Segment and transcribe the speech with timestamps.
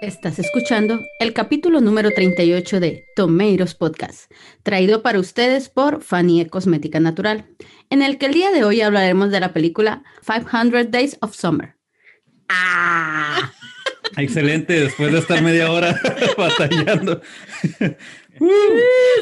[0.00, 4.30] Estás escuchando el capítulo número 38 de Tomatoes Podcast,
[4.62, 7.46] traído para ustedes por Fanny Cosmética Natural,
[7.90, 11.74] en el que el día de hoy hablaremos de la película 500 Days of Summer.
[12.48, 13.52] ¡Ah!
[14.16, 16.00] Excelente, después de estar media hora
[16.38, 17.20] batallando.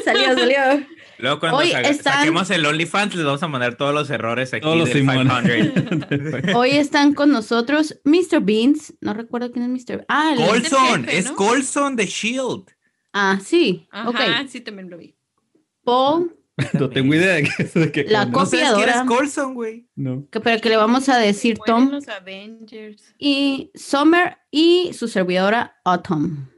[0.05, 0.85] salió, salió.
[1.19, 4.61] Luego cuando Hoy están- saquemos el OnlyFans les vamos a mandar todos los errores aquí
[4.61, 5.27] Todos los del Simón.
[5.29, 6.43] 500.
[6.55, 8.39] Hoy están con nosotros Mr.
[8.41, 8.93] Beans.
[9.01, 10.05] No recuerdo quién es Mr.
[10.07, 11.35] Ah, Colson, jefe, es ¿no?
[11.35, 12.65] Colson de Shield.
[13.13, 13.87] ah sí.
[13.91, 14.17] Ajá, Ok.
[14.49, 15.15] sí también lo vi.
[15.83, 16.35] Paul,
[16.73, 18.25] No tengo idea de qué, de qué La.
[18.25, 19.05] ¿No sabes quién es Copiadora.
[19.05, 19.87] Colson, güey?
[19.95, 20.27] No.
[20.31, 23.13] que, pero que le vamos a decir Tom, los Avengers.
[23.17, 26.49] y Summer y su servidora Autumn.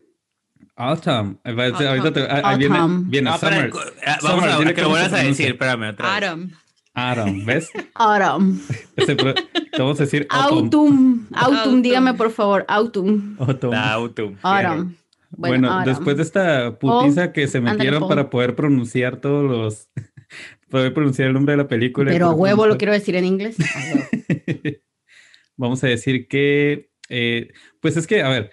[0.79, 1.37] Autumn.
[1.43, 1.51] Eh.
[1.87, 3.09] Ahorita te- ahí viene, Autumn.
[3.09, 3.71] viene Ah, Summer.
[4.07, 6.17] ah, vamos Summer, a dile que lo vuelvas a decir, espérame otra vez.
[6.23, 6.51] Adam.
[6.93, 7.69] Autumn, ¿ves?
[7.95, 8.61] Autumn.
[8.95, 9.33] Ese te
[9.77, 10.63] vamos a decir Autumn.
[10.65, 11.27] Autumn.
[11.33, 11.81] Autumn, Autumn.
[11.81, 12.65] dígame por favor.
[12.69, 13.35] Autumn.
[13.39, 13.71] Autumn.
[13.71, 14.37] La Autumn.
[14.41, 14.95] Autumn.
[15.31, 15.85] Bueno, Autumn.
[15.93, 19.89] después de esta putiza que se metieron para poder pronunciar todos los...
[20.69, 22.09] poder pronunciar el nombre de la película.
[22.11, 23.57] Pero a huevo lo quiero decir en inglés.
[25.57, 26.89] Vamos a decir que...
[27.09, 27.49] eh,
[27.81, 28.51] pues es que, a ver,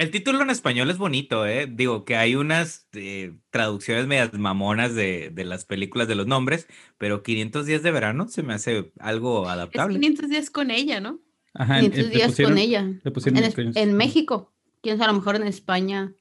[0.00, 1.68] El título en español es bonito, ¿eh?
[1.70, 6.66] Digo que hay unas eh, traducciones medias mamonas de, de las películas de los nombres,
[6.96, 10.00] pero 500 días de verano se me hace algo Es adaptable.
[10.00, 11.20] 500 días con ella, ¿no?
[11.52, 13.00] ajá, en- 500 le días pusieron- con ella.
[13.04, 13.82] le pusieron En, es- 500.
[13.82, 14.54] en México.
[14.82, 16.14] Quién sabe, a lo mejor en España.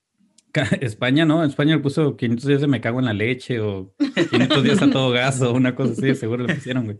[0.81, 1.45] España, ¿no?
[1.45, 3.95] España le puso 500 días de me cago en la leche o
[4.29, 6.97] 500 días a todo gas o una cosa así, seguro le pusieron, güey.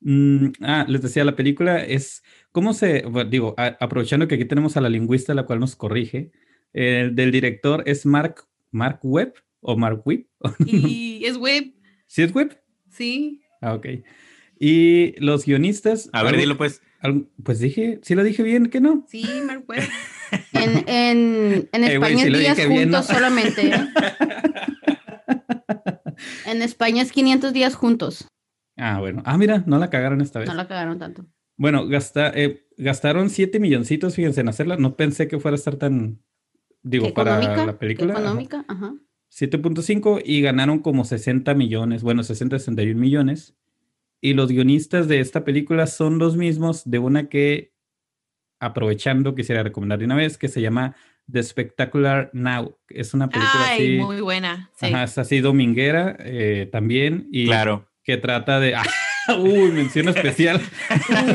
[0.00, 4.44] Mm, ah, les decía, la película es, ¿cómo se, bueno, digo, a- aprovechando que aquí
[4.44, 6.30] tenemos a la lingüista, la cual nos corrige,
[6.72, 10.26] el del director es Mark, Mark Webb o Mark Webb,
[10.66, 11.72] Y es web,
[12.06, 12.58] ¿sí es Webb?
[12.90, 13.42] sí.
[13.62, 13.86] Ah, ok.
[14.58, 16.82] Y los guionistas, A ver, algo- dilo pues.
[17.00, 19.04] algo- pues dije, sí lo dije bien, ¿que no?
[19.08, 19.82] Sí, Mark Webb.
[20.52, 22.98] En, en, en Eh, España es lo días dije bien, ¿no?
[22.98, 23.68] juntos solamente.
[23.68, 23.76] ¿eh?
[26.46, 28.26] En España es 500 días juntos.
[28.76, 29.22] Ah, bueno.
[29.24, 30.48] Ah, mira, no la cagaron esta vez.
[30.48, 31.26] No la cagaron tanto.
[31.56, 34.76] Bueno, gasta, eh, gastaron 7 milloncitos, fíjense, en hacerla.
[34.76, 36.20] No pensé que fuera a estar tan,
[36.82, 38.12] digo, ¿Qué para la ¿Qué película.
[38.14, 38.22] ajá.
[38.22, 38.64] económica?
[38.68, 38.94] Ajá.
[39.30, 43.54] 7.5 y ganaron como 60 millones, bueno, 60, 61 millones.
[44.20, 47.72] Y los guionistas de esta película son los mismos de una que,
[48.60, 50.96] aprovechando, quisiera recomendar de una vez, que se llama
[51.30, 52.78] The Spectacular Now.
[52.88, 54.70] Es una película Ay, así, muy buena.
[54.76, 54.86] Sí.
[54.86, 57.28] ajá, es así dominguera eh, también.
[57.30, 57.88] Y Claro.
[58.04, 58.74] que trata de...
[59.38, 60.60] Uy, mención especial.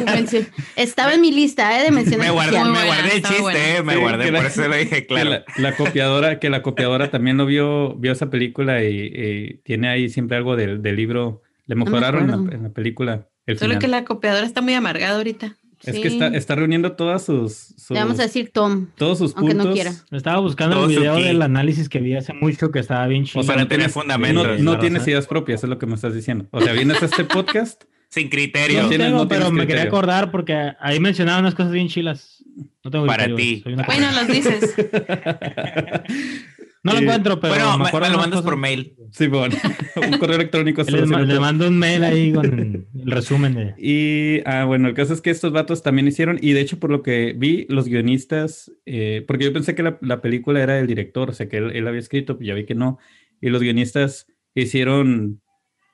[0.05, 1.83] Mención- Estaba en mi lista ¿eh?
[1.83, 2.73] de menciones Me guardé, especiales.
[2.73, 3.59] me buena, guardé el chiste, buena.
[3.77, 5.29] eh, me Sí, guardé, la- por eso lo dije, Que claro.
[5.29, 9.89] la, la copiadora, que la copiadora también lo vio, vio esa película y, y tiene
[9.89, 11.41] ahí siempre algo del, del libro.
[11.67, 12.55] Le me mejoraron en, la, acuerdo.
[12.57, 13.27] en la película.
[13.45, 13.79] El Solo final.
[13.81, 15.55] que la copiadora está muy amargada ahorita.
[15.83, 18.87] Es que está, está reuniendo todas sus, sus- Le vamos a decir Tom.
[18.95, 19.73] todos sus aunque no puntos.
[19.73, 19.93] quiera.
[20.11, 23.41] Estaba buscando Todo el video del análisis que vi hace mucho que estaba bien chido.
[23.41, 24.59] O sea, no tiene tienes- fundamentos.
[24.59, 26.47] No, no tienes ideas propias, es lo que me estás diciendo.
[26.51, 27.83] O sea, vienes a este podcast.
[28.09, 28.89] Sin No criterio.
[28.89, 32.43] tienes- tengo, no pero me quería acordar porque ahí mencionaban unas cosas bien chilas.
[32.83, 33.61] No tengo Para ti.
[33.63, 34.73] Soy una Bueno, las dices.
[36.83, 38.43] No lo Eh, encuentro, pero bueno, me me, lo mandas cosas.
[38.43, 38.95] por mail.
[39.11, 39.55] Sí, bueno,
[40.11, 40.83] un correo electrónico.
[41.07, 43.73] Ma- les mando un mail ahí con el resumen de.
[43.77, 46.89] Y ah, bueno, el caso es que estos vatos también hicieron, y de hecho, por
[46.89, 50.87] lo que vi, los guionistas, eh, porque yo pensé que la, la película era del
[50.87, 52.97] director, o sea, que él, él había escrito, pues ya vi que no.
[53.41, 55.41] Y los guionistas hicieron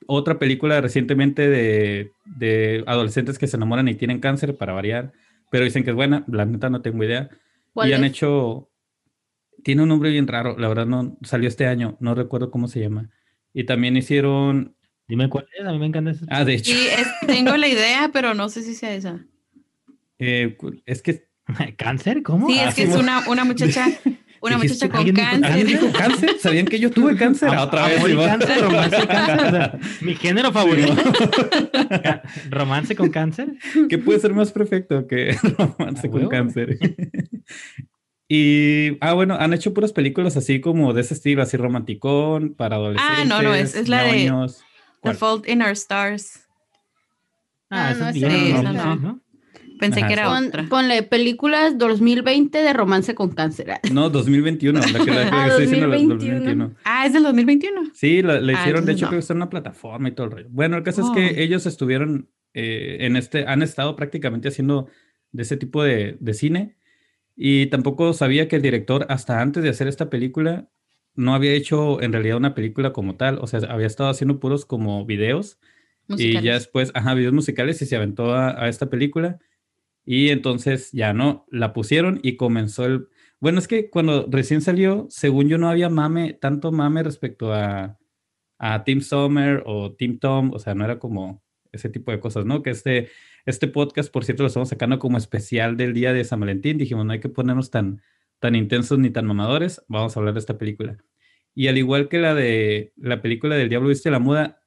[0.06, 5.12] otra película recientemente de, de adolescentes que se enamoran y tienen cáncer, para variar,
[5.52, 7.30] pero dicen que es buena, la neta no tengo idea.
[7.74, 8.70] ¿Cuál Y han hecho,
[9.68, 12.80] tiene un nombre bien raro, la verdad no, salió este año, no recuerdo cómo se
[12.80, 13.10] llama.
[13.54, 14.78] Y también hicieron,
[15.10, 16.24] Dime cuál es, a mí me encanta ese.
[16.30, 19.26] ah, de hecho, Sí, es- tengo la idea, pero no sé si sea esa.
[20.20, 20.56] eh,
[20.86, 21.28] es que
[21.78, 22.24] ¿Cáncer?
[22.24, 22.48] ¿Cómo?
[22.48, 23.90] Sí, Ah, es que sí, es una, una muchacha,
[24.40, 25.52] una muchacha con ¿alguien dijo cáncer.
[25.52, 26.30] ¿Alguien dijo cáncer?
[26.40, 27.50] ¿Sabían que yo tuve cáncer?
[27.52, 28.02] Ah, otra vez.
[28.16, 29.72] Cáncer, romance cáncer.
[30.00, 30.96] mi género favorito.
[32.50, 33.50] ¿Romance con cáncer?
[33.90, 36.30] ¿Qué puede ser más perfecto que romance Ah, con huevo.
[36.30, 36.78] cáncer?
[38.28, 42.76] Y, ah, bueno, han hecho puras películas así como de ese estilo, así romanticón, para
[42.76, 43.18] adolescentes.
[43.20, 44.32] Ah, no, no, es- es la de-.
[45.04, 45.14] The.
[45.14, 46.42] Fault in Our Stars.
[47.70, 48.54] Ah, esa no, es Sí,
[49.02, 49.22] no.
[49.80, 50.08] Pensé Ajá.
[50.08, 50.66] que era Pon- otra.
[50.68, 53.80] ponle películas 2020 de romance con cáncer.
[53.94, 56.36] No, 2021, la que, la que Ah, estoy diciendo, la 2021.
[56.40, 56.76] 2021.
[56.84, 57.82] Ah, es del 2021.
[57.94, 59.10] Sí, la, la Ah, hicieron, de hecho, no.
[59.10, 60.48] creo que está en una plataforma y todo el rollo.
[60.50, 61.14] Bueno, el caso es Oh.
[61.14, 64.88] que ellos estuvieron eh, en este, han estado prácticamente haciendo
[65.32, 66.77] de ese tipo de, de cine
[67.38, 70.68] y tampoco sabía que el director, hasta antes de hacer esta película,
[71.14, 73.38] no había hecho en realidad una película como tal.
[73.40, 75.60] O sea, había estado haciendo puros como videos
[76.10, 79.40] y ya después, ajá, videos musicales y se aventó a, a esta película.
[80.04, 83.08] Y entonces ya no, la pusieron y comenzó el...
[83.40, 88.00] Bueno, es que cuando recién salió, según yo no había mame, tanto mame respecto a,
[88.58, 92.46] a Team Summer o Team Tom, o sea, no era como ese tipo de cosas,
[92.46, 92.64] ¿no?
[92.64, 93.10] Que este,
[93.48, 96.78] este podcast, por cierto, lo estamos sacando como especial del día de San Valentín.
[96.78, 98.02] Dijimos, no hay que ponernos tan,
[98.40, 100.98] tan intensos ni tan mamadores, vamos a hablar de esta película.
[101.56, 104.62] Y al igual que la de la película del Diablo Viste la Muda,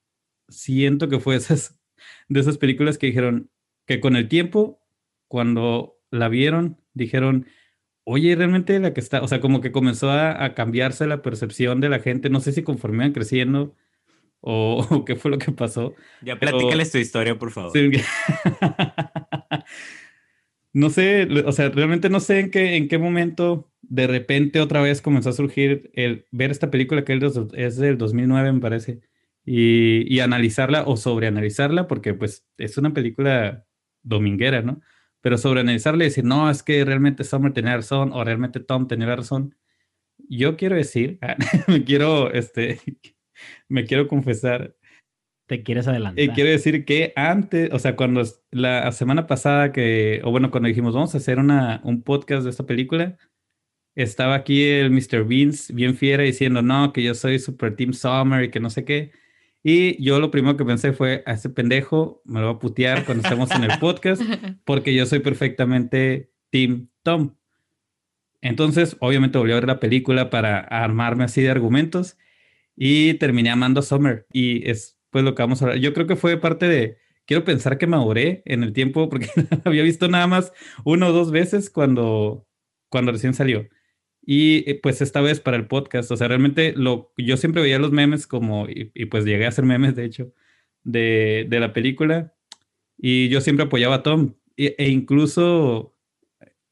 [0.49, 1.79] siento que fue esas,
[2.29, 3.51] de esas películas que dijeron
[3.87, 4.81] que con el tiempo,
[5.29, 7.47] cuando la vieron, dijeron,
[8.05, 11.81] oye, realmente la que está, o sea, como que comenzó a, a cambiarse la percepción
[11.81, 13.75] de la gente, no sé si conforme iban creciendo
[14.41, 15.95] o, o qué fue lo que pasó.
[16.23, 17.73] Ya platícales tu historia, por favor.
[17.73, 17.91] Sí.
[20.73, 24.81] no sé, o sea, realmente no sé en qué, en qué momento de repente otra
[24.83, 28.61] vez comenzó a surgir el ver esta película que es del- es del 2009, me
[28.61, 29.01] parece,
[29.45, 33.67] y, y analizarla o sobreanalizarla, porque pues es una película
[34.03, 34.81] dominguera, ¿no?
[35.23, 39.15] Pero sobreanalizarla y decir, no, es que realmente Summer tenía razón o realmente Tom tenía
[39.17, 39.57] razón.
[40.29, 41.19] Yo quiero decir,
[41.67, 42.81] me quiero, este,
[43.69, 44.75] me quiero confesar
[45.47, 46.23] Te quieres adelantar.
[46.25, 50.69] y quiero decir que antes, o sea, cuando la semana pasada que, o bueno, cuando
[50.69, 53.17] dijimos vamos a hacer una, un podcast de esta película,
[53.95, 55.25] estaba aquí el Mr.
[55.25, 58.85] Beans bien fiera diciendo, no, que yo soy Super Team Summer y que no sé
[58.85, 59.13] qué.
[59.63, 63.05] Y yo lo primero que pensé fue, a ese pendejo me lo va a putear
[63.05, 64.23] cuando estemos en el podcast,
[64.65, 67.35] porque yo soy perfectamente Team Tom.
[68.41, 72.17] Entonces, obviamente volví a ver la película para armarme así de argumentos
[72.83, 74.27] y terminé amando Summer.
[74.33, 75.81] Y es pues lo que vamos a hablar.
[75.81, 76.97] Yo creo que fue parte de,
[77.27, 79.29] quiero pensar que maduré en el tiempo porque
[79.67, 80.51] había visto nada más
[80.83, 82.49] una o dos veces cuando,
[82.89, 83.69] cuando recién salió.
[84.23, 87.79] Y eh, pues esta vez para el podcast, o sea, realmente lo, yo siempre veía
[87.79, 90.33] los memes como, y, y pues llegué a hacer memes de hecho,
[90.83, 92.35] de, de la película.
[92.97, 94.37] Y yo siempre apoyaba a Tom.
[94.57, 95.95] E, e incluso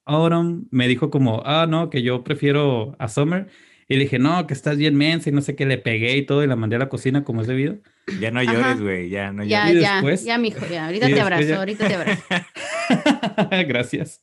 [0.07, 3.49] Autumn me dijo como, ah, no, que yo prefiero a Summer.
[3.89, 6.23] Y le dije, no, que estás bien mensa y no sé qué, le pegué y
[6.27, 7.77] todo y la mandé a la cocina como es debido.
[8.21, 9.09] Ya no llores, güey.
[9.09, 9.77] Ya no Ya, llores.
[9.79, 10.87] Y ya, después- ya, mijo, ya.
[10.87, 12.23] Ahorita y te abrazo, ya- ahorita te abrazo.
[13.67, 14.23] Gracias.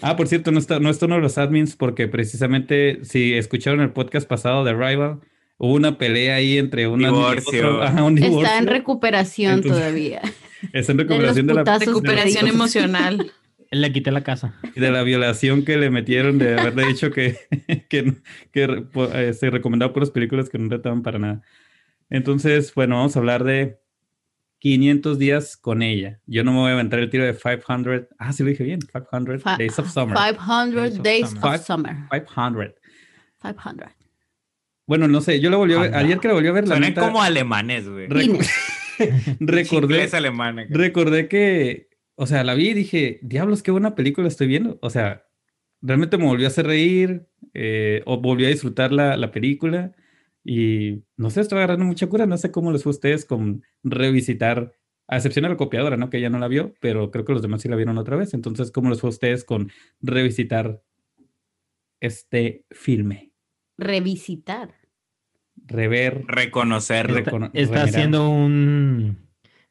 [0.00, 3.80] Ah, por cierto, no está, no está uno de los admins porque precisamente si escucharon
[3.80, 5.20] el podcast pasado de Rival,
[5.58, 7.68] hubo una pelea ahí entre un admin y Divorcio.
[7.68, 7.82] otro.
[7.82, 8.42] Ajá, un divorcio.
[8.44, 10.22] Está en recuperación Entonces, todavía.
[10.72, 13.32] Está en de los recuperación de, la, putazos Recuperación emocional.
[13.70, 14.54] Le quité la casa.
[14.74, 17.36] de la violación que le metieron de haberle dicho que,
[17.90, 18.14] que,
[18.52, 18.84] que
[19.14, 21.42] eh, se recomendaba puras películas que no trataban para nada.
[22.10, 23.78] Entonces, bueno, vamos a hablar de
[24.60, 26.20] 500 días con ella.
[26.26, 28.06] Yo no me voy a aventar el tiro de 500.
[28.18, 28.80] Ah, sí lo dije bien.
[28.80, 30.16] 500 Fi- Days of Summer.
[30.16, 31.54] 500 Days of Days Summer.
[31.54, 31.96] of Summer.
[32.10, 32.74] 500.
[33.42, 33.88] 500.
[34.86, 36.76] Bueno, no sé, yo la volví a ver, ayer que la volví a ver, la
[36.76, 38.08] Suenan neta, como alemanes, güey.
[39.38, 40.66] Recordé, acá.
[40.70, 41.87] recordé que,
[42.18, 44.78] o sea, la vi y dije, diablos, qué buena película estoy viendo.
[44.82, 45.24] O sea,
[45.80, 49.92] realmente me volvió a hacer reír, eh, o volví a disfrutar la, la película.
[50.44, 52.26] Y no sé, estoy agarrando mucha cura.
[52.26, 54.72] No sé cómo les fue a ustedes con revisitar,
[55.06, 56.10] a excepción de la copiadora, ¿no?
[56.10, 58.34] Que ella no la vio, pero creo que los demás sí la vieron otra vez.
[58.34, 59.70] Entonces, ¿cómo les fue a ustedes con
[60.00, 60.82] revisitar
[62.00, 63.32] este filme?
[63.76, 64.74] Revisitar.
[65.66, 66.24] Rever.
[66.26, 67.16] Reconocerlo.
[67.16, 69.28] Recono- Está, haciendo un.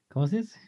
[0.09, 0.59] ¿Cómo se dice?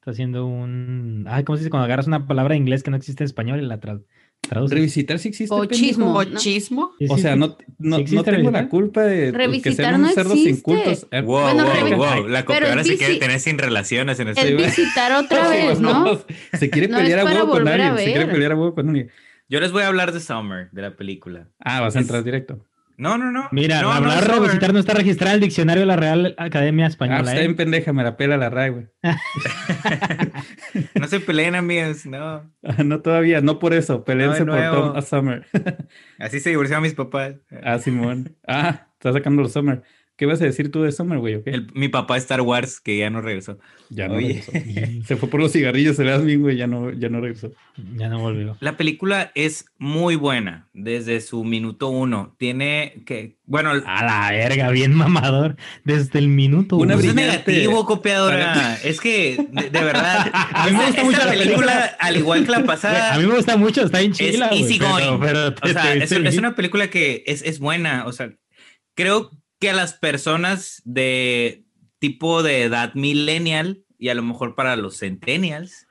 [0.00, 1.26] Está haciendo un.
[1.28, 1.70] Ay, ¿cómo se dice?
[1.70, 4.02] Cuando agarras una palabra en inglés que no existe en español y la tra-
[4.40, 4.74] traduces.
[4.74, 5.54] Revisitar si existe.
[5.54, 6.18] Pochismo.
[6.18, 6.40] pendejo.
[6.70, 6.90] ¿no?
[7.10, 8.68] O sea, no, no, ¿Sí no tengo la revisitar?
[8.70, 10.58] culpa de pues, que Revisitar sean no unos cerdos existe.
[10.58, 11.06] incultos.
[11.10, 12.28] Eh, Wow, Bueno, wow, revi- wow.
[12.28, 16.20] La el se quiere tener sin relaciones en Es este visitar otra vez, bueno, ¿no?
[16.58, 17.98] Se quiere pelear a huevo con alguien.
[17.98, 19.10] Se quiere pelear a huevo con alguien.
[19.50, 21.48] Yo les voy a hablar de Summer, de la película.
[21.58, 22.64] Ah, vas a entrar directo.
[23.00, 23.48] No, no, no.
[23.50, 26.88] Mira, no, la no, no está registrada en el diccionario de la Real Academia Ah,
[26.88, 27.20] Española.
[27.20, 27.40] está ¿eh?
[27.40, 28.86] bien pendeja, me la pela la RAE, güey.
[30.94, 32.18] No se peleen, amigas, no.
[32.62, 34.04] Ah, No todavía, no por eso.
[34.04, 34.70] Peleense No, por.
[34.70, 35.46] Tom a Summer.
[36.18, 37.36] Así se divorciaron mis papás.
[37.64, 38.36] ah, Simón.
[38.46, 39.82] Ah, está sacando los Summer.
[40.20, 41.36] ¿Qué vas a decir tú de Summer, güey?
[41.36, 41.48] o qué?
[41.48, 43.58] El- mi papá Star Wars, que ya no regresó.
[43.88, 44.44] Ya no Oye.
[44.52, 44.52] regresó.
[45.08, 47.50] Se fue por los cigarrillos, el Asmin, güey, ya no, ya no regresó.
[47.96, 48.54] Ya no volvió.
[48.60, 52.36] La película es muy buena desde su minuto uno.
[52.38, 55.56] Tiene que, bueno, A la verga, bien mamador.
[55.84, 56.76] Desde el minuto.
[56.76, 56.94] Una uno.
[56.96, 58.74] Pues es negativo, copiadora.
[58.84, 62.44] Es que, de, de verdad, A mí me gusta esta mucho la película, al igual
[62.44, 64.48] que la pasada, A mí me gusta mucho, está en chila.
[64.48, 65.18] güey, easy pero- going.
[65.20, 68.04] pero o te- sea, te es, viste es una película que es, es buena.
[68.06, 68.30] O sea,
[68.94, 71.64] creo que a las personas de
[71.98, 75.86] tipo de edad millennial y a lo mejor para los centennials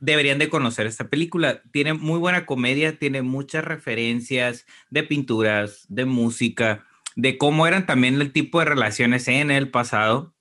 [0.00, 1.62] deberían de conocer esta película.
[1.72, 6.86] Tiene muy buena comedia, tiene muchas referencias de pinturas, de música,
[7.16, 10.34] de cómo eran también el tipo de relaciones en el pasado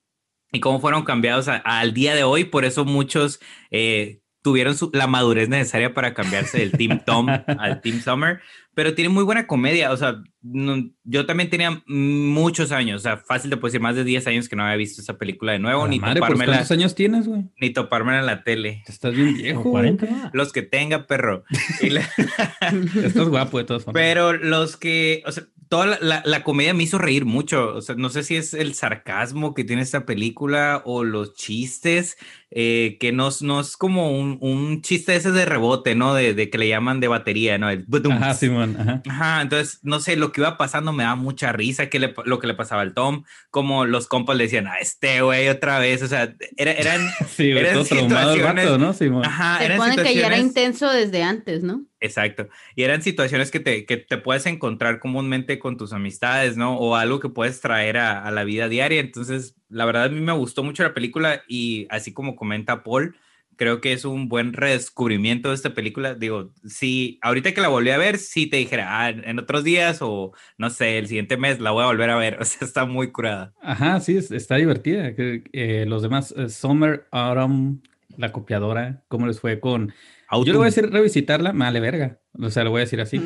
[0.52, 2.44] y cómo fueron cambiados a- al día de hoy.
[2.44, 3.40] Por eso muchos
[3.72, 7.28] eh, tuvieron su- la madurez necesaria para cambiarse del Team Tom
[7.60, 8.42] al Team Summer.
[8.78, 9.92] Pero tiene muy buena comedia.
[9.92, 14.04] O sea, no- yo también tenía muchos años, o sea, fácil de decir, más de
[14.04, 16.72] 10 años que no había visto esa película de nuevo, la ni madre, topármela, ¿cuántos
[16.72, 17.46] años tienes, güey?
[17.60, 18.84] ni topármela en la tele.
[18.88, 19.96] Estás bien viejo, güey.
[19.98, 20.30] 40, ¿no?
[20.34, 21.44] Los que tenga, perro.
[21.82, 22.08] La-
[23.04, 24.00] Estás guapo de todas formas.
[24.00, 27.74] Pero los que, o sea, toda la, la- la comedia me hizo reír mucho.
[27.76, 32.16] O sea, no sé si es el sarcasmo que tiene esta película o los chistes,
[32.52, 36.14] eh, que no, es- no es como un, un chiste ese de rebote, ¿no?
[36.14, 37.70] De, de que le llaman de batería, ¿no?
[37.70, 37.86] El.
[38.12, 39.02] Ajá, Simón, ajá.
[39.10, 42.40] Ajá, entonces, no sé, lo que iba pasando me da mucha risa, que le, lo
[42.40, 46.02] que le pasaba al Tom, como los compas le decían, a este güey otra vez,
[46.04, 47.02] o sea, era- eran,
[47.36, 49.26] Sí, Eran todo traumado el situaciones- vato, ¿no, Simón?
[49.26, 51.84] ajá, Se eran pone que ya era situaciones- intenso desde antes, ¿no?
[52.00, 52.48] Exacto.
[52.76, 56.78] Y eran situaciones que te, que te puedes encontrar comúnmente con tus amistades, ¿no?
[56.78, 59.00] O algo que puedes traer a, a la vida diaria.
[59.00, 63.16] Entonces, la verdad, a mí me gustó mucho la película y así como comenta Paul,
[63.56, 66.14] creo que es un buen redescubrimiento de esta película.
[66.14, 69.98] Digo, si ahorita que la volví a ver, sí te dijera, ah, en otros días
[70.02, 72.38] o no sé, el siguiente mes la voy a volver a ver.
[72.42, 73.54] O sea, está muy curada.
[73.62, 75.12] Ajá, sí, es- está divertida.
[75.18, 77.82] Eh, los demás, eh, Summer, Autumn,
[78.18, 79.94] la copiadora, ¿cómo les fue con...?
[80.32, 82.20] Yo le voy a decir revisitarla, me vale verga.
[82.34, 83.22] O sea, le voy a decir así.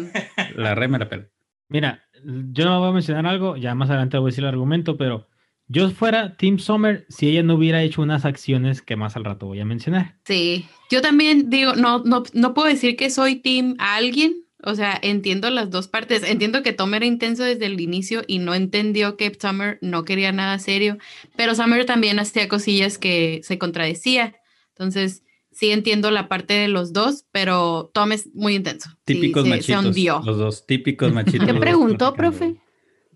[0.56, 1.28] La re me la pela.
[1.70, 4.98] Mira, yo no voy a mencionar algo, ya más adelante voy a decir el argumento,
[4.98, 5.28] pero
[5.68, 9.48] yo fuera Team Summer si ella no hubiera hecho unas acciones que más al rato
[9.48, 10.18] voy a mencionar.
[10.26, 14.76] Sí, yo también digo, no, no, no puedo decir que soy team a alguien, o
[14.76, 18.54] sea, entiendo las dos partes, entiendo que Tom era intenso desde el inicio y no
[18.54, 20.98] entendió que Summer no quería nada serio,
[21.38, 24.36] pero Summer también hacía cosillas que se contradecía,
[24.72, 28.90] entonces sí entiendo la parte de los dos, pero Tom es muy intenso.
[28.90, 29.86] Sí, Típicos se- se machitos.
[29.86, 30.22] hundió.
[30.26, 31.48] Los dos típicos machitos.
[31.48, 32.56] ¿Qué preguntó, profe?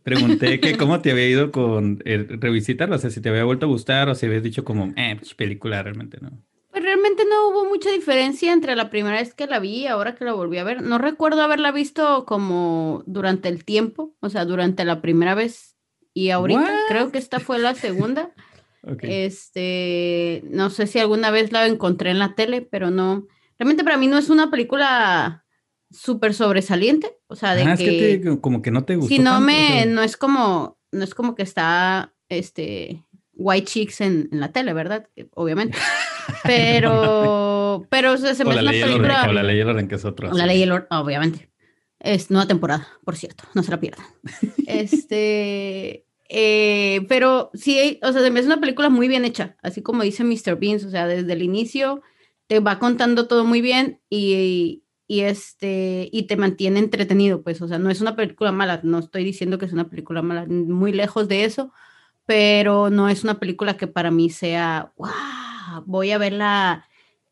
[0.04, 3.66] Pregunté que cómo te había ido con eh, revisitarlo, o sea, si te había vuelto
[3.66, 6.32] a gustar o si habías dicho como, eh, pues, película realmente, ¿no?
[6.72, 10.14] Pues realmente no hubo mucha diferencia entre la primera vez que la vi y ahora
[10.16, 10.82] que la volví a ver.
[10.82, 15.78] No recuerdo haberla visto como durante el tiempo, o sea, durante la primera vez
[16.14, 16.60] y ahorita.
[16.62, 16.88] What?
[16.90, 18.32] Creo que esta fue la segunda.
[19.02, 23.28] Este, no sé si alguna vez la encontré en la tele, pero no.
[23.58, 25.46] Realmente para mí no es una película
[25.92, 29.20] súper sobresaliente, o sea, de es que, que te- como que no te gustó si
[29.20, 33.66] no tanto, o me, sea, no es como, no es como que está, este, White
[33.68, 35.08] Chicks en, en la tele, ¿verdad?
[35.34, 35.78] Obviamente.
[36.44, 39.30] Pero, pero o sea, se me o hace la una ley del orden, película.
[39.30, 40.30] o la ley del orden, que es otro.
[40.32, 41.52] O la ley del orden, obviamente.
[42.00, 44.06] Es nueva temporada, por cierto, no se la pierdan.
[44.68, 50.04] este, eh, pero sí, o sea, se me una película muy bien hecha, así como
[50.04, 50.58] dice Mr.
[50.60, 52.02] Beans, o sea, desde el inicio
[52.48, 57.68] te va contando todo muy bien y, y este, y te mantiene entretenido, pues, o
[57.68, 60.92] sea, no es una película mala, no estoy diciendo que es una película mala, muy
[60.92, 61.72] lejos de eso,
[62.26, 66.88] pero no es una película que para mí sea, wow, voy a verla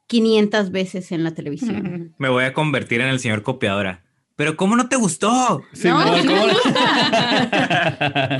[0.08, 2.14] 500 veces en la televisión.
[2.20, 4.03] Me voy a convertir en el señor copiadora.
[4.36, 5.62] Pero ¿cómo no te gustó?
[5.74, 6.54] Sí, No, no, sí me ¿cómo?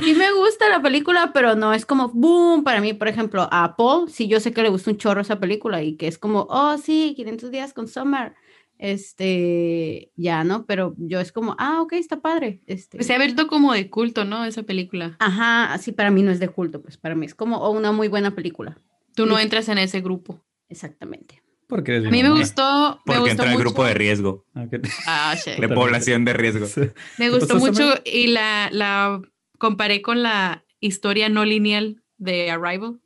[0.02, 3.76] Sí me gusta la película, pero no es como boom para mí, por ejemplo, a
[3.76, 6.46] Paul, sí yo sé que le gusta un chorro esa película y que es como,
[6.50, 8.34] oh sí, 500 días con Summer,
[8.78, 10.66] este, ya, ¿no?
[10.66, 13.02] Pero yo es como, ah, ok, está padre, este.
[13.02, 14.44] Se ha vuelto como de culto, ¿no?
[14.44, 15.16] Esa película.
[15.20, 17.92] Ajá, así para mí no es de culto, pues para mí es como oh, una
[17.92, 18.78] muy buena película,
[19.14, 20.44] Tú no entras en ese grupo.
[20.68, 21.43] exactamente.
[21.68, 23.64] Porque eres A mí me gustó, me Porque gustó entra en mucho.
[23.64, 24.66] grupo de riesgo, Ah.
[25.06, 25.54] Ah, shit.
[25.58, 26.66] de población de riesgo.
[26.76, 26.92] Me
[27.26, 29.20] ¿Qué gustó mucho y la, la
[29.58, 33.00] comparé con la historia no lineal de Arrival,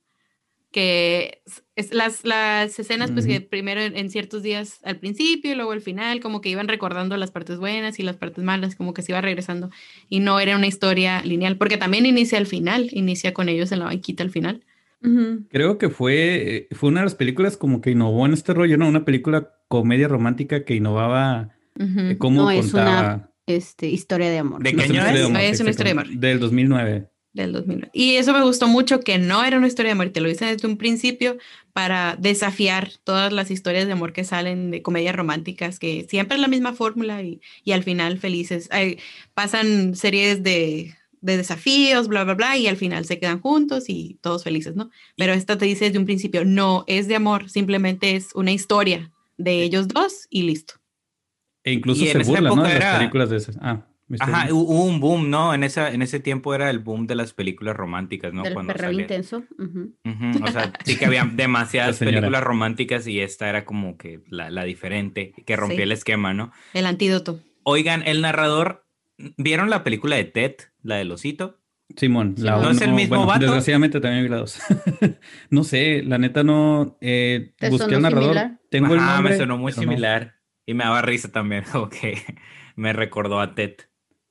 [0.71, 1.41] que
[1.77, 3.49] es- las, las escenas, pues que Ujú.
[3.49, 7.17] primero en, en ciertos días al principio y luego al final, como que iban recordando
[7.17, 9.71] las partes buenas y las partes malas, como que se iba regresando
[10.09, 13.79] y no era una historia lineal, porque también inicia al final, inicia con ellos en
[13.79, 14.65] la banquita al final.
[15.51, 18.77] Creo que fue, eh, fue una de las películas como que innovó en este rollo,
[18.77, 18.89] ¿no?
[18.89, 22.01] Una película comedia romántica que innovaba Ujú.
[22.01, 23.25] eh, cómo No, es una- contaba.
[23.47, 24.63] Este, historia de amor.
[24.63, 25.31] ¿De No qué es una año historia de es?
[25.31, 27.09] amor, Es una historia de exactamente, Del 2009.
[27.33, 27.91] del 2009.
[27.95, 30.49] Y eso me gustó mucho, que no era una historia de amor, te lo dicen
[30.49, 31.39] desde un principio
[31.73, 36.41] para desafiar todas las historias de amor que salen de comedias románticas, que siempre es
[36.43, 38.69] la misma fórmula y, y al final felices.
[38.73, 38.99] Ay,
[39.35, 44.19] pasan series de, de desafíos, bla, bla, bla, y al final se quedan juntos y
[44.23, 44.91] todos felices, ¿no?
[45.17, 49.11] Pero esta te dice desde un principio, no es de amor, simplemente es una historia
[49.37, 50.75] de ellos dos y listo.
[51.65, 52.57] E incluso Y se burla, ¿no?
[52.57, 53.57] De las era- películas de esas.
[53.61, 53.85] Ah.
[54.21, 55.53] Ajá, hubo un boom, ¿no?
[55.53, 58.43] En, esa, en ese tiempo era el boom de las películas románticas, ¿no?
[58.43, 59.03] del Cuando perreo salía.
[59.03, 59.45] intenso.
[59.59, 59.93] ujú.
[60.03, 64.49] Ujú, O sea, sí que había demasiadas películas románticas y esta era como que la,
[64.51, 65.83] la diferente, que rompía Sí.
[65.83, 66.53] el esquema, ¿no?
[66.73, 67.41] El antídoto.
[67.65, 68.87] Oigan, el narrador,
[69.37, 71.61] ¿vieron la película de Ted, la del osito?
[71.97, 73.41] Simón, la ¿No uno, es el mismo bueno, vato?
[73.41, 74.61] Desgraciadamente también vi la dos.
[75.51, 76.99] no sé, la neta no.
[77.01, 78.35] Eh, ¿Te busqué sonó al narrador.
[78.35, 78.61] similar?
[78.71, 79.33] Tengo el nombre.
[79.33, 79.81] me sonó muy no.
[79.81, 80.35] similar
[80.67, 82.19] y me daba risa también, como que
[82.77, 83.75] me recordó a Ted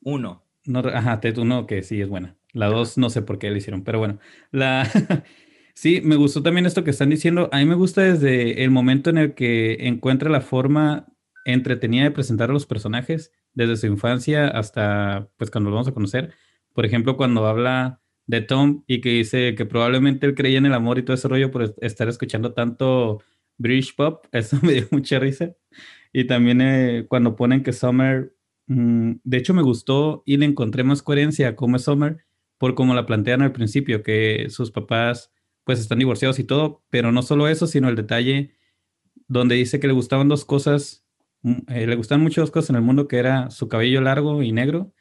[0.02, 0.44] 1.
[0.66, 2.36] No, ajá, Ted 1, que sí es buena.
[2.54, 4.20] La 2 no sé por qué la hicieron, pero bueno.
[4.52, 4.88] La...
[5.74, 7.50] sí, me gustó también esto que están diciendo.
[7.52, 11.08] A mí me gusta desde el momento en el que encuentra la forma
[11.44, 15.94] entretenida de presentar a los personajes, desde su infancia hasta pues cuando lo vamos a
[15.94, 16.32] conocer.
[16.74, 20.76] Por ejemplo, cuando habla de Tom y que dice que probablemente él creía en el
[20.76, 23.24] amor y todo ese rollo por estar escuchando tanto
[23.58, 25.56] British Pop, eso me dio mucha risa.
[26.14, 28.36] Y también eh, cuando ponen que Summer,
[28.68, 32.26] mm, de hecho me gustó y le encontré más coherencia como es Summer
[32.60, 35.32] por como la plantean al principio, que sus papás
[35.64, 38.56] pues están divorciados y todo, pero no solo eso, sino el detalle
[39.28, 41.07] donde dice que le gustaban dos cosas,
[41.68, 44.52] eh, le gustaban mucho dos cosas en el mundo, que era su cabello largo y
[44.52, 44.94] negro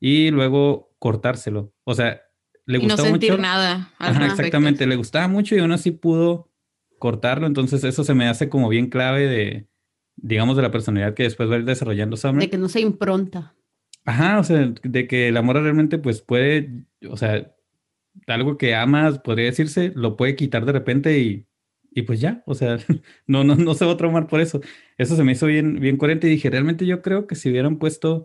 [0.00, 1.72] y luego cortárselo.
[1.84, 2.20] O sea,
[2.66, 3.42] le gustaba no sentir mucho.
[3.42, 3.92] nada.
[3.98, 6.50] Ajá, exactamente, le gustaba mucho y aún así pudo
[6.98, 9.68] cortarlo, entonces eso se me hace como bien clave de,
[10.16, 12.40] digamos, de la personalidad que después va a ir desarrollando Summer.
[12.40, 13.54] De que no se impronta.
[14.06, 17.54] Ajá, o sea, de que el amor realmente pues puede, o sea,
[18.26, 21.46] algo que amas, podría decirse, lo puede quitar de repente y,
[21.94, 22.78] y pues ya, o sea,
[23.26, 24.60] no, no, no se va a traumar por eso.
[24.98, 27.78] Eso se me hizo bien, bien coherente y dije, realmente yo creo que si hubieran
[27.78, 28.24] puesto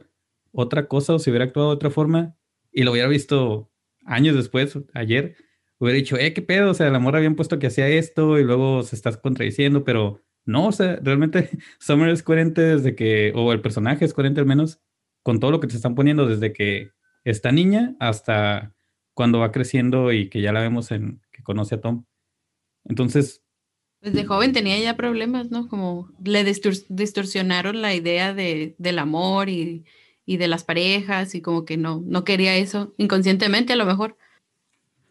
[0.52, 2.36] otra cosa o si hubiera actuado de otra forma
[2.72, 3.72] y lo hubiera visto
[4.06, 5.36] años después, ayer,
[5.78, 8.44] hubiera dicho, eh, qué pedo, o sea, el amor habían puesto que hacía esto y
[8.44, 11.50] luego se está contradiciendo, pero no, o sea, realmente
[11.80, 14.82] Summer es coherente desde que, o el personaje es coherente al menos
[15.22, 16.92] con todo lo que te están poniendo desde que
[17.24, 18.74] está niña hasta
[19.14, 22.06] cuando va creciendo y que ya la vemos en que conoce a Tom.
[22.86, 23.44] Entonces...
[24.02, 25.68] Desde joven tenía ya problemas, ¿no?
[25.68, 29.84] Como le distorsionaron la idea de, del amor y,
[30.26, 34.16] y, de las parejas y como que no, no quería eso, inconscientemente a lo mejor.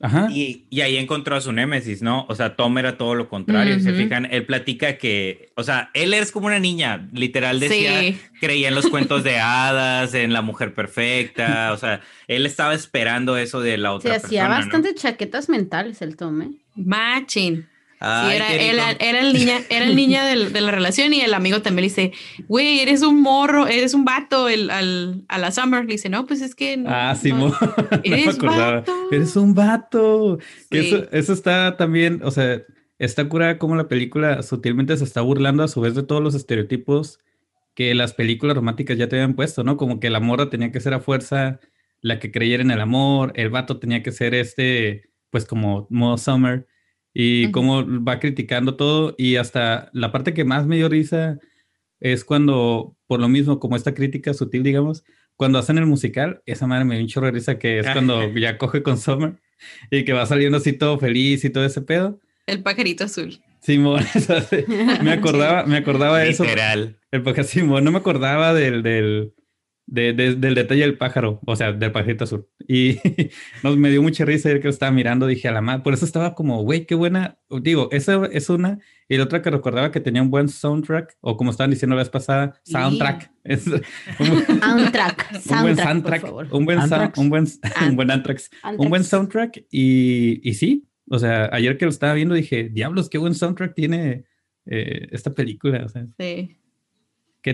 [0.01, 0.29] Ajá.
[0.31, 2.25] Y, y, ahí encontró a su némesis, ¿no?
[2.29, 3.75] O sea, Tom era todo lo contrario.
[3.75, 3.83] Uh -huh.
[3.83, 8.19] Se fijan, él platica que, o sea, él es como una niña, literal decía, sí.
[8.41, 13.37] creía en los cuentos de hadas, en la mujer perfecta, o sea, él estaba esperando
[13.37, 14.95] eso de la otra Se hacía bastante ¿no?
[14.95, 16.51] chaquetas mentales el Tom, ¿eh?
[16.77, 17.67] Machin.
[18.01, 21.63] Ay, sí, era, el niña, era el niña del, de la relación y el amigo
[21.63, 22.13] también le dice,
[22.47, 25.85] güey, eres un morro, eres un vato el, al, a la Summer.
[25.85, 26.77] Le dice, no, pues es que.
[26.77, 29.09] No, Ah, sí, no, mo- no me eres vato.
[29.11, 30.39] Eres un vato.
[30.71, 30.79] Sí.
[30.79, 32.63] eso, eso está también, o sea,
[32.99, 36.35] está curada como la película sutilmente se está burlando a su vez de todos los
[36.35, 37.19] estereotipos
[37.75, 39.77] que las películas románticas ya te habían puesto, ¿no?
[39.77, 41.61] Como que la morra tenía que ser a fuerza
[42.01, 46.17] la que creyera en el amor, el vato tenía que ser este, pues como modo
[46.19, 46.67] summer,
[47.15, 47.53] y Ujú.
[47.53, 51.39] cómo va criticando todo, y hasta la parte que más me dio risa
[52.01, 55.05] es cuando, por lo mismo, como esta crítica sutil, digamos,
[55.37, 58.29] cuando hacen el musical, esa madre me dio un chorro de risa que es cuando
[58.37, 59.35] ya coge con Summer
[59.91, 62.21] y que va saliendo así todo feliz y todo ese pedo.
[62.47, 63.39] El pajarito azul.
[63.61, 64.05] Simón,
[65.03, 66.45] me acordaba, me acordaba de eso.
[66.45, 66.99] Literal.
[67.11, 69.33] El pájaro Simón, no me acordaba del, del,
[69.91, 72.47] de- de- del detalle del pájaro, o sea, del pajarito azul.
[72.69, 72.99] Y
[73.63, 75.95] nos me dio mucha risa el que lo estaba mirando, dije a la madre, por
[75.95, 77.39] eso estaba como, güey, qué buena.
[77.63, 81.37] Digo, esa es una, y la otra que recordaba que tenía un buen soundtrack, o
[81.39, 83.31] como estaban diciendo la vez pasada, soundtrack.
[83.49, 83.81] Es un,
[84.61, 85.31] Soundtrack.
[85.51, 87.47] un buen Soundtrack, un buen, sound- un buen,
[87.89, 92.13] un buen Anthrax, un buen soundtrack, y, y sí, o sea, ayer que lo estaba
[92.13, 94.25] viendo dije, diablos, qué buen soundtrack tiene
[94.67, 96.59] eh, esta película, o sea, Sí.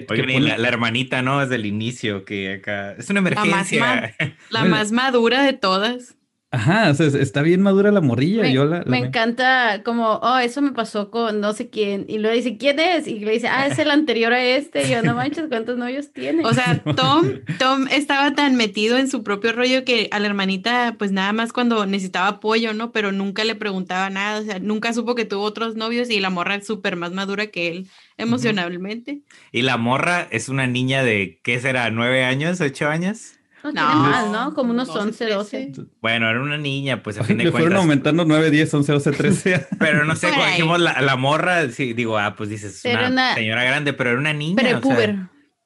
[0.01, 1.41] Que, que Oigan, y pone- la, la hermanita, ¿no?
[1.41, 2.93] Desde el inicio, que acá.
[2.93, 4.15] Es una más emergencia.
[4.51, 6.17] La más madura de todas.
[6.55, 8.43] Ajá, o sea, está bien madura la morrilla.
[8.43, 11.69] Me, yo la, la me me- encanta como, oh, eso me pasó con no sé
[11.71, 12.05] quién.
[12.09, 13.07] Y luego dice, ¿quién es?
[13.09, 14.85] Y le dice, ah, es el anterior a este.
[14.85, 16.45] Y yo, no manches, ¿cuántos novios tiene?
[16.45, 20.97] O sea, Tom, Tom estaba tan metido en su propio rollo que a la hermanita,
[20.99, 22.93] pues nada más cuando necesitaba apoyo, ¿no?
[22.93, 26.31] Pero nunca le preguntaba nada, o sea, nunca supo que tuvo otros novios y la
[26.31, 29.23] morra es súper más madura que él emocionalmente.
[29.53, 31.91] Y la morra es una niña de, ¿qué será?
[31.91, 32.61] ¿Nueve años?
[32.61, 33.33] ¿Ocho años?
[33.73, 34.55] No, tiene No, más, ¿no?
[34.55, 35.67] Como unos 12, 11, 12.
[35.75, 35.91] 13.
[36.01, 37.83] Bueno, era una niña, pues a fin de Le fueron cuentas.
[37.83, 39.67] aumentando 9, 10, 11, 12, 13.
[39.79, 43.35] Pero no sé, cuando dijimos la, la morra, sí, digo, ah, pues dices, una, una-
[43.35, 44.57] señora grande, pero era una niña.
[44.57, 45.17] Pero o sea, puber.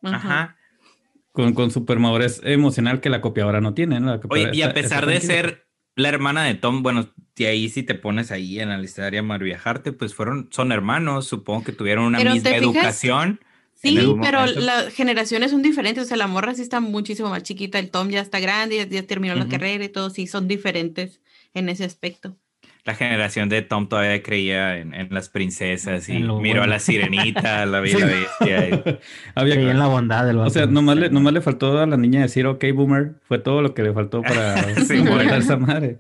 [0.03, 0.17] Ajá.
[0.17, 0.57] Ajá.
[1.33, 4.07] con, con super madurez emocional que la copiadora no tiene, ¿no?
[4.15, 7.83] La Oye, y a pesar de ser la hermana de Tom, bueno, y ahí si
[7.83, 12.05] te pones ahí en la listaria Mar Viajarte, pues fueron, son hermanos, supongo que tuvieron
[12.05, 13.41] una Pero misma educación.
[13.81, 17.79] Sí, pero las generaciones son diferentes, o sea, la morra sí está muchísimo más chiquita,
[17.79, 19.51] el Tom ya está grande, ya, ya terminó la Ujú.
[19.53, 21.21] carrera y todo, sí, son diferentes
[21.55, 22.37] en ese aspecto.
[22.85, 27.63] La generación de Tom todavía creía en, en las princesas y miró a la sirenita,
[27.63, 28.69] a la bella bestia.
[28.71, 28.99] y-
[29.35, 31.97] Había Creía en la bondad del O sea, nomás le, nomás le faltó a la
[31.99, 33.17] niña decir, ok, boomer.
[33.29, 34.95] Fue todo lo que le faltó para Sí,
[35.37, 35.99] esa madre.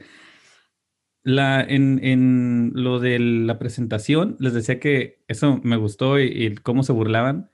[1.22, 6.54] La, en, en lo de la presentación, les decía que eso me gustó y, y
[6.56, 7.50] cómo se burlaban.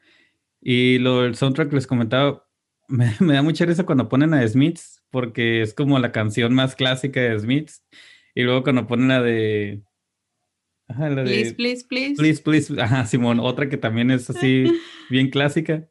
[0.66, 2.48] Y lo del soundtrack les comentaba,
[2.88, 6.74] me, me da mucha risa cuando ponen a Smiths, porque es como la canción más
[6.74, 7.85] clásica de Smiths.
[8.35, 9.83] Y luego cuando ponen la de.
[10.88, 11.31] Ajá, la de.
[11.31, 12.14] Please, please, please.
[12.16, 12.83] Please, please.
[12.83, 14.64] Ajá, Simón, otra que también es así
[15.11, 15.87] bien clásica.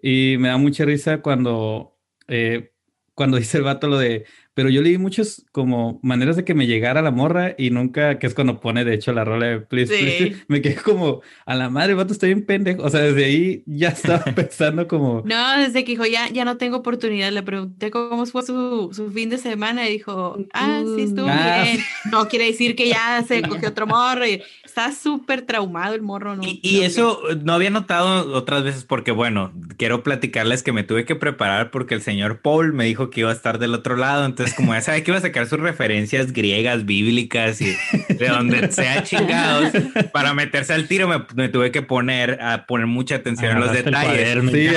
[0.00, 2.70] Y me da mucha risa cuando, eh,
[3.14, 4.26] cuando dice el vato lo de,
[4.58, 8.26] pero yo leí muchas como maneras de que me llegara la morra y nunca, que
[8.26, 10.02] es cuando pone de hecho la rola de Please, Sí.
[10.02, 12.82] Please, me quedé como, a la madre, vato está bien pendejo.
[12.82, 16.56] O sea, desde ahí ya estaba pensando como, No, desde que dijo, ya, ya no
[16.56, 21.02] tengo oportunidad, le pregunté cómo fue su, su fin de semana y dijo, ah, sí,
[21.02, 21.78] estuvo Ah, bien.
[22.10, 26.34] No quiere decir que ya se cogió otro morro y está súper traumado el morro,
[26.34, 26.42] ¿no?
[26.42, 30.82] Y, y no, eso no había notado otras veces porque, bueno, quiero platicarles que me
[30.82, 33.94] tuve que preparar porque el señor Paul me dijo que iba a estar del otro
[33.94, 37.76] lado, entonces como ya sabía que iba a sacar sus referencias griegas, bíblicas y
[38.08, 39.72] de donde sea chingados,
[40.12, 43.74] para meterse al tiro me, me tuve que poner a poner mucha atención en los
[43.76, 44.38] el detalles.
[44.52, 44.76] Sí, el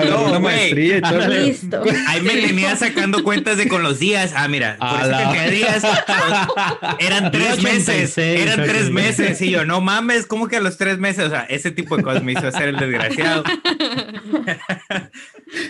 [0.00, 0.36] todo.
[1.02, 1.44] Ándale.
[1.46, 1.82] Listo.
[2.08, 4.32] Ahí me tenía sacando cuentas de con los días.
[4.36, 5.82] Ah, mira, por la- de días
[6.98, 8.12] eran tres meses.
[8.16, 9.40] 86, Eran tres meses.
[9.42, 11.26] Y yo, no mames, ¿cómo que a los tres meses?
[11.26, 13.44] O sea, ese tipo de cosas me hizo hacer el desgraciado.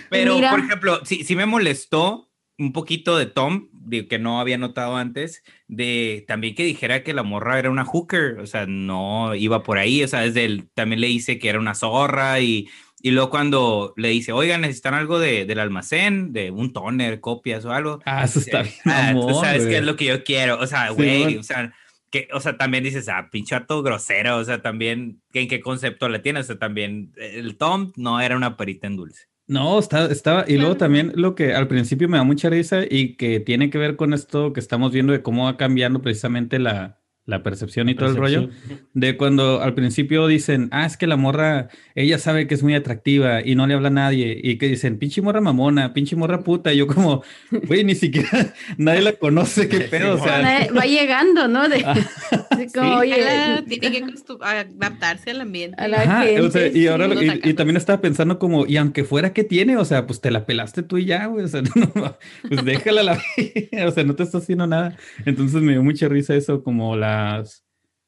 [0.08, 0.50] Pero, Mira.
[0.50, 4.96] por ejemplo, sí, sí me molestó un poquito de Tom, de que no había notado
[4.96, 9.62] antes, de también que dijera que la morra era una hooker, o sea, no iba
[9.62, 12.66] por ahí, o sea, desde el, también le dice que era una zorra y,
[13.02, 17.64] y luego cuando le dice, oigan, necesitan algo de, del almacén, de un toner, copias
[17.66, 18.00] o algo.
[18.06, 18.74] Ah, eso está bien.
[18.86, 21.40] Ah, tú mamón, sabes qué es lo que yo quiero, o sea, Sí, güey, bueno.
[21.40, 21.74] o sea,
[22.10, 25.60] que, o sea, también dices, ah, pinche harto grosero, o sea, también, ¿qué- ¿en qué
[25.60, 26.44] concepto le tienes?
[26.44, 29.26] O sea, también, el Tom no era una perita en dulce.
[29.48, 33.16] No, está, estaba, y luego también lo que al principio me da mucha risa y
[33.16, 37.00] que tiene que ver con esto que estamos viendo de cómo va cambiando precisamente la,
[37.26, 38.48] la percepción y todo el rollo,
[38.94, 42.74] de cuando al principio dicen, ah, es que la morra, ella sabe que es muy
[42.74, 46.40] atractiva y no le habla a nadie, y que dicen, pinche morra mamona, pinche morra
[46.44, 48.28] puta, y yo como, güey, ni siquiera
[48.78, 51.68] nadie la conoce, qué pedo, o sea, Va llegando, ¿no?
[51.68, 53.08] De, así como, Sí.
[53.12, 54.04] oye, Ella tiene que
[54.40, 55.76] adaptarse al ambiente.
[55.82, 58.76] A la- Ajá, o sea, gente, y ahora y, y también estaba pensando como, y
[58.76, 61.48] aunque fuera que tiene, o sea, pues te la pelaste tú y ya, güey, o
[61.48, 62.16] sea, no,
[62.48, 64.96] pues déjala la vida, o sea, no te está haciendo nada.
[65.24, 67.64] Entonces me dio mucha risa eso, como las,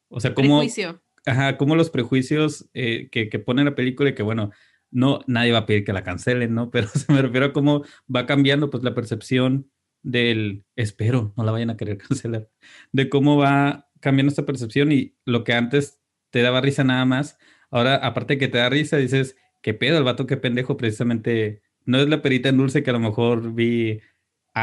[0.09, 1.03] o sea, como, Prejuicio.
[1.27, 4.51] ajá, como los prejuicios eh, que, que pone la película y que bueno,
[4.91, 6.71] no, nadie va a pedir que la cancelen, ¿no?
[6.71, 9.71] Pero se me refiero a cómo va cambiando pues la percepción
[10.03, 12.49] del, espero, no la vayan a querer cancelar,
[12.93, 17.39] de cómo va cambiando esta percepción y lo que antes te daba risa nada más,
[17.71, 21.63] ahora aparte de que te da risa, dices, qué pedo, el vato, qué pendejo, precisamente,
[21.85, 24.01] no es la perita en dulce que a lo mejor vi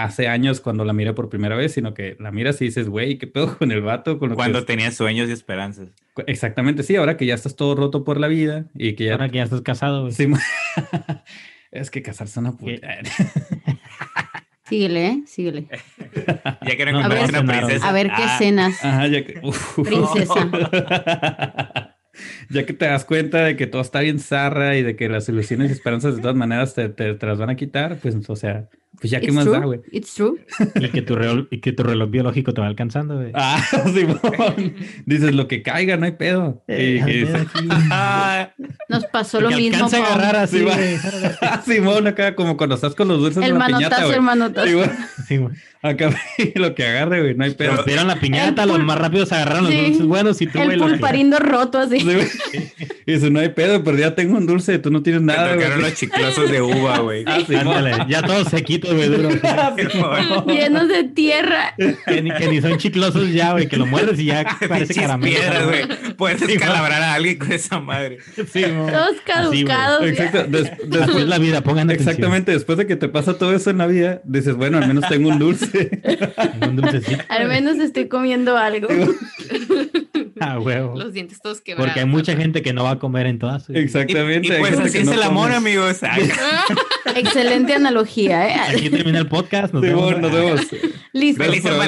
[0.04, 3.18] hace años cuando la miré por primera vez, sino que la miras y dices, güey,
[3.18, 5.90] qué pedo con el vato, con lo que Cuando es- tenía sueños y esperanzas.
[6.28, 9.14] Exactamente, sí, ahora que ya estás todo roto por la vida y que ya...
[9.14, 10.14] Ahora que ya estás casado, güey.
[10.14, 10.28] Sí,
[11.72, 12.88] es que casarse una puta.
[14.68, 15.24] síguele, ¿eh?
[15.28, 15.68] Síguele.
[16.68, 17.88] Ya que no encontraste una princesa.
[17.90, 18.84] A ver qué Ah, cenas.
[18.84, 19.40] Ajá, ya que...
[19.44, 19.80] Uf.
[19.84, 20.50] Princesa.
[22.50, 25.28] ya que te das cuenta de que todo está bien zarra y de que las
[25.30, 28.36] ilusiones y esperanzas de todas maneras te, te- te las van a quitar, pues, o
[28.36, 29.66] sea, pues ya qué It's más da, true.
[29.66, 29.80] güey.
[29.92, 30.36] It's true.
[30.76, 33.32] Y que, tu reloj, y que tu reloj biológico te va alcanzando, güey.
[33.34, 33.62] Ah,
[33.94, 34.76] Simón.
[35.06, 36.64] Dices lo que caiga, no hay pedo.
[36.68, 37.68] Y- Eh, aquí.
[37.92, 38.52] Ah,
[38.90, 40.96] Nos pasó lo mismo alcance a agarrar así, Sí, güey.
[41.42, 44.22] ah, Simón, acá como cuando estás con los dulces el de la piñata, manotazo, el
[44.22, 44.68] manotazo.
[44.68, 44.90] Sí, güey.
[45.28, 45.56] Sí, güey.
[45.82, 46.10] Acá
[46.56, 47.76] lo que agarre, güey, no hay pedo.
[47.76, 49.82] Rompieron la piñata, el los pul- más rápidos agarraron los Sí.
[49.86, 52.00] dulces buenos y tú, güey, el los que- pulparindo roto así.
[52.00, 52.62] Sí,
[53.06, 55.68] dice, no hay pedo, pero ya tengo un dulce, tú no tienes nada, güey.
[55.82, 57.24] los chiclosos de uva, güey.
[57.28, 57.68] Ah, Simón.
[57.78, 60.46] Ándale, ya todos sequitos, güey, Simón.
[60.48, 61.74] Llenos de tierra.
[61.78, 65.36] que, ni, que ni son chiclosos ya, güey, que lo muerdes y ya parece caramelo.
[65.38, 66.14] piedras, güey.
[66.16, 68.20] Puedes Sí, descalabrar a alguien con esa madre.
[68.52, 68.64] Sí.
[68.64, 70.06] Todos caducados.
[70.08, 70.44] Exacto.
[70.48, 72.10] des- Así es después, la vida, pongan atención.
[72.10, 75.08] exactamente, después de que te pasa todo eso en la vida, dices, bueno, al menos
[75.10, 76.02] tengo un dulce.
[76.62, 77.24] Un dulcecito.
[77.30, 78.88] Al menos estoy comiendo algo.
[80.40, 80.98] Ah, huevo.
[80.98, 81.88] Los dientes todos quebrados.
[81.88, 83.70] Porque hay mucha gente que no va a comer en todas.
[83.70, 84.56] Exactamente.
[84.56, 86.00] y pues así es no el amor, amigos.
[87.16, 88.75] Excelente analogía, ¿eh?
[88.76, 89.74] Aquí termina el podcast.
[89.74, 90.20] Nos vemos.
[90.20, 90.62] nos vemos.
[91.14, 91.44] Listo.
[91.44, 91.64] Feliz.
[91.64, 91.86] Feliz.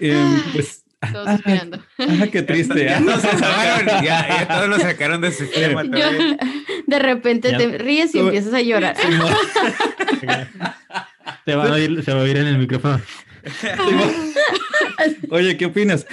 [0.00, 1.84] Em, pues, Todos esperando.
[1.98, 2.84] ah, qué triste.
[2.84, 3.02] Ya ah.
[3.04, 6.10] todos se sacaron, ya, ya todos lo sacaron de su sistema Yo,
[6.86, 7.58] de repente Ya.
[7.58, 8.96] te ríes y empiezas a llorar.
[11.44, 13.00] Te van a oír, se va a oír en el micrófono.
[15.30, 16.06] Oye, ¿qué opinas?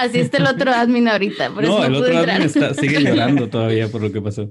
[0.00, 2.36] Así, está el otro admin ahorita, por eso no, no, el pude otro entrar.
[2.36, 4.50] admin está, sigue llorando todavía por lo que pasó.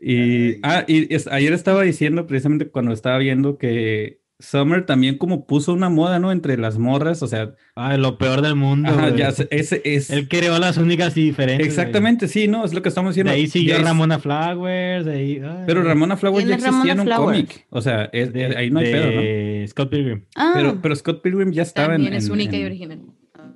[0.00, 5.46] Y, ah, y es- ayer estaba diciendo precisamente cuando estaba viendo que Summer también como
[5.46, 6.32] puso una moda, ¿no?
[6.32, 8.90] Entre las morras, o sea, Ay, lo peor del mundo.
[8.90, 11.58] ajá, ya ese es Él creó las únicas y diferentes.
[11.58, 11.68] güey.
[11.68, 13.32] exactamente, sí, no, es lo que estamos De diciendo.
[13.32, 15.06] ahí siguió Ya es- Ramona Flowers.
[15.06, 17.80] De ahí, ay, Pero Ramona Flowers ya ¿Quién es Ramona existía en un cómic, o
[17.80, 19.68] sea, es- de- ahí no hay de pedo, ¿no?
[19.68, 20.24] Scott Pilgrim.
[20.34, 23.00] Ah, Pero, pero Scott Pilgrim ya estaba en- También es en- única y en- original.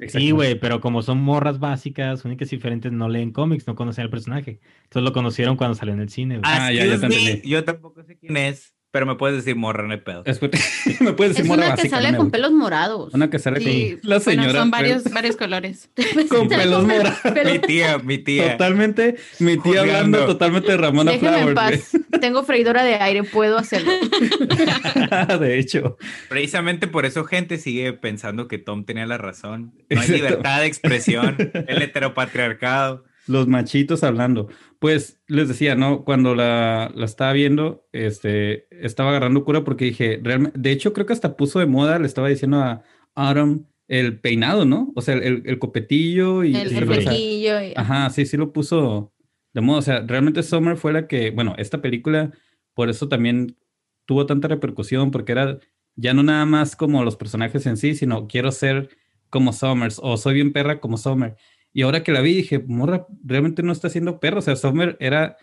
[0.07, 4.05] Sí, güey, pero como son morras básicas, únicas y diferentes, no leen cómics, no conocen
[4.05, 4.61] al personaje.
[4.85, 6.41] Entonces lo conocieron cuando salió en el cine.
[6.45, 7.49] Ah, ya, ya te entendí.
[7.49, 10.25] Yo tampoco sé quién es, pero me puedes decir morra, no hay pedo.
[10.25, 10.51] Después-
[11.01, 13.15] me puedes decir es morra una que sale con pelos morados.
[13.15, 15.89] Una que sale Sí, con la bueno, señora son varios, varios colores.
[16.29, 17.19] con pelos morados.
[17.47, 18.53] Mi tía, mi tía.
[18.53, 19.95] Totalmente, mi tía Juzgando.
[20.19, 21.91] hablando totalmente de Ramona Déjeme en Flowers.
[22.11, 22.21] paz.
[22.21, 23.93] Tengo freidora de aire, puedo hacerlo.
[25.39, 25.97] de hecho,
[26.29, 29.75] Precisamente por eso gente sigue pensando que Tom tenía la razón.
[29.91, 30.13] No hay Exacto.
[30.15, 31.37] libertad de expresión,
[31.69, 33.05] el heteropatriarcado.
[33.29, 34.49] Los machitos hablando.
[34.79, 36.05] Pues les decía, ¿no?
[36.05, 41.07] Cuando la, la estaba viendo, este, estaba agarrando cura porque dije, realmente, de hecho creo
[41.07, 42.83] que hasta puso de moda, le estaba diciendo a
[43.15, 44.93] Autumn el peinado, ¿no?
[44.95, 46.55] O sea, el, el- el copetillo y...
[46.55, 47.03] El Sí, güey.
[47.03, 47.63] flequillo.
[47.63, 49.13] y- Ajá, sí, sí lo puso
[49.55, 49.79] de moda.
[49.79, 52.31] O sea, realmente Summer fue la que, bueno, esta película,
[52.75, 53.57] por eso también
[54.05, 55.59] tuvo tanta repercusión, porque era
[55.97, 58.91] ya no nada más como los personajes en sí, sino quiero ser
[59.31, 61.37] como Summers o soy bien perra como Summer.
[61.79, 64.39] Y ahora que la vi, dije, morra, realmente no está siendo perra.
[64.39, 65.37] O sea, Summer era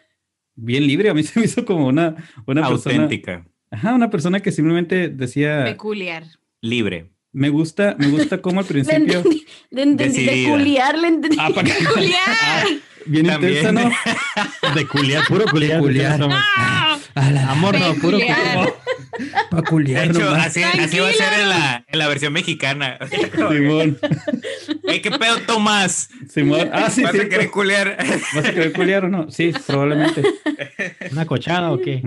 [0.55, 1.09] bien libre.
[1.09, 2.95] A mí se me hizo como una, una persona.
[3.03, 6.25] Auténtica, Ajá, una persona que simplemente decía, Peculiar.
[6.59, 7.11] libre.
[7.31, 9.17] me gusta, me gusta como al Le principio.
[9.19, 10.49] entendí, le entendí, de Decidida.
[10.51, 11.37] culiar, le entendí.
[11.39, 12.19] Ah, para- ¡Peculiar!
[13.07, 13.53] Ah, bien También.
[13.57, 14.73] intensa, ¿no?
[14.75, 15.79] De culiar, puro culiar.
[15.79, 16.19] Culiar.
[16.29, 16.97] ¡Ah!
[17.49, 18.17] Amor, no, puro
[19.51, 19.63] Peculiar.
[19.65, 20.07] culiar.
[20.07, 22.97] Para De hecho, así, así va a ser en la, en la versión mexicana.
[23.49, 23.97] Simón,
[24.87, 26.09] Ey, ¿Qué pedo, Tomás?
[26.29, 26.69] Simón.
[26.71, 27.19] Ah, sí, ¿Vas sí.
[27.19, 27.97] a querer culear?
[28.35, 29.29] ¿Vas a querer culiar o no?
[29.31, 30.23] Sí, probablemente.
[31.11, 32.01] ¿Una cochada o qué?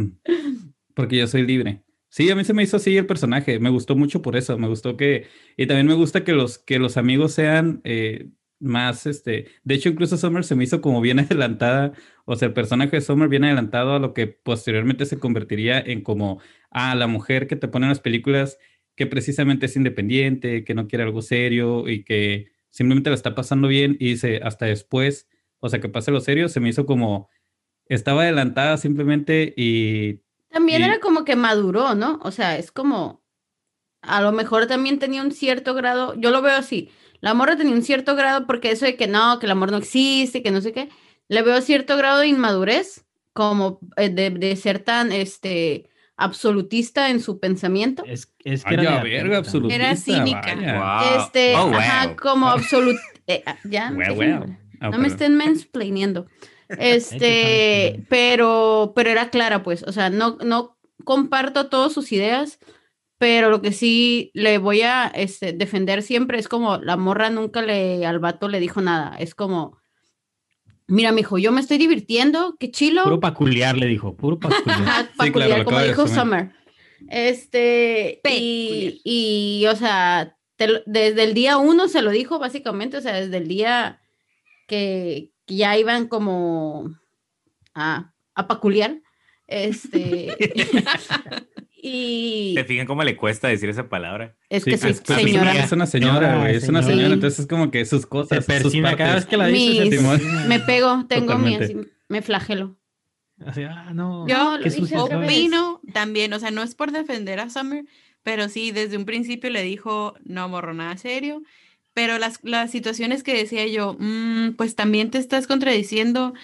[0.94, 1.82] Porque yo soy libre.
[2.10, 3.58] Sí, a mí se me hizo así el personaje.
[3.58, 4.56] Me gustó mucho por eso.
[4.58, 5.26] Me gustó que.
[5.56, 9.06] Y también me gusta que los, que los amigos sean eh, más.
[9.06, 11.92] este De hecho, incluso Summer se me hizo como bien adelantada.
[12.24, 16.02] O sea, el personaje de Summer bien adelantado a lo que posteriormente se convertiría en
[16.02, 16.40] como.
[16.70, 18.58] Ah, la mujer que te pone en las películas
[18.94, 23.68] que precisamente es independiente, que no quiere algo serio y que simplemente la está pasando
[23.68, 25.28] bien y dice hasta después,
[25.60, 27.28] o sea, que pase lo serio, se me hizo como.
[27.86, 32.20] Estaba adelantada simplemente y También Y- era como que maduró, ¿no?
[32.22, 33.22] O sea, es como,
[34.02, 37.74] a lo mejor también tenía un cierto grado, yo lo veo así, la morra tenía
[37.74, 40.60] un cierto grado porque eso de que no, que el amor no existe, que no
[40.60, 40.88] sé qué,
[41.28, 47.20] le veo cierto grado de inmadurez, como eh, de, de ser tan, este, absolutista en
[47.20, 48.04] su pensamiento.
[48.04, 49.76] Es, es que Ay, era verga, absolutista.
[49.76, 50.54] Era cínica.
[50.54, 51.20] Wow.
[51.22, 52.16] Este, Oh, ajá, wow.
[52.16, 52.96] como absolut...
[53.26, 54.56] eh, ah, ya, déjenme, wow.
[54.80, 55.06] Ah, no me perdón.
[55.06, 56.26] estén mansplaineando.
[56.68, 58.06] Este, mansplaining.
[58.10, 62.58] pero, pero era clara, pues, o sea, no, no comparto todas sus ideas,
[63.18, 67.62] pero lo que sí le voy a este, defender siempre es como la morra nunca
[67.62, 69.16] le al vato le dijo nada.
[69.18, 69.78] Es como,
[70.88, 73.04] mira, mijo, yo me estoy divirtiendo, qué chilo.
[73.04, 74.16] Puro peculiar, le dijo.
[74.16, 75.12] Puro peculiar.
[75.20, 76.08] Sí, claro, como de dijo.
[76.08, 76.52] Summer.
[77.08, 83.00] Este, y, y, o sea, te desde el día uno se lo dijo, básicamente, o
[83.00, 84.00] sea, desde el día
[84.66, 86.90] que, que ya iban como
[87.74, 89.00] a, a peculiar.
[89.46, 90.36] Este,
[91.80, 94.36] y ¿Te fijan cómo le cuesta decir esa palabra?
[94.48, 95.52] es Sí, que soy pues, pues, señora.
[95.64, 96.56] Es una señora, güey.
[96.56, 97.14] Es una señora.
[97.14, 98.38] Entonces es como que sus Se cosas.
[98.38, 99.84] sus persina cada vez que la dice.
[99.84, 100.48] Mis- se.
[100.48, 101.56] Me pego, tengo mi,
[102.08, 102.76] me flagelo.
[103.46, 104.26] Así, ah, no.
[104.26, 104.98] Yo lo dije.
[104.98, 107.84] Opino también, o sea, no es por defender a Summer,
[108.24, 111.42] pero sí, desde un principio le dijo, no morro nada serio,
[111.94, 116.34] pero las, las situaciones que decía yo, "Mm, pues también te estás contradiciendo.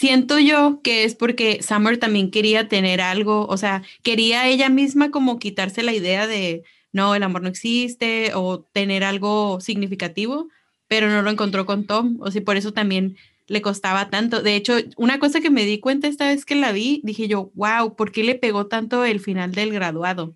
[0.00, 5.10] Siento yo que es porque Summer también quería tener algo, o sea, quería ella misma
[5.10, 10.48] como quitarse la idea de, no, el amor no existe o tener algo significativo,
[10.88, 14.40] pero no lo encontró con Tom, o sea, por eso también le costaba tanto.
[14.42, 17.50] De hecho, una cosa que me di cuenta esta vez que la vi, dije yo,
[17.54, 20.34] wow, ¿por qué le pegó tanto el final del graduado?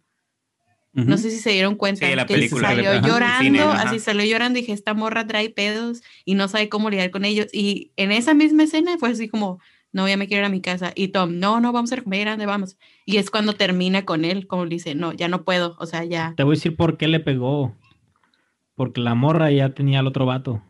[0.94, 2.08] No sé si se dieron cuenta.
[2.08, 2.68] Sí, la que película.
[2.68, 4.58] Salió llorando, cine, así salió llorando.
[4.58, 7.48] Dije, esta morra trae pedos y no sabe cómo lidiar con ellos.
[7.52, 9.58] Y en esa misma escena fue así como,
[9.90, 10.92] no, ya me quiero ir a mi casa.
[10.94, 12.76] Y Tom, no, no, vamos a comer, ¿a dónde vamos?
[13.06, 16.04] Y es cuando termina con él, como le dice, no, ya no puedo, o sea,
[16.04, 16.34] ya.
[16.36, 17.76] Te voy a decir por qué le pegó.
[18.76, 20.62] Porque la morra ya tenía al otro vato.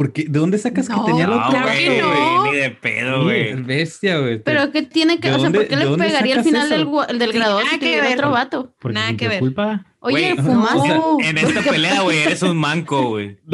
[0.00, 2.44] Porque, ¿de dónde sacas No, que tenía el No, otro claro que güey, no.
[2.52, 3.52] ni de pedo, güey.
[3.52, 4.38] bestia, güey.
[4.42, 7.04] Pero ¿qué tiene que, ¿De o sea, dónde- ¿por qué le pegaría al final eso?
[7.06, 8.16] del, del nada si que tuviera ver.
[8.16, 8.72] otro vato?
[8.78, 9.40] Porque Nada que ver.
[9.40, 9.84] culpa.
[10.02, 10.78] Oye, fumaste.
[10.80, 13.36] O sea, en esta pelea, güey, eres un manco, güey.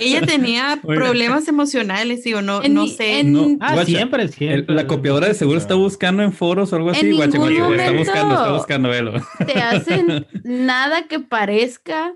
[0.00, 3.20] Ella tenía problemas emocionales, digo, no, En no sé.
[3.20, 4.74] en- No, Ah, guacha, siempre, el- siempre.
[4.74, 7.10] la copiadora de seguro está buscando en foros o algo así.
[7.12, 9.12] Guacha, ningún guacha, está buscando, está buscando, velo.
[9.46, 12.12] Te hacen nada que parezca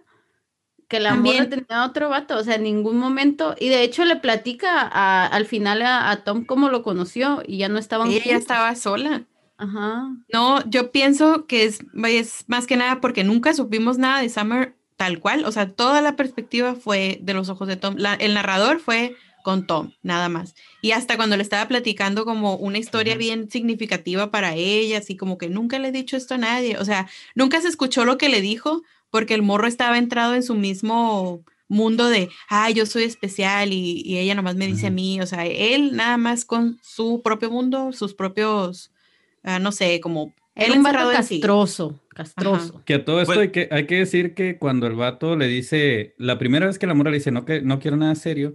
[0.91, 1.37] que la También.
[1.45, 3.55] morra tenía otro vato, o sea, en ningún momento.
[3.59, 7.59] Y de hecho le platica a- al final a, a Tom cómo lo conoció y
[7.59, 8.41] ya no estaban Ella juntos.
[8.41, 9.23] estaba sola.
[9.57, 10.09] Ajá.
[10.33, 14.75] No, yo pienso que es, es más que nada porque nunca supimos nada de Summer
[14.97, 15.45] tal cual.
[15.45, 17.95] O sea, toda la perspectiva fue de los ojos de Tom.
[17.97, 20.55] La- el narrador fue con Tom, nada más.
[20.83, 25.39] Y hasta cuando le estaba platicando como una historia bien significativa para ella, así como
[25.39, 26.77] que nunca le he dicho esto a nadie.
[26.79, 30.43] O sea, nunca se escuchó lo que le dijo porque el morro estaba entrado en
[30.43, 34.91] su mismo mundo de, ay, yo soy especial y, y ella nomás me dice a
[34.91, 35.21] mí.
[35.21, 38.93] O sea, él nada más con su propio mundo, sus propios,
[39.43, 40.35] ah, no sé, como...
[40.57, 40.83] Era Él
[41.23, 41.39] sí.
[41.39, 42.83] castroso, castroso.
[42.85, 45.47] Que a todo esto Pues- hay, que, hay que decir que cuando el vato le
[45.47, 48.55] dice, la primera vez que la morra le dice, no, que, no quiero nada serio,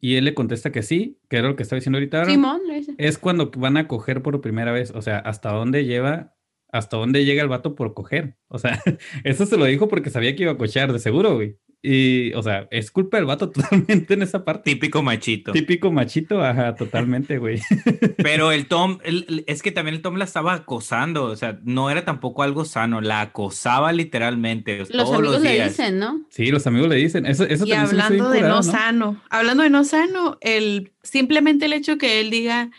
[0.00, 2.76] y él le contesta que sí, que era lo que estaba diciendo ahorita, Simón le
[2.76, 2.94] dice.
[2.96, 6.34] es cuando van a coger por primera vez, o sea, hasta dónde lleva,
[6.72, 8.36] hasta dónde llega el vato por coger.
[8.48, 8.80] O sea,
[9.24, 11.56] eso se lo dijo porque sabía que iba a cochear, de seguro, güey.
[11.82, 14.70] Y, o sea, es culpa del vato totalmente en esa parte.
[14.70, 15.52] Típico machito.
[15.52, 17.58] Típico machito, ajá, totalmente, güey.
[18.18, 21.58] Pero el Tom, el- el- es que también el Tom la estaba acosando, o sea,
[21.64, 25.70] no era tampoco algo sano, la acosaba literalmente Los todos amigos los le días.
[25.70, 26.20] dicen, ¿no?
[26.28, 29.70] Sí, los amigos le dicen, eso, eso Y hablando de no, curado, sano, hablando de
[29.70, 32.70] no sano, el, simplemente el hecho que él diga,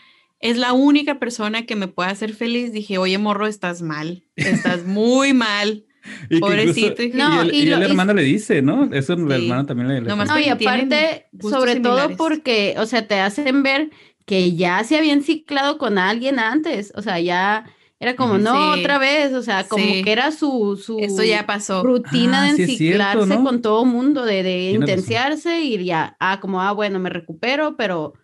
[0.42, 4.84] es la única persona que me puede hacer feliz, dije, oye, morro, estás mal, estás
[4.84, 5.84] muy mal.
[6.30, 8.92] Y Pobrecito, incluso- No, y el, y y lo- el y- hermano le dice, ¿no?
[8.92, 9.32] Eso el Sí.
[9.44, 13.62] hermano también le, le Nomás No, y aparte, sobre todo porque, o sea, te hacen
[13.62, 13.90] ver
[14.26, 17.66] que ya se habían ciclado con alguien antes, o sea, ya
[18.00, 18.80] era como, no, Sí.
[18.80, 20.02] otra vez, o sea, como Sí.
[20.02, 21.84] que era su, su Esto ya pasó.
[21.84, 23.44] rutina Ah, de sí es cierto, enciclarse ¿no?
[23.44, 28.14] con todo mundo, de, de intenciarse y ya, ah, como, ah, bueno, me recupero, pero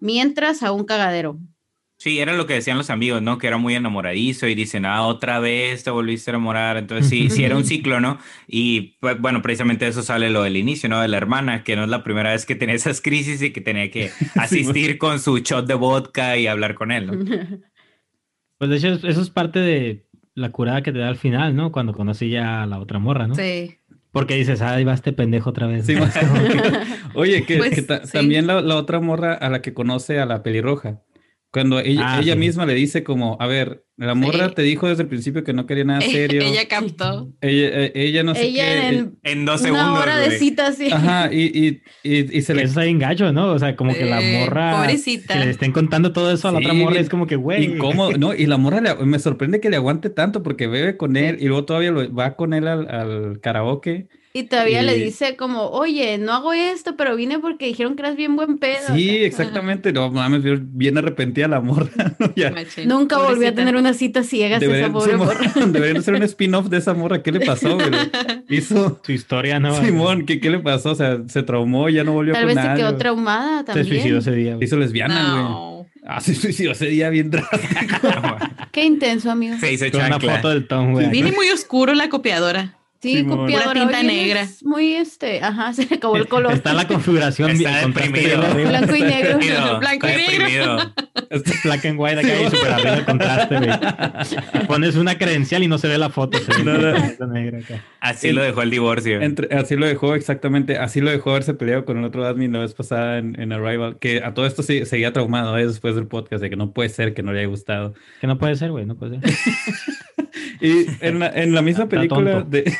[0.00, 1.38] mientras a un cagadero.
[1.98, 3.38] Sí, era lo que decían los amigos, ¿no?
[3.38, 6.76] Que era muy enamoradizo y dicen, ah, otra vez te volviste a enamorar.
[6.76, 8.18] Entonces, sí, sí era un ciclo, ¿no?
[8.46, 11.00] Y pues, bueno, precisamente de eso sale lo del inicio, ¿no?
[11.00, 13.62] De la hermana, que no es la primera vez que tenía esas crisis y que
[13.62, 17.12] tenía que asistir con su shot de vodka y hablar con él, ¿no?
[18.58, 21.54] Pues de hecho, es- eso es parte de la curada que te da al final,
[21.56, 21.72] ¿no?
[21.72, 23.34] Cuando conocí ya a la otra morra, ¿no?
[23.34, 23.78] Sí.
[24.12, 25.84] Porque dices, ah, ahí va este pendejo otra vez.
[25.84, 26.06] Sí, ¿no?
[27.14, 28.12] Oye, que, Pues, que ta- sí.
[28.12, 31.02] también la, la otra morra a la que conoce a la pelirroja.
[31.56, 32.38] Cuando ella, Ah, ella sí.
[32.38, 34.54] misma le dice como, a ver, la morra Sí.
[34.56, 36.00] te dijo desde el principio que no quería nada
[36.34, 36.42] serio.
[36.42, 37.30] Ella captó.
[37.40, 38.88] ella, eh, ella no sé Ella qué.
[38.88, 40.90] en En dos una segundos, hora de cita, sí.
[40.92, 42.60] Ajá, y, y, y, y se le...
[42.64, 43.52] Eso está bien gacho, ¿no?
[43.52, 44.76] O sea, como que la Eh, morra.
[44.76, 45.32] pobrecita.
[45.32, 47.64] Que le estén contando todo eso a la Sí, otra morra, es como que, güey.
[47.64, 48.34] Incómodo, ¿no?
[48.34, 51.46] Y la morra le- me sorprende que le aguante tanto porque bebe con él y
[51.46, 54.08] luego todavía lo- va con él al, al karaoke.
[54.38, 58.16] Y todavía le dice como, oye, no hago esto, pero vine porque dijeron que eras
[58.16, 58.94] bien buen pedo.
[58.94, 59.92] Sí, exactamente.
[59.92, 61.88] No mames, bien- bien arrepentida la morra.
[62.18, 62.32] ¿no?
[62.36, 62.50] Ya.
[62.50, 62.88] Machín.
[62.88, 65.52] Nunca volví a tener una cita ciega esa Deberían, pobre sí, morra.
[65.66, 67.22] deberían hacer un spin-off de esa morra.
[67.22, 67.78] ¿Qué le pasó?
[68.48, 69.74] Hizo Su historia, ¿no?
[69.82, 70.90] Simón, ¿qué, ¿qué le pasó?
[70.90, 73.86] O sea, se traumó, ya no volvió Tal con vez se quedó traumada Se también.
[73.86, 74.50] suicidó ese día.
[74.50, 74.64] Se güey.
[74.66, 75.42] hizo lesbiana, güey.
[75.44, 75.86] No.
[76.08, 78.36] Ah, se suicidó ese día bien drástico.
[78.70, 79.56] Qué intenso, amigo.
[79.58, 81.08] Se hizo Con una foto del Tom, güey.
[81.10, 82.78] Viene muy oscuro la copiadora.
[83.06, 83.38] Sí, Simón.
[83.38, 83.72] copiadora.
[83.72, 84.46] Pura tinta negra.
[84.62, 86.52] Muy este, ajá, se le acabó el color.
[86.52, 87.50] Está la configuración.
[87.50, 88.42] Está deprimido.
[88.54, 89.38] Blanco y negro.
[89.38, 90.32] Deprimido, Blanco y negro.
[90.38, 90.94] deprimido.
[91.64, 93.70] Black and white acá y super arriba el contraste, güey.
[94.66, 96.38] Pones una credencial y no se ve la foto.
[96.38, 96.92] Se ve No, no.
[96.92, 97.82] la negra acá.
[98.00, 99.20] Así El- lo dejó el divorcio.
[99.20, 102.60] Entre- así lo dejó exactamente, así lo dejó haberse peleado con el otro admin la
[102.60, 105.66] vez pasada en, en Arrival, que a todo esto sí, seguía traumado ¿eh?
[105.66, 107.94] después del podcast, de que no puede ser que no le haya gustado.
[108.20, 109.30] Que no puede ser, güey, no puede ser.
[110.60, 112.50] Y en la, en la misma película tonto.
[112.50, 112.72] de...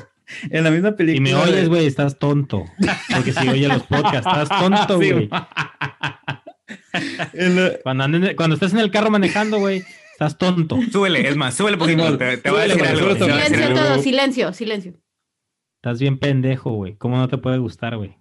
[0.50, 1.22] en la misma Y película...
[1.30, 2.64] me oyes, güey, estás tonto.
[3.14, 5.28] Porque si oyes los podcasts, estás tonto, Sí, güey.
[5.28, 5.48] la-
[7.82, 10.78] Cuando, cuando estés en el carro manejando, güey, estás tonto.
[10.92, 12.02] Súbele, es más, súbele poquito.
[12.02, 13.14] Simón, Te, te voy a decir algo.
[13.14, 14.92] Silencio todo, silencio, silencio.
[15.76, 16.96] Estás bien pendejo, güey.
[16.96, 18.16] ¿Cómo no te puede gustar, güey?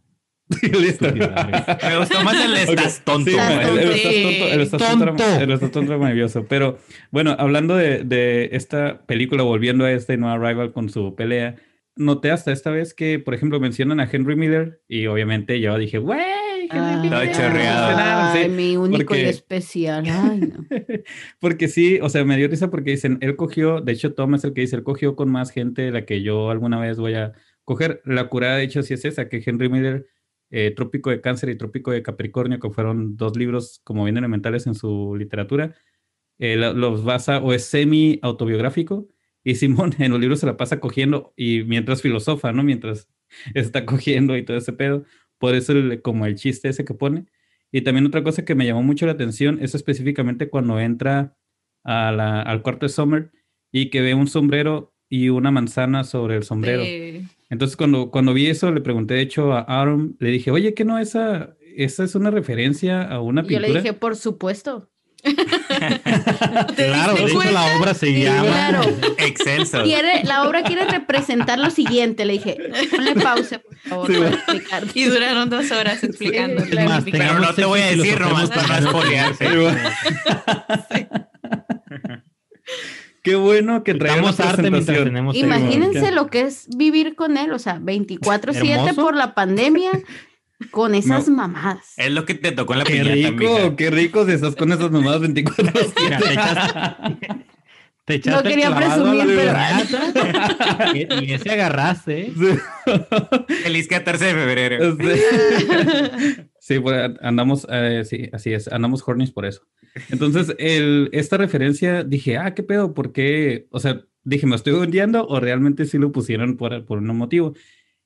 [0.82, 1.08] Listo.
[1.14, 3.30] Me gustó más el estás tonto.
[3.32, 5.06] el- estás tonto, el estás Tonto.
[5.06, 6.46] tonto, el estás tonto maravilloso.
[6.48, 6.78] Pero
[7.12, 11.56] bueno, hablando de, de esta película, volviendo a este No Arrival con su pelea,
[11.96, 15.98] noté hasta esta vez que, por ejemplo, mencionan a Henry Miller y obviamente yo dije,
[16.00, 16.20] güey,
[16.72, 17.32] Henry Estaba Miller.
[17.36, 18.34] chorreado.
[18.44, 18.50] Sí.
[18.50, 20.04] Mi único porque- y especial.
[20.08, 20.66] Ay, no.
[21.40, 24.44] Porque sí, o sea, me dio risa porque dicen, él cogió, de hecho Tom es
[24.44, 27.14] el que dice, él cogió con más gente de la que yo alguna vez voy
[27.16, 27.34] a,
[27.66, 28.02] coger.
[28.06, 30.08] La curada, de hecho, sí es esa, que Henry Miller,
[30.56, 34.68] eh, Trópico de Cáncer y Trópico de Capricornio, que fueron dos libros como bien elementales
[34.68, 35.74] en su literatura,
[36.38, 39.08] eh, los basa o es semi autobiográfico.
[39.44, 42.62] Y Simón en los libros se la pasa cogiendo y mientras filosofa, ¿no?
[42.64, 43.10] Mientras
[43.56, 45.06] está cogiendo y todo ese pedo.
[45.40, 45.74] Por eso
[46.04, 47.26] como el chiste ese que pone.
[47.72, 51.36] Y también otra cosa que me llamó mucho la atención es específicamente cuando entra
[51.84, 53.32] al cuarto de Summer
[53.72, 56.84] y que ve un sombrero y una manzana sobre el sombrero.
[57.50, 60.86] Entonces cuando, cuando vi eso le pregunté de hecho a Aaron, le dije, oye, ¿qué
[60.86, 63.68] no esa, esa es una referencia a una pintura?
[63.68, 64.90] Yo le dije, por supuesto.
[66.76, 68.82] claro, de hecho la obra se llama claro.
[69.18, 69.84] Excelso.
[69.84, 72.26] Quiere, la obra quiere representar lo siguiente.
[72.26, 72.58] Le dije,
[72.92, 74.84] ponle pausa, por favor, sí, para explicar.
[74.94, 76.66] Y duraron dos horas explicando.
[76.66, 79.48] Sí, más, pero no te voy a decir nomás para no espolearse.
[83.24, 87.60] Qué bueno que traemos arte mientras tenemos Imagínense lo que es vivir con él, o
[87.60, 89.92] sea, 24/7 por la pandemia
[90.72, 91.94] con esas mamadas.
[91.96, 94.92] Es lo que te tocó en la Qué rico, qué rico si estás con esas
[94.92, 95.94] mamadas 24 horas.
[98.06, 99.54] te echaste, no quería presumir, pero...
[101.22, 102.28] y ese agarraste.
[102.28, 102.60] ¿eh?
[103.64, 104.98] Feliz 14 de febrero.
[104.98, 106.44] Sí,
[106.80, 109.64] pues andamos, eh, sí, así es, andamos hornies por eso.
[110.10, 113.68] Entonces, el, esta referencia, dije, ah, qué pedo, ¿por qué?
[113.70, 117.54] O sea, dije, ¿me estoy hundiendo o realmente sí lo pusieron por, por un motivo?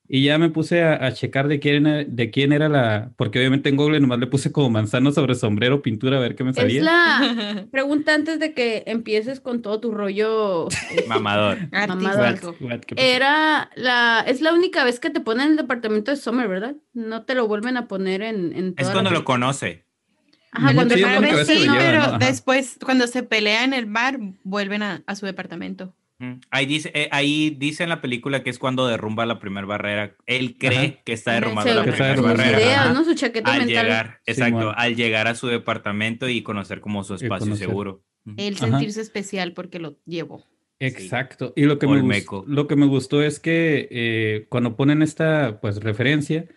[0.10, 3.76] Y ya me puse a, checar de quién, de quién era la, porque obviamente en
[3.76, 6.78] Google nomás le puse como manzana sobre sombrero, pintura, a ver qué me salía.
[6.78, 10.70] Es la pregunta antes de que empieces con todo tu rollo
[11.08, 11.58] mamador.
[11.72, 12.56] mamador.
[12.96, 16.76] Era la, es la única vez que te ponen en el departamento de Summer, ¿verdad?
[16.94, 18.54] No te lo vuelven a poner en...
[18.56, 19.86] en es cuando lo conoce.
[20.52, 21.04] Ajá, cuando sí,
[21.78, 25.94] pero después, cuando se pelea en el bar, vuelven a, a su departamento.
[26.50, 30.16] Ahí dice, eh, ahí dice en la película que es cuando derrumba la primera barrera.
[30.26, 32.94] Él cree que está derrumbando la primera barrera.
[32.94, 33.04] ¿no?
[33.04, 33.86] Su chaqueta al mental.
[33.86, 38.04] llegar, exacto, al llegar a su departamento y conocer como su espacio seguro.
[38.36, 40.44] Él sentirse especial porque lo llevó.
[40.80, 41.54] Exacto.
[41.56, 45.60] Y lo que, me gustó, lo que me gustó es que eh, cuando ponen esta
[45.62, 46.48] pues referencia,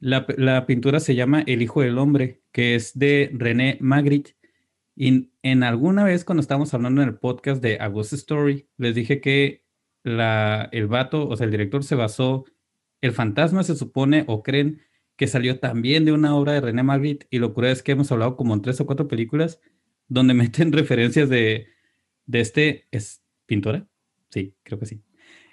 [0.00, 4.36] la, la, pintura se llama El Hijo del Hombre, que es de René Magritte.
[4.96, 8.94] Y en alguna vez cuando estábamos hablando en el podcast de A Ghost Story, les
[8.94, 9.64] dije que
[10.04, 12.44] la, el vato, o sea, el director se basó,
[13.00, 14.82] el fantasma se supone o creen
[15.16, 18.10] que salió también de una obra de René Magritte y lo cura es que hemos
[18.12, 19.60] hablado como en tres o cuatro películas
[20.08, 21.68] donde meten referencias de,
[22.26, 23.86] de este, ¿es pintora?
[24.30, 25.02] Sí, creo que sí.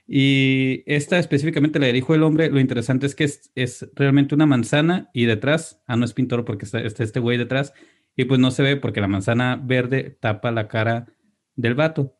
[0.07, 4.45] Y esta específicamente la del del Hombre, lo interesante es que es, es realmente una
[4.45, 7.73] manzana y detrás, ah, no es pintor porque está, está este güey detrás,
[8.21, 11.07] y pues no se ve porque la manzana verde tapa la cara
[11.55, 12.15] del vato.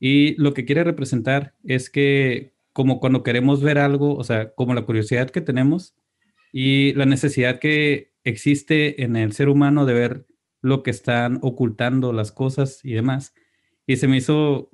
[0.00, 4.74] Y lo que quiere representar es que como cuando queremos ver algo, o sea, como
[4.74, 5.94] la curiosidad que tenemos
[6.52, 10.26] y la necesidad que existe en el ser humano de ver
[10.60, 13.32] lo que están ocultando las cosas y demás.
[13.86, 14.70] Y se me hizo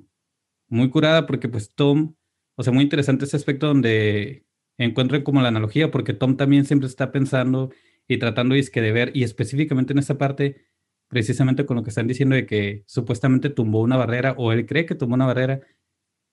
[0.67, 2.15] muy curada porque pues Tom,
[2.55, 4.47] o sea, muy interesante ese aspecto donde
[4.79, 7.69] encuentran como la analogía, porque Tom también siempre está pensando
[8.07, 10.70] y tratando de ver, y específicamente en esa parte,
[11.11, 14.85] precisamente con lo que están diciendo de que supuestamente tumbó una barrera, o él cree
[14.85, 15.59] que tumbó una barrera,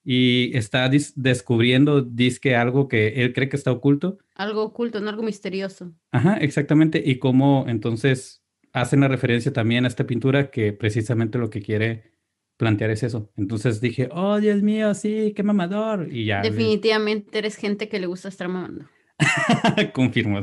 [0.04, 4.18] y está descubriendo, dice algo que él cree que está oculto.
[4.36, 5.92] Algo oculto, no algo misterioso.
[6.12, 11.50] Ajá, exactamente, y cómo entonces hacen la referencia también a esta pintura que precisamente lo
[11.50, 12.12] que quiere
[12.56, 13.32] plantear es eso.
[13.36, 16.08] Entonces dije, oh Dios mío, sí, qué mamador.
[16.12, 16.40] Y ya.
[16.40, 18.86] Definitivamente eres gente que le gusta estar mamando.
[19.94, 20.40] Confirmo.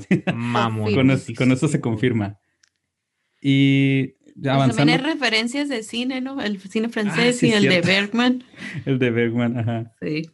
[1.38, 2.40] Con, eso, se confirma.
[3.42, 4.15] Y.
[4.42, 6.42] También hay referencias de cine, ¿no?
[6.42, 8.44] El cine francés ah, y el de Bergman.
[8.86, 9.94] el de Bergman, ajá.
[10.02, 10.30] Sí.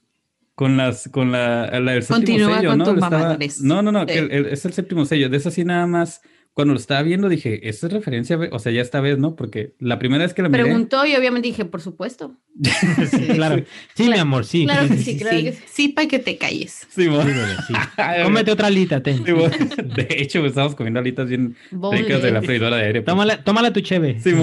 [0.56, 2.86] Con las, con la, la el séptimo sello, ¿no?
[2.93, 5.30] no, no, no, es el séptimo sello.
[5.30, 6.22] De eso sí nada más
[6.54, 9.38] cuando lo estaba viendo dije, esa es referencia, o sea, ya esta vez, ¿no?
[9.38, 10.64] Porque la primera vez que la miré...
[10.64, 12.38] Preguntó y obviamente dije, por supuesto.
[13.10, 13.64] sí, claro.
[13.95, 14.66] Sí, mi amor, sí.
[14.66, 15.64] Claro que sí, claro que sí.
[15.66, 16.86] Sí, para que te calles.
[16.89, 17.74] Sí, sí,
[18.24, 19.24] Cómete otra alita, ten.
[19.24, 23.02] de hecho, estamos comiendo alitas bien ricas de la freidora de aire.
[23.02, 23.14] Pues.
[23.14, 24.20] Tómala, tómala tu cheve.
[24.20, 24.34] Sí,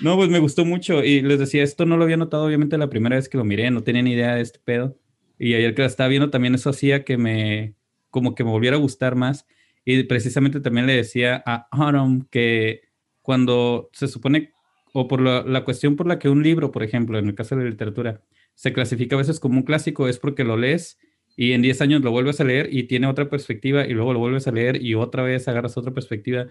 [0.00, 2.88] No, pues me gustó mucho y les decía, esto no lo había notado obviamente la
[2.88, 4.96] primera vez que lo miré, no tenía ni idea de este pedo.
[5.38, 7.74] Y ayer que la estaba viendo también eso hacía que me,
[8.10, 9.46] como que me volviera a gustar más.
[9.84, 12.82] Y precisamente también le decía a Autumn que
[13.22, 14.52] cuando se supone,
[14.92, 17.64] o por la, cuestión por la que un libro, por ejemplo, en el caso de
[17.64, 18.22] la literatura,
[18.54, 20.98] se clasifica a veces como un clásico, es porque lo lees
[21.36, 24.18] y en 10 años lo vuelves a leer y tiene otra perspectiva y luego lo
[24.18, 26.48] vuelves a leer y otra vez agarras otra perspectiva.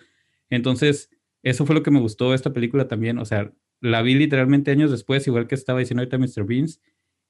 [0.50, 1.12] Entonces,
[1.44, 3.20] eso fue lo que me gustó esta película también.
[3.20, 3.52] O sea,
[3.82, 6.46] la vi literalmente años después, igual que estaba diciendo ahorita Mr.
[6.46, 6.82] Beans,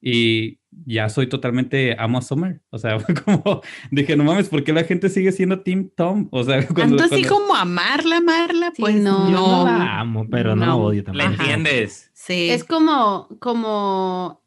[0.02, 2.62] y ya soy totalmente amo a Summer.
[2.70, 6.28] O sea, fue como dije, no mames, ¿por qué la gente sigue siendo Team Tom?
[6.32, 9.30] O sea, cuando, Tanto así cuando- como amarla, amarla, Sí, pues no.
[9.30, 10.78] Yo no la amo, pero no, la No.
[10.78, 11.28] odio ¿La también.
[11.34, 11.44] Ajá.
[11.44, 12.12] entiendes?
[12.14, 12.50] Sí.
[12.50, 14.42] Es como, como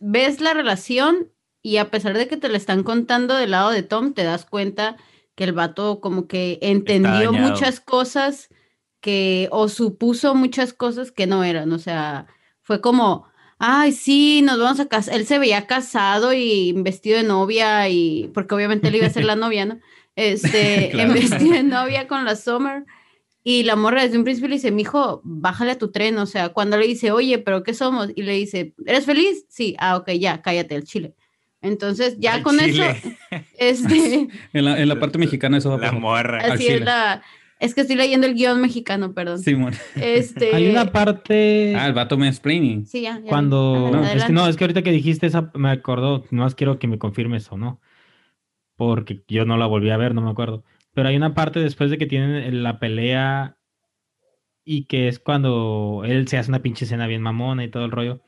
[0.00, 1.32] ves la relación
[1.62, 4.44] y a pesar de que te la están contando del lado de Tom, te das
[4.44, 4.96] cuenta
[5.34, 8.48] que el vato como que entendió muchas cosas
[9.00, 11.72] que, o supuso muchas cosas que no eran.
[11.72, 12.26] O sea,
[12.62, 13.26] fue como,
[13.58, 15.14] ay, sí, nos vamos a casar.
[15.14, 19.24] Él se veía casado y vestido de novia y, porque obviamente él iba a ser
[19.24, 19.78] la novia, ¿no?
[20.16, 21.12] Este, Claro.
[21.12, 22.84] en vestido de novia con la Summer.
[23.44, 26.18] Y la morra desde un principio le dice, mijo, bájale a tu tren.
[26.18, 28.08] O sea, cuando le dice, oye, ¿pero qué somos?
[28.16, 29.44] Y le dice, ¿eres feliz?
[29.48, 31.14] Sí, ah, ok, ya, cállate el chile.
[31.62, 32.90] Entonces, ya Al con chile.
[32.90, 33.08] eso,
[33.58, 36.40] este, en, la, en la parte mexicana eso va a La morra.
[36.40, 36.74] Al así chile.
[36.78, 37.22] es la...
[37.58, 39.38] Es que estoy leyendo el guion mexicano, perdón.
[39.38, 39.72] Simón.
[39.94, 42.84] Este, Hay una parte Ah, el vato me explaining.
[42.86, 43.18] Sí, ya.
[43.18, 43.28] ya.
[43.28, 43.90] cuando...
[43.94, 46.86] Ajá, es que no, es que ahorita que dijiste esa, me acordó, más quiero que
[46.86, 47.80] me confirmes o no,
[48.76, 50.64] porque yo no la volví a ver, no me acuerdo.
[50.92, 53.56] Pero hay una parte después de que tienen la pelea
[54.64, 57.90] y que es cuando él se hace una pinche escena bien mamona y todo el
[57.90, 58.20] rollo.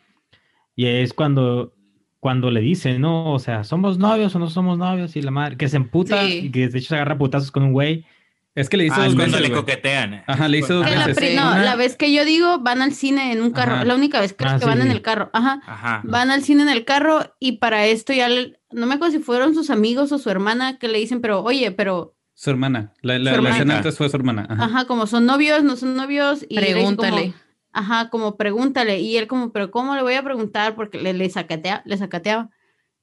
[0.76, 1.74] Y es cuando,
[2.20, 5.16] cuando le dice, no, o sea, ¿somos novios o no somos novios?
[5.16, 6.46] Y la madre, que se emputa Sí.
[6.46, 8.06] y que de hecho se agarra a putazos con un güey.
[8.55, 9.61] Es que le hizo Ah, dos cuando veces, le güey.
[9.61, 10.24] coquetean.
[10.26, 11.16] Ajá, le hizo dos la, veces.
[11.16, 11.36] pri- Sí.
[11.36, 13.74] no, Una- la vez que yo digo, van al cine en un carro.
[13.76, 13.84] Ajá.
[13.84, 15.30] La única vez que, Ah, que sí, van en el carro.
[15.32, 15.61] Ajá.
[15.66, 16.01] Ajá.
[16.05, 19.20] Van al cine en el carro y para esto ya le- no me acuerdo si
[19.22, 22.92] fueron sus amigos o su hermana que le dicen, pero oye, pero Su hermana.
[23.03, 24.46] La, la, Su la escena antes fue su hermana.
[24.49, 24.64] Ajá.
[24.64, 27.34] ajá, como son novios, no son novios y le como, Pregúntale.
[27.72, 30.74] ajá, como pregúntale y él como, pero ¿cómo le voy a preguntar?
[30.76, 32.51] Porque le, le sacatea, le sacateaba.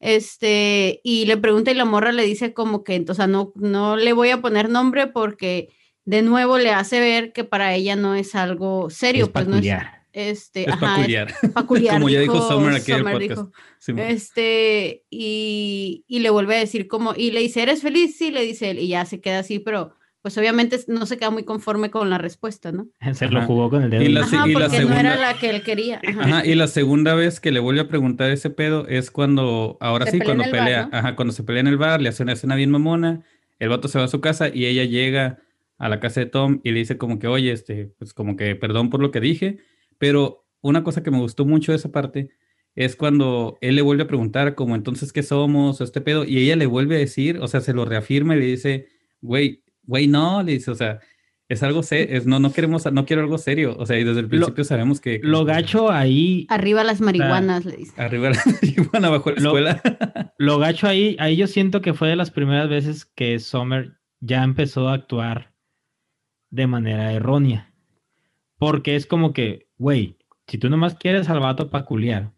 [0.06, 3.95] Este, y le pregunta y la morra le dice como que, o sea, no, no
[3.97, 5.70] le voy a poner nombre porque
[6.06, 9.56] de nuevo le hace ver que para ella no es algo serio, es pues no
[9.56, 10.06] es, peculiar.
[10.14, 11.34] este, Es ajá, peculiar.
[11.41, 11.95] es peculiar.
[11.95, 13.49] Como ya dijo Summer aquí en el Summer podcast.
[13.88, 13.99] dijo.
[14.03, 18.16] Este, y, y le vuelve a decir como, y le dice, ¿eres feliz?
[18.16, 19.95] Sí, le dice él, y ya se queda así, pero
[20.26, 22.88] pues obviamente no se queda muy conforme con la respuesta, ¿no?
[23.13, 24.01] Se lo jugó con el dedo.
[24.01, 26.01] Y la- Ajá, y la porque no era segunda- la que él quería.
[26.03, 26.21] Ajá.
[26.21, 30.05] Ajá, y la segunda vez que le vuelve a preguntar ese pedo es cuando, ahora
[30.05, 30.97] Se sí, pelea cuando bar, pelea, ¿no?
[30.97, 33.21] ajá, cuando se pelea en el bar, le hace una escena bien mamona,
[33.59, 35.43] el vato se va a su casa y ella llega
[35.78, 38.55] a la casa de Tom y le dice como que, oye, este, pues como que
[38.55, 39.59] perdón por lo que dije,
[39.99, 42.30] pero una cosa que me gustó mucho de esa parte
[42.73, 46.39] es cuando él le vuelve a preguntar como entonces qué somos, o este pedo, y
[46.39, 48.88] ella le vuelve a decir, o sea, se lo reafirma y le dice,
[49.21, 51.00] güey, güey, no, le dice, o sea,
[51.48, 54.22] es algo serio, es, no, no queremos, no quiero algo serio, o sea, y desde
[54.22, 55.20] el principio sabemos que...
[55.22, 58.02] Lo gacho ahí, Arriba las marihuanas, le dice.
[58.02, 60.34] Arriba la marihuana abajo la Lo- escuela.
[60.40, 64.44] lo gacho ahí, ahí yo siento que fue de las primeras veces que Summer ya
[64.44, 65.54] empezó a actuar
[66.50, 67.72] de manera errónea.
[68.58, 70.18] Porque es como que, güey,
[70.48, 72.32] si tú nomás quieres al vato pa' culiar,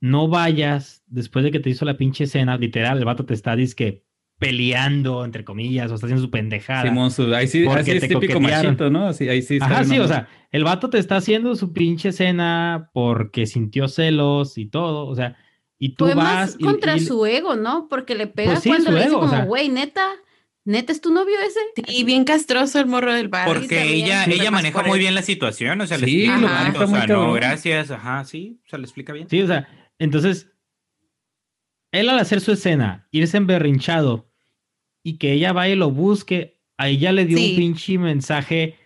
[0.00, 3.54] no vayas después de que te hizo la pinche escena, literal, el vato te está
[3.56, 4.04] disque
[4.38, 6.82] peleando, entre comillas, o está haciendo su pendejada.
[6.82, 9.08] Simón, su- ahí sí, ahí Porque sí es típico machito, ¿no?
[9.08, 12.10] Así, ahí sí está Ajá, sí, o sea, el vato te está haciendo su pinche
[12.10, 15.36] escena porque sintió celos y todo, o sea,
[15.78, 17.88] y tú Fue vas más y- contra y- su ego, ¿no?
[17.88, 19.44] Porque le pega Pues sí, cuando le dice ego, o como, sea.
[19.44, 20.08] güey, neta,
[20.64, 21.60] neta es tu novio ese.
[21.92, 23.46] Y bien castroso el morro del bar.
[23.46, 24.98] Porque ella, ella maneja muy él.
[25.00, 27.90] bien la situación, o sea, le Sí, explica, lo tanto, maneja o sea, no, gracias,
[27.90, 29.28] ajá, sí, se le explica bien.
[29.28, 29.68] Sí, o sea,
[29.98, 30.50] entonces,
[31.92, 34.27] él al hacer su escena, irse emberrinchado
[35.02, 37.50] y que ella vaya y lo busque, ahí ya le dio Sí.
[37.50, 38.76] un pinche mensaje,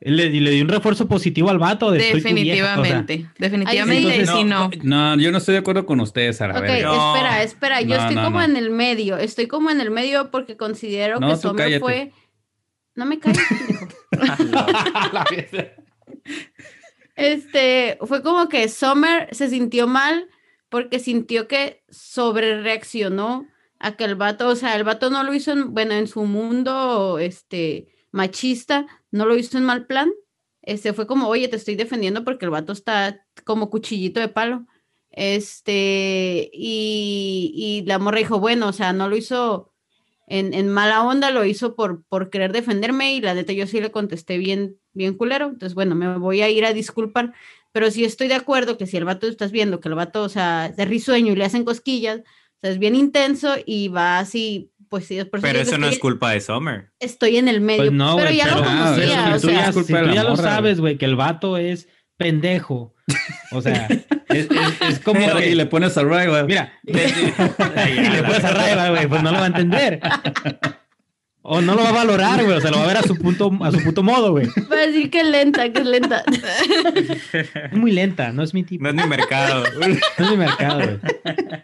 [0.00, 3.30] le, le dio un refuerzo positivo al vato de "Soy tu vieja", o sea, Definitivamente.
[3.38, 4.70] Definitivamente entonces, sí, no.
[4.82, 6.88] No, yo no estoy de acuerdo con ustedes, a la Ok, verga.
[6.88, 7.14] No.
[7.14, 8.44] espera, espera, yo No, estoy no, como no.
[8.44, 11.80] en el medio, estoy como en el medio porque considero No, que cállate.
[11.80, 12.12] fue...
[12.94, 13.40] No me calles.
[17.14, 20.28] Este, fue como que Summer se sintió mal
[20.68, 23.46] porque sintió que sobre reaccionó
[23.82, 26.24] a que el vato, o sea, el vato no lo hizo, en, bueno, en su
[26.24, 30.12] mundo, este, machista, no lo hizo en mal plan.
[30.62, 34.66] Este, fue como, oye, te estoy defendiendo porque el vato está como cuchillito de palo.
[35.10, 39.72] Este, y, la morra dijo, bueno, o sea, no lo hizo
[40.28, 43.80] en, en mala onda, lo hizo por, por querer defenderme y la neta yo sí
[43.80, 45.46] le contesté bien, bien culero.
[45.46, 47.32] Entonces, bueno, me voy a ir a disculpar,
[47.72, 50.28] pero sí estoy de acuerdo que si el vato estás viendo que el vato, o
[50.28, 52.22] sea, de risueño y le hacen cosquillas,
[52.62, 56.00] sea, es bien intenso y va así, pues sí, por Pero eso no estoy, es
[56.00, 56.90] culpa de Summer.
[57.00, 59.46] estoy en el medio, Pues no, pero ya lo pero- ah, conocía, pero o si
[59.46, 62.94] tú ya sea, si tú lo sabes, güey, que el vato es pendejo.
[63.52, 63.86] O sea,
[64.28, 66.46] es, es- es como Pero, que- y le pones a Rival.
[66.46, 70.00] Mira, y le puedes arraigar, güey, pues no lo va a entender.
[71.44, 72.56] O no lo va a valorar, güey.
[72.56, 74.46] O sea, lo va a ver a su punto, a su puto modo, güey.
[74.70, 76.22] Va a decir que es lenta, que es lenta.
[77.34, 78.84] Es muy lenta, no es mi tipo.
[78.84, 79.64] No es mi mercado.
[80.18, 80.98] No es mi mercado, güey.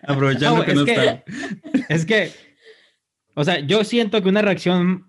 [0.07, 1.25] Aprovechando No, que no que- está.
[1.89, 2.31] Es que,
[3.35, 5.07] o sea, yo siento que una reacción,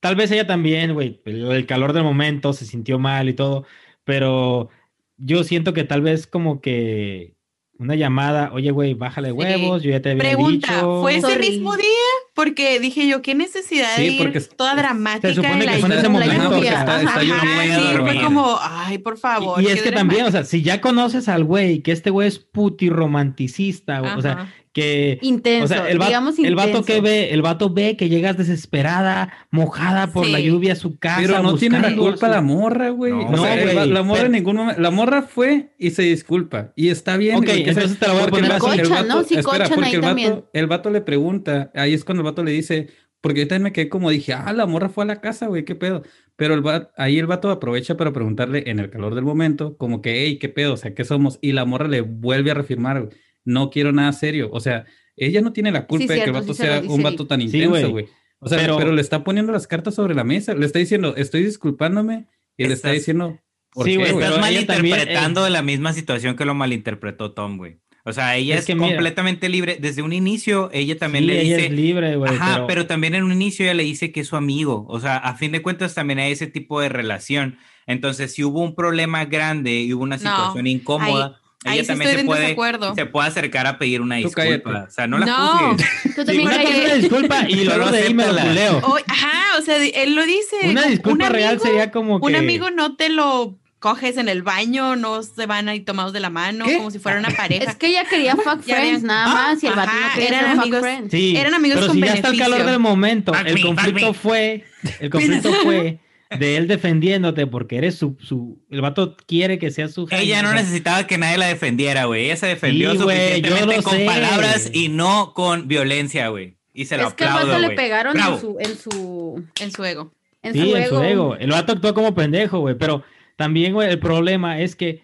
[0.00, 3.66] tal vez ella también, güey, el calor del momento se sintió mal y todo,
[4.04, 4.68] pero
[5.16, 7.34] yo siento que tal vez como que
[7.78, 11.00] una llamada, oye, güey, bájale huevos, yo ya te había Pregunta, dicho.
[11.02, 11.50] ¿fue ese Sorry.
[11.50, 11.86] mismo día?
[12.34, 15.28] Porque dije yo, qué necesidad Sí, de ir porque es- toda dramática.
[15.28, 16.10] se supone en que la fue en ese lluvia.
[16.26, 19.62] momento, está- está lloviendo, sí, fue como, ay, por favor.
[19.62, 22.38] Y es que también, o sea, si ya conoces al güey, que este güey es
[22.38, 24.52] putirromanticista, güey, o sea.
[24.76, 26.84] Que Intenso, O sea, el, va- digamos el vato intenso.
[26.86, 31.20] que ve, el vato ve que llegas desesperada, mojada por la lluvia a su casa.
[31.22, 33.12] Pero no tiene la culpa su- la morra, güey.
[33.12, 34.80] No, o sea, la morra pero- en ningún momento.
[34.82, 36.74] La morra fue y se disculpa.
[36.76, 37.36] Y está bien.
[37.36, 38.80] Ok, que se- entonces te la voy a poner el vato- así.
[38.80, 39.14] el Cochan, ¿no?
[39.16, 40.30] vato- Sí, espera, cochan porque ahí el también.
[40.34, 41.70] vato, el vato le pregunta.
[41.74, 42.88] Ahí es cuando el vato le dice.
[43.22, 45.64] Porque yo también me quedé como dije, ah, la morra fue a la casa, güey,
[45.64, 46.02] qué pedo.
[46.36, 50.00] Pero el va- ahí el vato aprovecha para preguntarle en el calor del momento, como
[50.00, 51.38] que, hey, qué pedo, o sea, ¿qué somos?
[51.40, 53.16] Y la morra le vuelve a reafirmar, güey,
[53.46, 54.50] no quiero nada serio.
[54.52, 54.84] O sea,
[55.16, 57.40] ella no tiene la culpa de que el cierto, vato sí sea un vato tan
[57.40, 58.06] Sí, intenso, güey.
[58.38, 60.54] O sea, pero, Pero- le está poniendo las cartas sobre la mesa.
[60.54, 62.26] Le está diciendo, estoy disculpándome.
[62.58, 63.38] Y le está Estás- diciendo,
[63.72, 64.10] ¿por Sí, qué, güey?
[64.10, 67.78] Estás pero ella también, malinterpretando la misma situación que lo malinterpretó Tom, güey.
[68.04, 69.78] O sea, ella Es es, que mira- completamente libre.
[69.80, 71.66] Desde un inicio, ella también Sí, le ella dice.
[71.68, 72.32] es libre, güey.
[72.34, 72.86] Ajá, pero, pero...
[72.86, 74.84] también en un inicio ella le dice que es su amigo.
[74.88, 77.58] O sea, a fin de cuentas también hay ese tipo de relación.
[77.86, 81.88] Entonces, si hubo un problema grande y hubo una No, situación incómoda, ahí ella sí
[81.88, 82.94] también estoy se en puede, desacuerdo.
[82.94, 84.84] se puede acercar a pedir una disculpa.
[84.88, 85.48] O sea, no la No.
[85.70, 85.86] juzgues.
[86.14, 88.48] Tú también una disculpa y luego de ahí me lo acéptala.
[88.50, 88.78] culeo.
[88.88, 90.56] O- ajá, o sea, él lo dice.
[90.64, 92.26] Una disculpa un real sería como que...
[92.26, 96.18] Un amigo no te lo coges en el baño, no se van ahí tomados de
[96.18, 96.76] la mano, ¿Qué?
[96.78, 97.70] como si fuera una pareja.
[97.70, 100.14] Es que ella quería fuck Ya friends, nada Ah, más, y el vato no ajá,
[100.14, 100.80] quería eran ser fuck amigos.
[100.80, 101.10] friends.
[101.12, 103.60] Sí, Eran amigos pero con si ya está el calor del momento, Fuck el me,
[103.62, 104.64] conflicto fue,
[104.98, 105.98] el conflicto fue
[106.38, 110.48] de él defendiéndote porque eres su, su, el vato quiere que seas su Ella no
[110.50, 112.26] sea, necesitaba que nadie la defendiera, güey.
[112.26, 114.04] Ella se defendió Sí, güey, yo suficientemente lo con sé.
[114.06, 116.56] palabras y no con violencia, güey.
[116.74, 119.70] Y se lo Es que al aplaudo, vato le pegaron en su, en su, en
[119.70, 120.12] su ego.
[120.42, 120.96] en Sí, su en ego.
[120.98, 121.36] su ego.
[121.36, 122.74] El vato actuó como pendejo, güey.
[122.76, 123.02] Pero
[123.36, 125.02] también, güey, el problema es que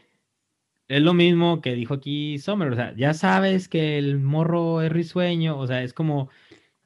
[0.89, 2.73] es lo mismo que dijo aquí Summer.
[2.73, 5.57] O sea, ya sabes que el morro es risueño.
[5.59, 6.29] O sea, es como.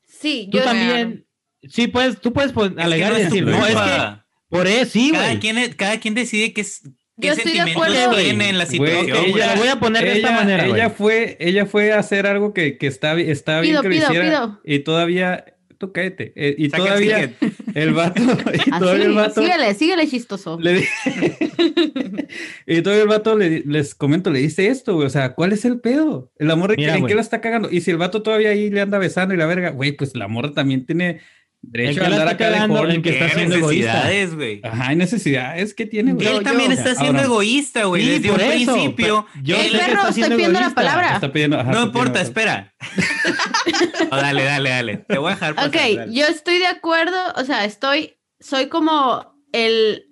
[0.07, 1.26] Sí, Tú yo también.
[1.68, 4.26] Sí, puedes, tú puedes que alegar no y decir, no, es que.
[4.49, 5.40] Por eso, sí, cada, güey.
[5.40, 6.82] quien, cada quien decide qué, es-
[7.20, 8.16] qué Yo estoy de sentimientos acuerdo.
[8.22, 9.07] tiene en la situación.
[9.30, 9.34] Güey.
[9.38, 12.26] ya lo voy a poner de esta ella- manera, Ella fue, ella fue a hacer
[12.26, 14.24] algo que, que está, está bien Pido, que lo pido, hiciera.
[14.28, 14.61] pido.
[14.64, 15.44] Y todavía,
[15.78, 16.32] tú cállate.
[16.36, 17.32] eh, y Saca todavía
[17.74, 20.59] el vato, y todavía el Así, vato síguele, síguele chistoso.
[20.61, 20.84] le di-
[22.66, 25.07] y todavía el vato le, les comento, le dice esto, güey.
[25.07, 26.30] O sea, ¿cuál es el pedo?
[26.38, 27.11] El amor Mira, en güey.
[27.11, 27.68] qué la está cagando.
[27.70, 30.28] Y si el vato todavía ahí le anda besando y la verga, güey, pues la
[30.28, 31.20] morra también tiene ¿En
[31.63, 32.81] derecho a la andar está acá de cagando?
[32.81, 32.95] horny.
[32.97, 34.09] ¿En qué está siendo egoísta?
[34.35, 34.61] güey.
[34.65, 36.27] Ajá, hay necesidades que tiene, güey.
[36.27, 38.03] Él también yo- está siendo Ahora- egoísta, güey.
[38.03, 39.27] Sí, desde un por eso, principio.
[39.43, 41.15] yo que Perro, está siendo pidiendo la palabra.
[41.15, 42.75] Está pidiendo, ajá, no está importa, pidiendo- espera.
[44.11, 44.97] Oh, dale, dale, dale.
[44.99, 46.13] Te voy a dejar pasar, Ok, dale.
[46.15, 50.05] yo estoy de acuerdo, o sea, estoy, soy como el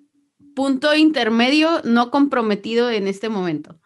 [0.55, 3.79] punto intermedio no comprometido en este momento.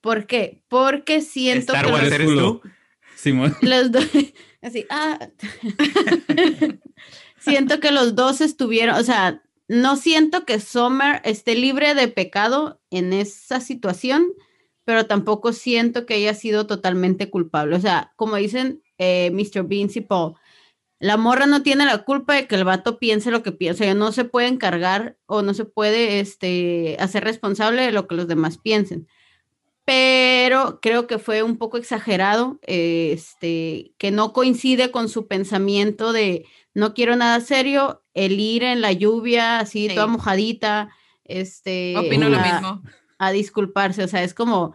[0.00, 0.62] ¿Por qué?
[0.68, 2.62] Porque siento Star que Wars los, eres tú.
[3.16, 3.56] Simón.
[3.60, 4.06] los dos,
[4.62, 5.18] así, ah,
[7.50, 12.80] siento que los dos estuvieron, o sea, no siento que Summer esté libre de pecado
[12.90, 14.26] en esa situación,
[14.84, 17.76] pero tampoco siento que haya sido totalmente culpable.
[17.76, 19.66] O sea, como dicen Mr.
[19.66, 20.34] Beans y Paul,
[20.98, 23.84] la morra no tiene la culpa de que el vato piense lo que piensa.
[23.84, 28.06] O sea, no se puede encargar o no se puede este, hacer responsable de lo
[28.06, 29.08] que los demás piensen.
[29.84, 36.46] Pero creo que fue un poco exagerado, este, que no coincide con su pensamiento de
[36.76, 39.94] no quiero nada serio, el ir en la lluvia así Sí.
[39.94, 40.90] toda mojadita,
[41.24, 42.82] este, Opino lo a- mismo.
[43.18, 44.74] a disculparse, o sea, es como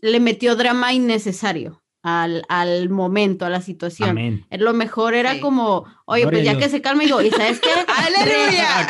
[0.00, 4.08] le metió drama innecesario al, al momento, a la situación.
[4.10, 4.44] Amén.
[4.50, 5.40] Eh, Lo mejor era Sí.
[5.40, 6.62] como, oye, Gloria pues ya Dios.
[6.64, 7.68] que se calme, y digo, ¿y sabes qué?
[7.86, 8.66] ¡Aleluya!
[8.80, 8.86] Ah.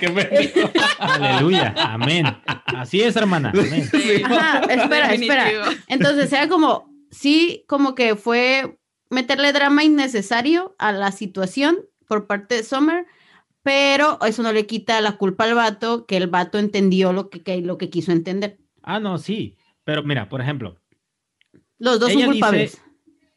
[0.99, 1.75] Aleluya.
[1.77, 2.27] Amén.
[2.67, 3.51] Así es, hermana.
[3.55, 3.89] Amén.
[3.91, 4.23] Sí.
[4.25, 5.51] Ajá, espera, espera.
[5.89, 8.79] Entonces era como, sí, como que fue
[9.11, 11.77] meterle drama innecesario a la situación
[12.13, 13.07] por parte de Summer,
[13.63, 17.43] pero eso no le quita la culpa al vato, que el vato entendió lo que,
[17.43, 18.59] que- lo que quiso entender.
[18.83, 19.57] Ah, no, sí.
[19.85, 20.77] Pero mira, por ejemplo,
[21.79, 22.83] Los dos son Ella dice- culpables.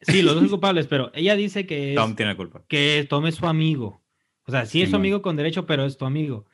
[0.02, 2.62] sí, los dos son culpables, pero ella dice que es, Tom tiene culpa.
[2.68, 4.02] que Tom es su amigo.
[4.46, 5.00] O sea, sí es su Simón.
[5.00, 6.44] amigo con derecho, pero es tu amigo.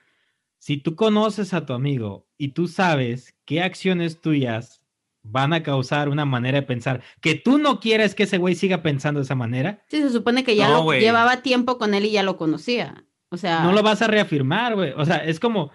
[0.58, 4.80] Si tú conoces a tu amigo y tú sabes qué acciones tuyas
[5.24, 8.82] van a causar una manera de pensar que tú no quieres que ese güey siga
[8.82, 12.04] pensando de esa manera, Sí, se supone que ya No, lo llevaba tiempo con él
[12.06, 13.04] y ya lo conocía.
[13.28, 14.92] O sea, no lo vas a reafirmar, güey.
[14.96, 15.70] O sea, es como,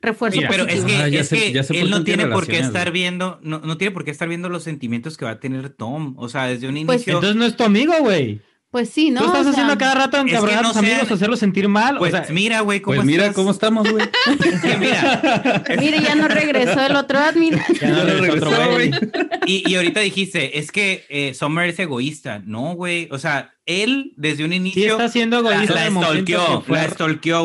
[0.00, 2.04] refuerzo Mira, Pero es que, Ah, ya es sé- que ya sé por él no
[2.04, 5.24] tiene por qué estar viendo, no, no tiene por qué estar viendo los sentimientos que
[5.24, 6.14] va a tener Tom.
[6.18, 7.14] O sea, desde un Pues, inicio.
[7.14, 8.40] entonces no es tu amigo, güey.
[8.74, 9.20] Pues sí, ¿no?
[9.20, 11.38] Tú estás O sea, haciendo cada rato que encabronar a no tus amigos, sean- hacerlos
[11.38, 11.96] sentir mal.
[11.96, 14.04] pues o sea, mira, güey, cómo Pues mira cómo estamos, güey.
[14.44, 17.52] Es que mira, Mire, ya no regresó el otro admin.
[17.80, 18.90] ya no regresó güey.
[19.46, 22.42] y, y ahorita dijiste, es que eh, Summer es egoísta.
[22.44, 23.06] No, güey.
[23.12, 25.74] O sea, él desde un Sí inicio está siendo egoísta.
[25.74, 25.90] la
[26.60, 26.84] fue- la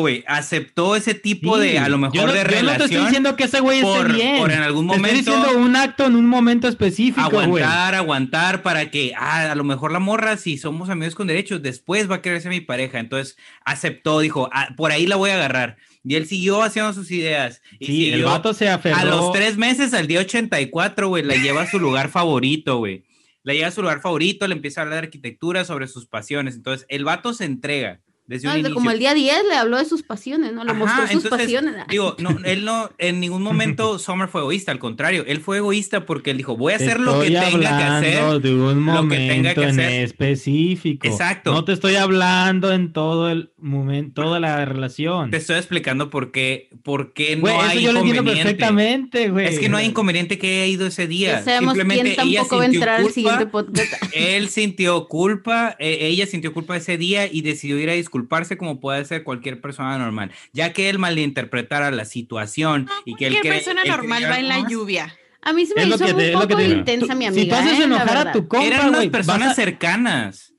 [0.00, 0.24] güey.
[0.26, 1.62] Aceptó ese tipo Sí.
[1.68, 3.04] de, a lo mejor, Yo no- de Yo no te estoy relación.
[3.04, 4.38] diciendo que ese güey esté bien.
[4.38, 8.62] por en algún Te momento- estoy diciendo un acto en un momento específico, aguantar, aguantar
[8.62, 12.16] para que, ah, a lo mejor la morra, si somos amigos con derechos, después va
[12.16, 12.98] a querer ser mi pareja.
[12.98, 15.76] Entonces aceptó, dijo, ah, por ahí la voy a agarrar.
[16.04, 17.60] Y él siguió haciendo sus ideas.
[17.78, 18.96] Y Sí, el vato se aferró.
[18.96, 23.04] A los tres meses, al día 84, güey, la lleva a su lugar favorito, güey.
[23.42, 26.54] La lleva a su lugar favorito, le empieza a hablar de arquitectura sobre sus pasiones.
[26.56, 28.00] Entonces, el vato se entrega
[28.30, 28.74] desde No, un desde inicio.
[28.74, 30.64] como el día 10 le habló de sus pasiones, ¿no?
[30.64, 31.74] Le Ajá, mostró sus entonces, pasiones.
[31.88, 36.06] Digo, no, él no, en ningún momento Summer fue egoísta, al contrario, él fue egoísta
[36.06, 38.40] porque él dijo, voy a Te hacer lo que tenga que hacer.
[38.40, 40.02] de un lo que tenga momento que en hacer.
[40.04, 41.06] específico.
[41.06, 41.52] Exacto.
[41.52, 45.30] No te estoy hablando en todo el momento, toda la relación.
[45.30, 48.44] Te estoy explicando por qué, por qué no Güey, eso hay yo lo entiendo inconveniente.
[48.54, 49.46] perfectamente, güey.
[49.46, 51.42] Es que no hay inconveniente que haya ido ese día.
[51.42, 53.92] Simplemente quién ella tampoco va a entrar al siguiente podcast.
[54.14, 58.80] Él sintió culpa, eh, ella sintió culpa ese día y decidió ir a disculparse como
[58.80, 63.40] puede ser cualquier persona normal, ya que él malinterpretara la situación y que él ¿Qué
[63.40, 65.14] cree- persona él normal va en la lluvia?
[65.42, 67.28] A mí se me Es hizo que te- un poco te intensa Tú- mi si
[67.28, 67.56] amiga.
[67.56, 67.84] tú haces ¿eh?
[67.84, 70.54] Enojar a tu compa, Eran unas güey, personas a- cercanas.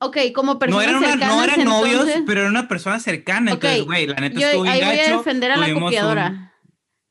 [0.00, 1.36] Ok, como No personas eran, una- cercanas.
[1.36, 3.52] no eran novios, entonces- pero eran una persona cercana.
[3.52, 5.86] Ok, Entonces, güey, la neta Yo estuvo ahí voy a defender a la tuvimos un-
[5.88, 6.48] copiadora.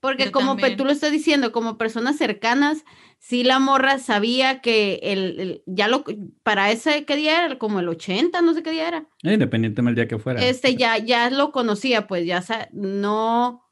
[0.01, 2.83] Porque Yo como tú lo estás diciendo, como personas cercanas,
[3.23, 6.03] sí la morra sabía que el, el- ya lo
[6.43, 9.05] para ese qué día era, como el 80, no sé qué día era.
[9.23, 10.43] Independientemente del día que fuera.
[10.43, 13.63] Este ya ya lo conocía, pues ya sa- no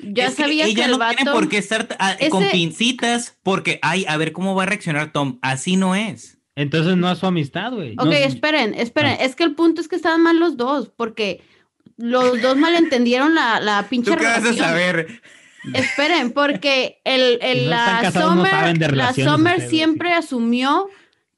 [0.00, 2.42] ya Es que sabía que, ella el no vato tiene por qué estar ah, con
[2.44, 5.38] Ese- pincitas porque, ay, a ver cómo va a reaccionar Tom.
[5.42, 6.38] Así no es.
[6.56, 7.94] Entonces no es su amistad, güey.
[7.98, 9.24] Ok, No- esperen, esperen, Ah.
[9.24, 11.42] es que el punto es que estaban mal los dos, porque
[11.96, 14.66] los dos malentendieron la, la pinche ¿Tú qué vas a relación.
[14.68, 15.22] saber?
[15.72, 20.12] Esperen, porque el, el- no la casados, no Summer, de la relaciones Summer ustedes, siempre
[20.12, 20.88] asumió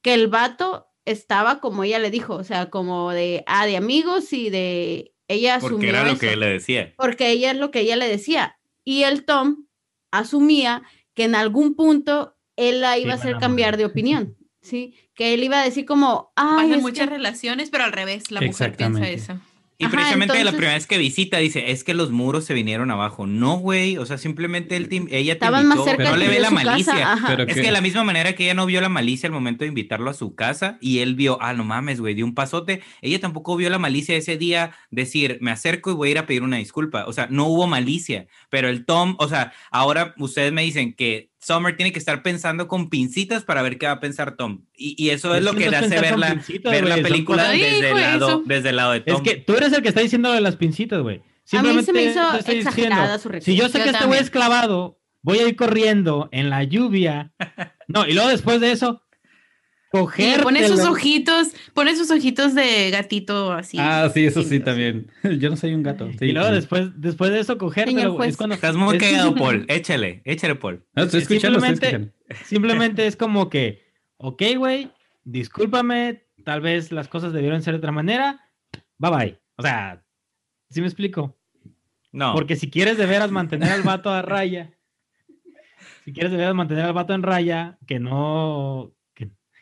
[0.03, 4.33] que el vato estaba como ella le dijo, o sea, como de, ah, de amigos
[4.33, 6.95] y de, ella asumió Porque era lo que le decía.
[6.97, 8.59] porque ella es lo que ella le decía.
[8.85, 9.67] Y el Tom
[10.11, 10.83] asumía
[11.15, 14.95] que en algún punto él la iba a hacer cambiar de opinión, ¿sí?
[15.15, 18.41] Que él iba a decir como, Pasan es muchas que- relaciones, pero al revés, la
[18.41, 19.39] mujer piensa eso.
[19.79, 22.55] Y Ajá, precisamente la entonces- primera vez que visita dice, es que los muros se
[22.55, 23.27] vinieron abajo.
[23.27, 26.19] No, güey, o sea, simplemente él te- ella te estaban más invitó, cerca no de
[26.19, 27.19] le ve la malicia.
[27.27, 29.33] Pero Es que- que de la misma manera que ella no vio la malicia al
[29.35, 32.35] momento de invitarlo a su casa y él vio, ah, no mames, güey, dio un
[32.35, 36.19] pasote, ella tampoco vio la malicia ese día decir, me acerco y voy a ir
[36.21, 37.05] a pedir una disculpa.
[37.07, 41.29] O sea, no hubo malicia, pero el Tom, o sea, ahora ustedes me dicen que
[41.47, 44.63] Summer tiene que estar pensando con pincitas para ver qué va a pensar Tom.
[44.77, 48.01] Y, y eso es lo que le hace ver la, ver la película desde el,
[48.01, 49.17] lado, desde el lado de Tom.
[49.17, 51.19] Es que tú eres el que está diciendo lo de las pincitas, güey.
[51.19, 54.19] A mí Simplemente se me hizo exagerada su Si yo sé Yo que este güey
[54.19, 57.33] es clavado, voy a ir corriendo en la lluvia.
[57.89, 59.01] No, y luego después de eso,
[59.91, 60.43] Coger.
[60.43, 63.79] pone sus ojitos, pone sus ojitos de gatito así.
[63.81, 65.11] Ah, sí, eso sí también.
[65.39, 66.11] Yo no soy un gato.
[66.19, 66.55] sí, Y luego sí.
[66.55, 68.23] después, después de eso, Señor cogértelo.
[68.25, 69.65] Es cuando Estás muy cagado, Paul.
[69.69, 70.85] Échale, échale, Paul.
[70.95, 72.47] No, estoy escuchando, estoy simplemente- escuchando.
[72.47, 73.85] Simplemente es como que,
[74.17, 74.91] ok, güey,
[75.25, 78.41] discúlpame, tal vez las cosas debieron ser de otra manera.
[78.99, 79.41] Bye bye.
[79.57, 80.05] O sea,
[80.71, 81.39] ¿sí me explico?
[82.13, 82.35] No.
[82.35, 84.73] Porque si quieres de veras mantener al vato a raya,
[86.05, 88.93] si quieres de veras mantener al vato en raya, que no,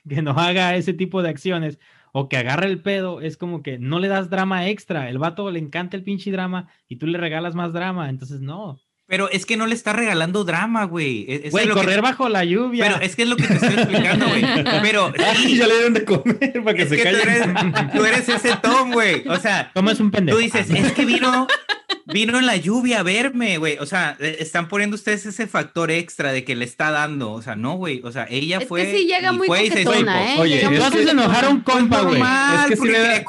[0.09, 1.78] que, que no haga ese tipo de acciones
[2.12, 5.09] o que agarre el pedo, es como que no le das drama extra.
[5.09, 8.78] El vato le encanta el pinche drama y tú le regalas más drama, entonces no.
[9.07, 11.26] Pero es que no le está regalando drama, güey.
[11.28, 12.84] Es- eso Güey, es lo que- correr bajo la lluvia.
[12.86, 14.42] Pero es que es lo que te estoy explicando, güey.
[14.80, 17.22] Pero Ay, ya le dieron de comer para que es se que tú calle.
[17.22, 19.28] eres, tú eres ese Tom, güey.
[19.28, 20.38] O sea, ¿Cómo es un pendejo?
[20.38, 21.46] tú dices, es que vino,
[22.07, 23.78] vino en la lluvia a verme, güey.
[23.78, 27.32] O sea, eh, están poniendo ustedes ese factor extra de que le está dando.
[27.32, 28.00] O sea, no, güey.
[28.05, 28.84] O sea, ella Es fue.
[28.84, 30.34] que sí llega y muy fue coquetona.
[30.34, 30.36] ¿eh?
[30.40, 32.20] Oye, es Tú haces enojar a un compa, güey.
[32.20, 33.24] Es que sí le da-.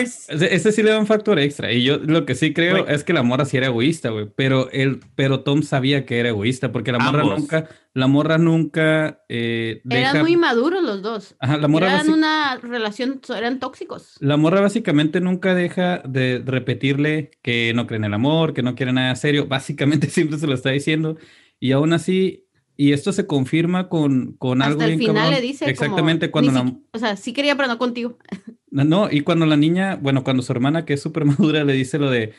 [0.00, 1.72] Ese ese sí le da un factor extra.
[1.72, 4.28] Y yo lo que sí creo es que la morra sí era egoísta, güey.
[4.34, 7.40] Pero él, pero Tom sabía que era egoísta, porque la morra Ambos.
[7.40, 10.10] nunca, la morra nunca eh, deja.
[10.10, 11.34] Eran muy maduros los dos.
[11.40, 14.16] Ajá, la morra Eran una relación, eran tóxicos.
[14.20, 18.74] La morra básicamente nunca deja de repetirle que no cree en el amor, que no
[18.74, 19.46] quiere nada serio.
[19.46, 21.16] Básicamente siempre se lo está diciendo.
[21.60, 22.46] Y aún así,
[22.76, 25.34] y esto se confirma con, con algo Hasta el bien final cabrón.
[25.34, 28.18] le dice como, Exactamente "Ni cuando la, O sea, sí quería, pero no contigo.
[28.70, 31.72] No, no, y cuando la niña, bueno, cuando su hermana, que es súper madura, le
[31.72, 32.34] dice lo de,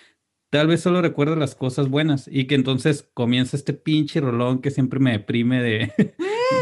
[0.52, 4.70] tal vez solo recuerda las cosas buenas y que entonces comienza este pinche rolón que
[4.70, 5.92] siempre me deprime de,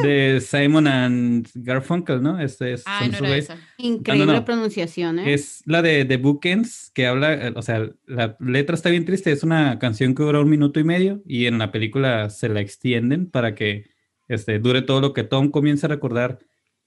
[0.04, 2.40] de Simon and Garfunkel, ¿no?
[2.40, 3.58] Este es Ay, no era esa.
[3.78, 4.46] Increíble no.
[4.46, 5.34] pronunciación, ¿eh?
[5.34, 9.44] Es la de The Bookends, que habla, o sea, la letra está bien triste, es
[9.44, 13.30] una canción que dura un minuto y medio y en la película se la extienden
[13.30, 13.90] para que
[14.28, 16.40] este, dure todo lo que Tom comienza a recordar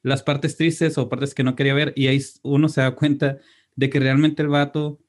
[0.03, 3.38] las partes tristes o partes que no quería ver y ahí uno se da cuenta
[3.76, 5.01] de que realmente el vato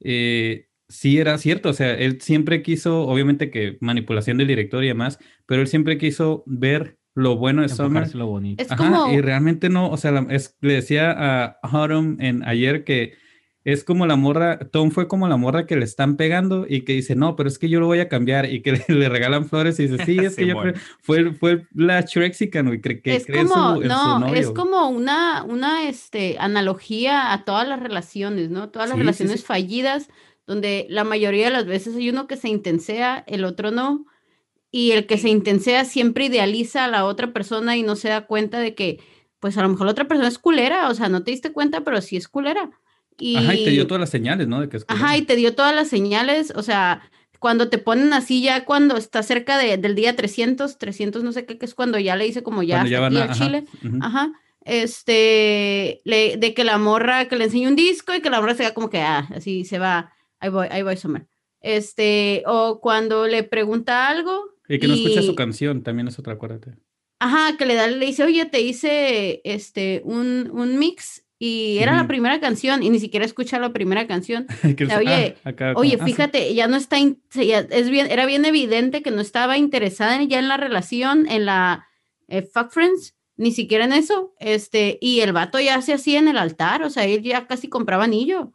[0.00, 4.88] eh, sí era cierto, o sea, él siempre quiso, obviamente que manipulación del director y
[4.88, 8.62] demás, pero él siempre quiso ver lo bueno de Summer lo bonito.
[8.62, 12.42] Es Ajá, como, y realmente no, o sea, la- es- le decía a Autumn en
[12.44, 13.14] ayer que
[13.62, 16.94] es como la morra, Tom fue como la morra que le están pegando y que
[16.94, 19.44] dice, no, pero es que yo lo voy a cambiar y que le, le regalan
[19.46, 20.54] flores y dice, sí, es que yo
[21.02, 24.50] fue, fue la Shrexican, güey, que, que es cree su- como, su no, novio, es
[24.50, 28.70] como una, una este, analogía a todas las relaciones, ¿no?
[28.70, 29.46] Todas las Sí, sí, relaciones sí.
[29.46, 30.08] fallidas,
[30.46, 34.06] donde la mayoría de las veces hay uno que se intensea, el otro no,
[34.70, 38.26] y el que se intensea siempre idealiza a la otra persona y no se da
[38.26, 39.00] cuenta de que,
[39.40, 41.82] pues a lo mejor la otra persona es culera, o sea, no te diste cuenta,
[41.82, 42.70] pero sí es culera.
[43.18, 44.60] Y, Ajá, y te dio todas las señales, ¿no?
[44.60, 47.02] De que es Ajá, y te dio todas las señales, o sea,
[47.38, 51.46] cuando te ponen así ya cuando está cerca de- del día 300, 300 no sé
[51.46, 53.44] qué, que es cuando ya le dice como ya hasta van aquí a- al ajá,
[53.44, 53.98] chile, ujú.
[54.02, 54.32] ajá,
[54.64, 58.54] este, le- de que la morra, que le enseña un disco y que la morra
[58.54, 61.26] se va como que, ah, así se va, ahí voy, ahí voy, Summer.
[61.60, 64.49] Este, o cuando le pregunta algo.
[64.74, 66.74] Y que no escucha su y- canción, también es otra, acuérdate.
[67.18, 71.94] Ajá, que le da, le dice, oye, te hice este, un, un mix y era
[71.96, 74.46] la primera canción y ni siquiera escucha la primera canción.
[74.76, 76.12] Que sea, oye, ah, acá, Oye, ah, sí.
[76.12, 76.96] fíjate, ya no está,
[77.34, 81.26] ya es bien, era bien evidente que no estaba interesada en- ya en la relación,
[81.28, 81.86] en la
[82.28, 86.28] eh, fuck friends, ni siquiera en eso, este, y el vato ya se hacía en
[86.28, 88.52] el altar, o sea, él ya casi compraba anillo,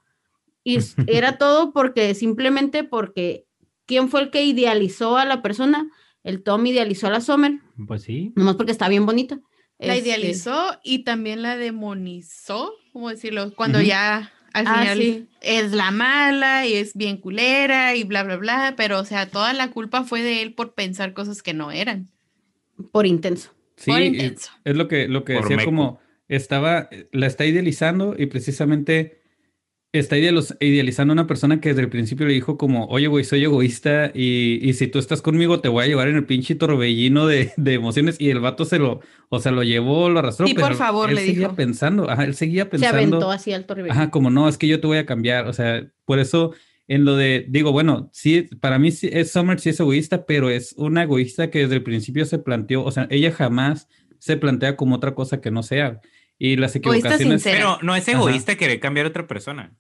[0.64, 3.46] y era todo porque, simplemente porque,
[3.86, 5.90] ¿quién fue el que idealizó a la persona?
[6.26, 8.34] El Tom idealizó a la Summer, Pues sí.
[8.36, 9.40] nomás porque está bien bonita.
[9.80, 13.54] La Este, idealizó y también la demonizó, ¿cómo decirlo?
[13.56, 13.88] Cuando Ujú.
[13.88, 15.28] ya al Ah, final sí.
[15.42, 19.54] es la mala y es bien culera y bla, bla, bla, pero o sea, toda
[19.54, 22.10] la culpa fue de él por pensar cosas que no eran.
[22.92, 23.52] Por intenso.
[23.78, 24.52] Sí, por intenso.
[24.64, 25.68] es lo que, lo que Por decía meco.
[25.70, 26.00] como
[26.30, 29.22] estaba, la está idealizando y precisamente
[30.00, 33.44] está idealizando a una persona que desde el principio le dijo como, oye, güey, soy
[33.44, 37.28] egoísta y, y si tú estás conmigo te voy a llevar en el pinche torbellino
[37.28, 40.54] de, de emociones y el vato se lo, o sea, lo llevó, lo arrastró, Sí,
[40.54, 41.56] por favor, él le seguía dijo.
[41.56, 42.96] pensando, ajá, él seguía Se pensando.
[42.98, 43.94] aventó así al torbellino.
[43.94, 45.48] Ajá, como no, es que yo te voy a cambiar.
[45.48, 46.54] O sea, por eso
[46.88, 50.50] en lo de, digo, bueno, sí, para mí sí, es Summer sí es egoísta, pero
[50.50, 53.88] es una egoísta que desde el principio se planteó, o sea, ella jamás
[54.20, 56.00] se plantea como otra cosa que no sea.
[56.38, 57.42] Y las Egoísta equivocaciones.
[57.44, 57.58] sincera.
[57.58, 58.18] Pero no es Ajá.
[58.18, 59.74] egoísta querer cambiar a otra persona.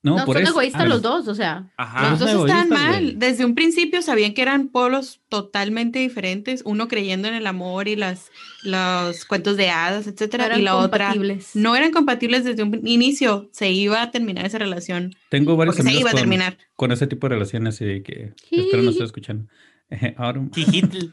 [0.00, 0.52] No, No, por son eso.
[0.52, 1.72] egoístas los dos, o sea.
[1.76, 2.10] Ajá.
[2.10, 3.02] Los dos egoístas, mal.
[3.02, 3.14] güey.
[3.16, 7.96] Desde un principio sabían que eran polos totalmente diferentes, uno creyendo en el amor y
[7.96, 8.30] las
[8.62, 11.14] los cuentos de hadas, etcétera, eran y la otra
[11.54, 13.48] no eran compatibles desde un inicio.
[13.52, 16.58] Se iba a terminar esa relación Tengo varios se iba a con, terminar.
[16.76, 19.46] con ese tipo de relaciones y que espero no esté escuchando.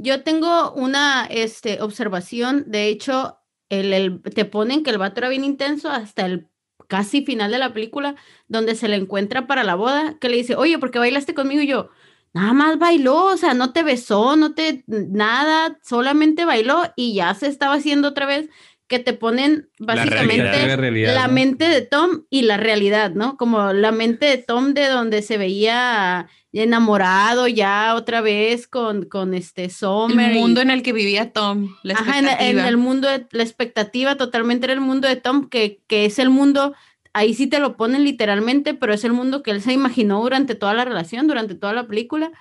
[0.00, 3.36] Yo tengo una este, observación, de hecho,
[3.68, 6.46] el, el- te ponen que el vato era bien intenso hasta el
[6.88, 8.16] casi final de la película,
[8.48, 11.62] donde se le encuentra para la boda, que le dice, oye, ¿por qué bailaste conmigo?
[11.62, 11.90] Y yo,
[12.32, 17.34] nada más bailó, o sea, no te besó, no te, nada, solamente bailó y ya
[17.34, 18.48] se estaba haciendo otra vez,
[18.88, 20.66] que te ponen básicamente realidad.
[20.66, 21.34] La realidad, la ¿no?
[21.34, 23.36] mente de Tom y la realidad, ¿no?
[23.36, 29.34] Como la mente de Tom de donde se veía enamorado ya otra vez con, con
[29.34, 30.30] este Summer.
[30.30, 33.42] El y- mundo en el que vivía Tom, la Ajá, en, el mundo, de, la
[33.42, 36.74] expectativa totalmente era el mundo de Tom, que, que es el mundo,
[37.12, 40.54] ahí sí te lo ponen literalmente, pero es el mundo que él se imaginó durante
[40.54, 42.32] toda la relación, durante toda la película.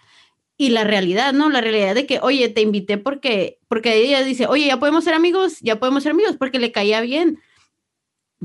[0.59, 1.49] Y la realidad, ¿no?
[1.49, 5.13] La realidad de que, oye, te invité porque, porque ella dice, oye, ya podemos ser
[5.13, 7.39] amigos, ya podemos ser amigos, porque le caía bien.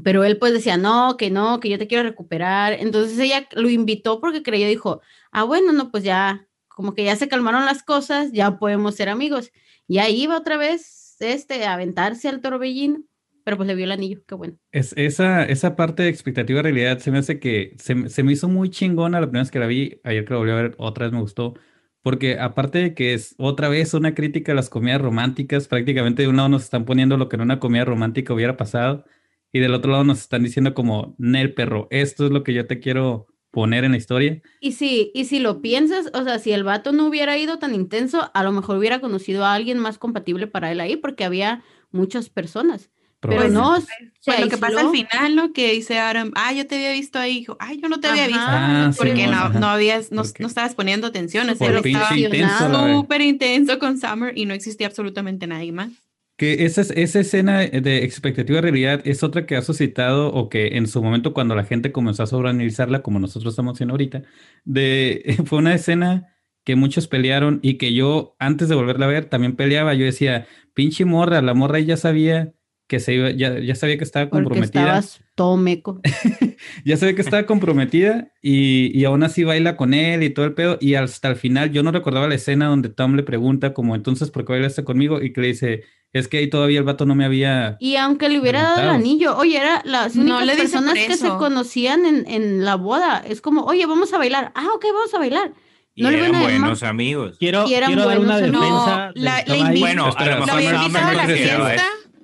[0.04, 2.74] Pero él pues decía, no, que no, que yo te quiero recuperar.
[2.74, 5.00] Entonces ella lo invitó porque creyó, dijo,
[5.30, 9.08] ah, bueno, no, pues ya, como que ya se calmaron las cosas, ya podemos ser
[9.08, 9.50] amigos.
[9.88, 13.02] Y ahí iba otra vez, este, a aventarse al torbellino,
[13.44, 14.58] pero pues le vio el anillo, qué bueno.
[14.70, 18.48] Es, esa, esa parte de expectativa y realidad se me hace que se me hizo
[18.48, 20.00] muy chingona la primera vez que la vi.
[20.04, 21.54] Ayer que la volví a ver, otra vez me gustó.
[22.02, 26.28] Porque aparte de que es otra vez una crítica a las comidas románticas, prácticamente de
[26.28, 29.04] un lado nos están poniendo lo que en una comida romántica hubiera pasado,
[29.52, 32.66] y del otro lado nos están diciendo como, Nel perro, esto es lo que yo
[32.66, 34.40] te quiero poner en la historia.
[34.60, 37.74] Y si, y si lo piensas, o sea, si el vato no hubiera ido tan
[37.74, 41.62] intenso, a lo mejor hubiera conocido a alguien más compatible para él ahí, porque había
[41.90, 42.90] muchas personas.
[43.22, 43.60] Pero Probablemente.
[43.60, 43.86] no, se
[44.26, 45.52] Pues lo que pasa al final, ¿no?
[45.52, 48.26] Que dice Adam, ah, yo te había visto ahí, hijo, ay, yo no te había
[48.26, 48.42] visto.
[48.44, 53.20] Ah, sí, porque no, no habías, no, no estabas poniendo atención, o sea, estaba súper
[53.20, 55.92] intenso con Summer y no existía absolutamente nadie más.
[56.36, 60.76] Que esa, es- esa escena de expectativa realidad es otra que ha suscitado o que
[60.78, 64.22] en su momento cuando la gente comenzó a sobreanalizarla como nosotros estamos haciendo ahorita,
[64.64, 66.28] de, fue una escena
[66.64, 69.94] que muchos pelearon y que yo antes de volverla a ver también peleaba.
[69.94, 72.52] Yo decía, pinche morra, la morra ya sabía
[72.86, 74.82] que se iba, ya, ya sabía que estaba Porque comprometida.
[74.98, 76.00] estabas todo meco.
[76.84, 80.54] Ya sabía que estaba comprometida y, y aún así baila con él y todo el
[80.54, 80.78] pedo.
[80.80, 84.30] Y hasta el final yo no recordaba la escena donde Tom le pregunta como entonces
[84.30, 85.20] ¿por qué bailaste conmigo?
[85.22, 87.76] Y que le dice, es que ahí todavía el vato no me había...
[87.80, 91.16] Y aunque le hubiera dado el anillo, oye, era las No únicas le personas que
[91.16, 93.24] se conocían en, en la boda.
[93.26, 94.52] Es como, oye, vamos a bailar.
[94.54, 95.52] Ah, ok, vamos a bailar.
[95.94, 97.36] Y No eran buenos amigos.
[97.38, 98.58] Quiero, quiero dar una defensa.
[98.60, 100.62] No, la- la Bueno, a lo mejor.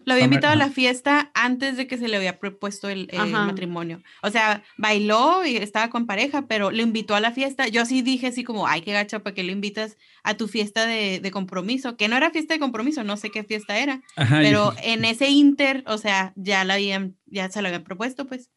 [0.09, 4.03] Lo había invitado a la fiesta antes de que se le había propuesto el, matrimonio.
[4.23, 7.69] O sea, bailó y estaba con pareja, pero le invitó a la fiesta.
[7.69, 10.87] Yo sí dije así como, ay, qué gacha, ¿para qué le invitas a tu fiesta
[10.87, 11.97] de, de compromiso?
[11.97, 14.01] Que no era fiesta de compromiso, no sé qué fiesta era.
[14.17, 17.85] Ajá, y- Pero en ese inter, o sea, ya la habían, ya se lo habían
[17.85, 18.51] propuesto, pues.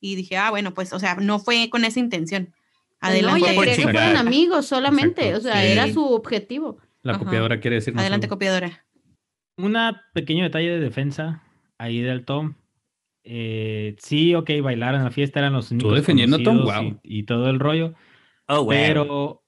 [0.00, 2.54] Y dije, ah, bueno, pues, o sea, no fue con esa intención.
[3.02, 3.40] No, Adelante.
[3.46, 5.28] ella por quería que fueran amigos solamente.
[5.28, 5.68] Exacto, O sea, sí.
[5.72, 6.78] era su objetivo.
[7.02, 7.24] la Ajá.
[7.24, 7.94] copiadora quiere decir...
[7.94, 8.84] no Adelante, copiadora.
[9.62, 11.42] Una pequeño detalle de defensa
[11.78, 12.54] ahí del Tom.
[13.24, 17.22] Eh, sí, ok, bailar en la fiesta eran los únicos defendiendo a Tom, y, y
[17.24, 17.94] todo el rollo.
[18.48, 18.66] Oh.
[18.66, 19.44] Pero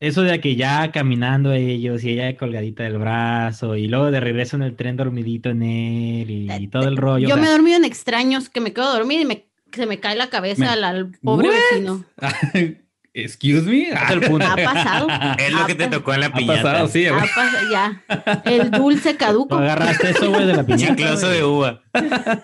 [0.00, 4.56] eso de que ya caminando ellos y ella colgadita del brazo y luego de regreso
[4.56, 7.28] en el tren dormidito en él y, y todo el rollo.
[7.28, 9.98] Yo o me he dormido en extraños, que me quedo dormida y me, se me
[10.00, 11.54] cae la cabeza Me- al, al pobre What?
[11.54, 12.04] vecino.
[13.16, 13.90] Excuse me.
[13.90, 14.44] es el punto.
[14.50, 15.06] Ha pasado.
[15.38, 16.62] es lo ha que te tocó en la Ha piñata.
[16.62, 17.06] pasado, sí.
[17.06, 17.24] ha güey.
[17.24, 18.02] pas- ya.
[18.44, 19.54] El dulce caduco.
[19.54, 20.96] agarraste eso, güey, de la piñata.
[20.96, 21.82] Chicloso de uva.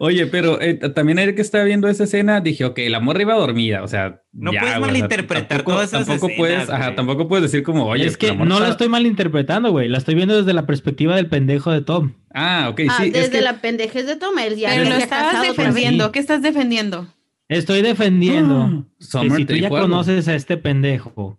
[0.00, 3.34] Oye, pero eh, también ayer que estaba viendo esa escena, dije, ok, la morra iba
[3.34, 6.94] dormida, o sea, No ya, puedes güey, malinterpretar tampoco- todas esas tampoco escenas, puedes, ajá,
[6.94, 9.88] tampoco puedes decir como, oye, es que la no estaba- estoy malinterpretando, güey.
[9.88, 12.12] La estoy viendo desde la perspectiva del pendejo de Tom.
[12.32, 14.54] Ah, ok, Ah, sí, es desde que- la pendejez de Tomer.
[14.54, 16.12] Ya Pero lo estabas defendiendo.
[16.12, 17.08] ¿Qué estás defendiendo?
[17.48, 21.38] Estoy defendiendo que Summer si tú ya conoces a este pendejo.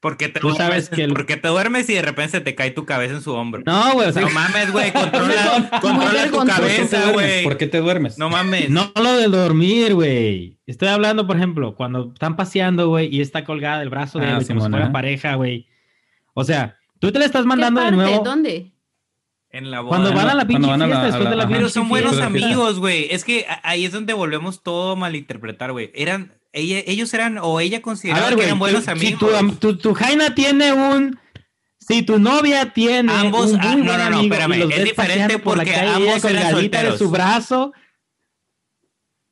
[0.00, 2.30] ¿Por qué te, Tú duermes, sabes que el- por qué te duermes y de repente
[2.30, 3.62] se te cae tu cabeza en su hombro?
[3.66, 6.60] No, güey, o sea, No mames, güey, controla, controla tu vergonzoso.
[6.60, 7.42] ¿Por qué cabeza, güey.
[7.42, 8.16] ¿Por qué te duermes?
[8.16, 8.70] No mames.
[8.70, 10.60] no lo de dormir, güey.
[10.68, 14.38] Estoy hablando, por ejemplo, cuando están paseando, güey, y está colgada del brazo de Ah,
[14.38, 15.66] él, como si fuera pareja, güey.
[16.32, 17.96] O sea, tú te le estás ¿Qué mandando de parte?
[17.96, 18.22] nuevo.
[18.24, 18.72] ¿Dónde?
[19.50, 19.96] En la boda.
[19.96, 21.48] Cuando van a la pinche Cuando van a la- fiesta, después a de la- la.
[21.50, 22.30] Pero son buenos fiesta.
[22.30, 22.46] fiesta.
[22.48, 23.06] amigos, güey.
[23.10, 25.90] Es que ahí es donde volvemos todo a malinterpretar, güey.
[25.94, 29.20] Eran, ella, ellos eran, o ella consideraba ver, que eran buenos tú- amigos.
[29.30, 31.18] si tu, tu, tu Jaina tiene un...
[31.80, 35.38] Si tu novia tiene Ambos- un ah, no, no, no, espérame, y los es diferente
[35.38, 36.98] por la porque calle, ambos ella eran colgadita de solteros.
[36.98, 37.72] su brazo.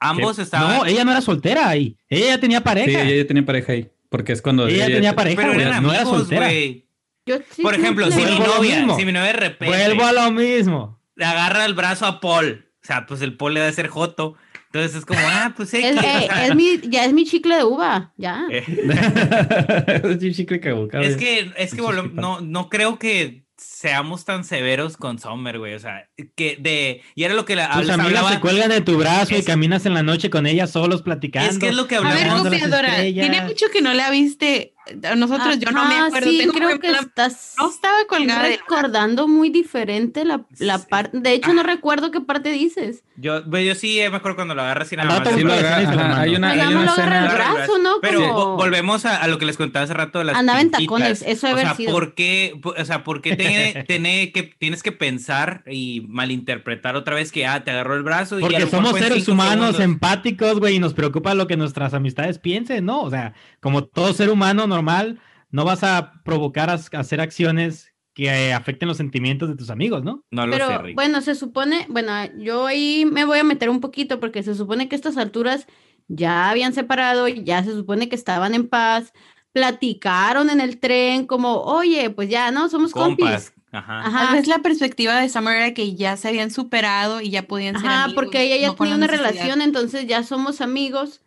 [0.01, 0.77] Ambos estaban.
[0.79, 1.97] No, ella no era soltera ahí.
[2.09, 2.89] Ella ya tenía pareja.
[3.03, 4.67] Sí, ella ya tenía pareja ahí, porque es cuando...
[4.69, 6.47] Ella tenía pareja, pero güey, eran no era amigos, soltera.
[6.47, 6.86] güey.
[7.27, 8.97] Yo sí Por ejemplo, si mi a novia, mismo.
[8.97, 11.01] si mi novia de repente Vuelvo a lo mismo.
[11.16, 14.37] le agarra el brazo a Paul, o sea, pues el Paul le da ser joto.
[14.66, 15.79] Entonces es como, ah, pues sí.
[15.79, 18.45] Es, eh, es mi, ya es mi chicle de uva, ya.
[18.51, 21.03] es un chicle caducado.
[21.03, 22.12] Es que, es que tipas.
[22.12, 25.74] no, no creo que seamos tan severos con Summer, güey.
[25.74, 27.03] O sea, que de.
[27.14, 28.33] Y era lo que la, Tus amigas hablaba.
[28.33, 31.51] se cuelgan de tu brazo y caminas en la noche con ellas solos platicando.
[31.51, 32.45] Es que es lo que A ver, hablamos.
[32.45, 34.74] de las copiadora, tiene mucho que no la viste.
[35.16, 36.30] Nosotros, yo no me acuerdo.
[36.30, 40.84] Sí, tengo creo que estás No estaba colgada recordando muy diferente la, la Sí.
[40.89, 41.18] parte.
[41.20, 43.03] De hecho, no recuerdo qué parte dices.
[43.16, 45.18] Yo, güey, yo sí me acuerdo cuando lo agarras nada más.
[45.20, 47.18] rato Sí, hay una, Pues hay ya una me lo agarra escena...
[47.18, 47.91] el Agarra el brazo, ¿no?
[48.03, 50.70] Pero Como- volvemos a, a lo que les contaba hace rato de las Andaba en
[50.70, 51.93] tacones, eso debe o sea, sido.
[51.93, 57.14] ¿por qué, o sea, ¿por qué tiene- tiene que, tienes que pensar y malinterpretar otra
[57.14, 59.80] vez que, ah, te agarró el brazo y a Porque somos seres humanos segundos?
[59.80, 63.01] empáticos, güey, y nos preocupa lo que nuestras amistades piensen, ¿no?
[63.01, 65.20] O sea, como todo ser humano normal,
[65.51, 69.70] no vas a provocar a, a hacer acciones que eh, afecten los sentimientos de tus
[69.70, 70.24] amigos, ¿no?
[70.31, 70.95] No lo sé, Pero Rick.
[70.95, 74.89] bueno, se supone, bueno, yo ahí me voy a meter un poquito porque se supone
[74.89, 75.66] que a estas alturas
[76.09, 79.12] ya habían separado, ya se supone que estaban en paz,
[79.53, 82.68] platicaron en el tren como, oye, pues ya, ¿no?
[82.68, 83.27] Somos compis.
[83.27, 83.53] Compas.
[83.72, 84.03] Ajá.
[84.05, 87.43] Tal Ajá, vez la perspectiva de Summer era que ya se habían superado y ya
[87.47, 91.22] podían ser Ajá, amigos, porque ella ya no tenía una relación, entonces ya somos amigos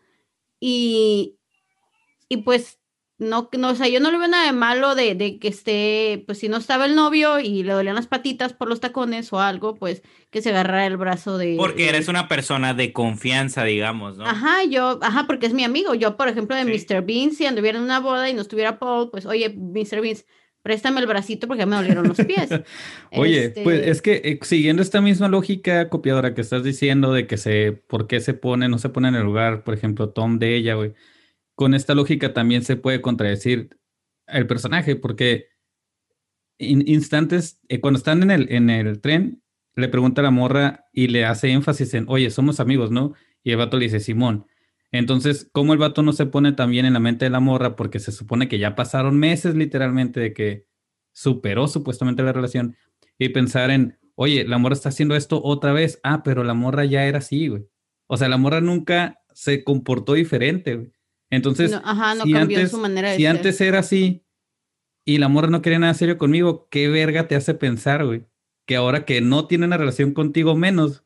[0.59, 1.37] y,
[2.29, 2.78] y pues
[3.19, 6.23] no, no, o sea, yo no le veo nada de malo de, de que esté,
[6.25, 9.39] pues si no estaba el novio y le dolían las patitas por los tacones o
[9.39, 10.01] algo, pues
[10.31, 11.55] que se agarrara el brazo de...
[11.57, 14.25] Porque de- eres una persona de confianza, digamos, ¿no?
[14.25, 15.93] Ajá, yo, ajá, porque es mi amigo.
[15.95, 16.85] Yo, por ejemplo, de Sí.
[16.93, 17.01] Mr.
[17.05, 20.01] Bean, si anduviera en una boda y no estuviera Paul, pues, oye, Mr.
[20.01, 20.15] Bean,
[20.61, 22.49] préstame el bracito porque ya me dolieron los pies.
[23.13, 27.27] Oye, Este, pues es que eh, siguiendo esta misma lógica copiadora que estás diciendo de
[27.27, 30.37] que se, por qué se pone, no se pone en el lugar, por ejemplo, Tom
[30.37, 30.93] de ella, güey.
[31.59, 33.77] Con esta lógica también se puede contradecir
[34.27, 35.47] el personaje, porque
[36.57, 39.43] in- instantes, eh, cuando están en el, en el tren,
[39.75, 43.13] le pregunta a la morra y le hace énfasis en, oye, somos amigos, ¿no?
[43.43, 44.45] Y el vato le dice, Simón.
[44.93, 47.75] Entonces, ¿cómo el vato no se pone también en la mente de la morra?
[47.75, 50.65] Porque se supone que ya pasaron meses literalmente de que
[51.11, 52.77] superó supuestamente la relación
[53.17, 55.99] y pensar en, oye, la morra está haciendo esto otra vez.
[56.03, 57.65] Ah, pero la morra ya era así, güey.
[58.07, 60.91] O sea, la morra nunca se comportó diferente, güey.
[61.31, 63.31] Entonces, no, ajá, no si cambió antes, su manera de si ser.
[63.31, 64.25] antes era así
[65.05, 68.25] y la morra no quería nada serio conmigo, ¿qué verga te hace pensar, güey?
[68.67, 71.03] Que ahora que no tiene una relación contigo menos,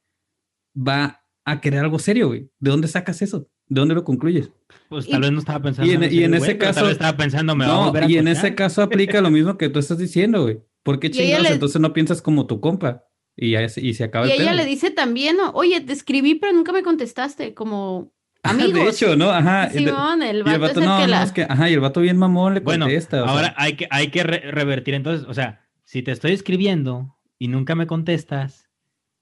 [0.76, 2.50] va a querer algo serio, güey.
[2.60, 3.50] ¿De dónde sacas eso?
[3.68, 4.52] ¿De dónde lo concluyes?
[4.90, 6.68] Pues Y- tal vez no estaba pensando y en- eso, y en güey, ese tal
[6.74, 9.22] caso- vez estaba pensando, me va a No, volver a y en ese caso aplica
[9.22, 10.62] lo mismo que tú estás diciendo, güey.
[10.84, 11.44] ¿Por qué chingados?
[11.48, 13.06] le- Entonces no piensas como tu compa
[13.38, 14.58] y, ya es- y se acaba Y el ella pedo.
[14.58, 15.52] le dice también, ¿no?
[15.52, 18.14] oye, te escribí, pero nunca me contestaste, como
[18.44, 18.74] Amigos.
[18.74, 19.30] de hecho, ¿no?
[19.32, 19.70] Ajá.
[19.70, 21.80] Simón, el y el vato, vato, es el no, que es que, ajá, y el
[21.80, 23.24] vato bien mamón le Bueno, contesta.
[23.24, 26.32] o sea, ahora hay que, hay que re- revertir entonces, o sea, si te estoy
[26.34, 28.70] escribiendo y nunca me contestas,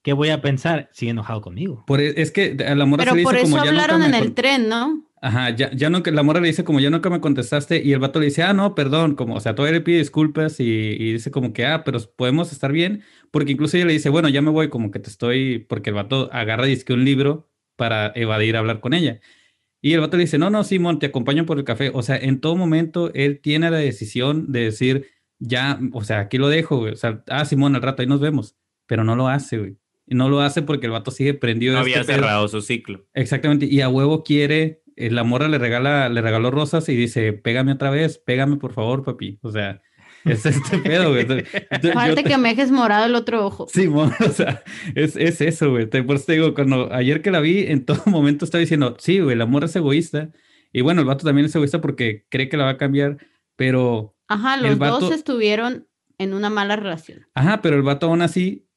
[0.04, 0.90] ¿qué voy a pensar?
[0.94, 1.84] Sigue enojado conmigo.
[1.86, 3.72] por e- es que a la morra Pero se le por dice eso como ya
[3.72, 5.06] nunca hablaron en el tren, ¿no?
[5.24, 7.94] Ajá, ya, ya no, que la morra le dice como ya nunca me contestaste y
[7.94, 10.64] el vato le dice, ah, no, perdón, como, o sea, todavía le pide disculpas y,
[10.64, 14.30] y dice como que, ah, pero podemos estar bien, porque incluso ella le dice, bueno,
[14.30, 18.12] ya me voy, como que te estoy, porque el vato agarra disque un libro para
[18.16, 19.20] evadir hablar con ella.
[19.82, 21.92] Y el vato le dice, no, no, Simón, te acompaño por el café.
[21.94, 25.08] O sea, en todo momento él tiene la decisión de decir,
[25.40, 26.94] ya, o sea, aquí lo dejo, güey.
[26.94, 28.56] O sea, ah, Simón, al rato ahí nos vemos.
[28.86, 29.78] Pero no lo hace, güey.
[30.06, 31.74] Y no lo hace porque el vato sigue prendido.
[31.74, 32.22] No había este pedo.
[32.22, 33.08] cerrado su ciclo.
[33.14, 37.34] Exactamente, y a huevo quiere, eh, la morra le regala, le regaló rosas y dice,
[37.34, 39.40] pégame otra vez, pégame por favor, papi.
[39.42, 39.82] O sea,
[40.26, 41.22] es este pedo, güey.
[41.22, 41.52] Entonces,
[41.82, 43.68] yo- yo Falta te- que me dejes morado el otro ojo.
[43.70, 44.64] Simón, o sea,
[44.96, 45.88] es, es eso, güey.
[45.88, 48.96] Te, por eso te digo, cuando ayer que la vi, en todo momento estaba diciendo,
[49.00, 50.32] sí, güey, la morra es egoísta.
[50.74, 53.18] Y bueno, el vato también es egoísta porque cree que la va a cambiar,
[53.56, 57.28] pero, Ajá, El los vato- dos estuvieron en una mala relación.
[57.36, 58.68] ajá, pero el vato aún así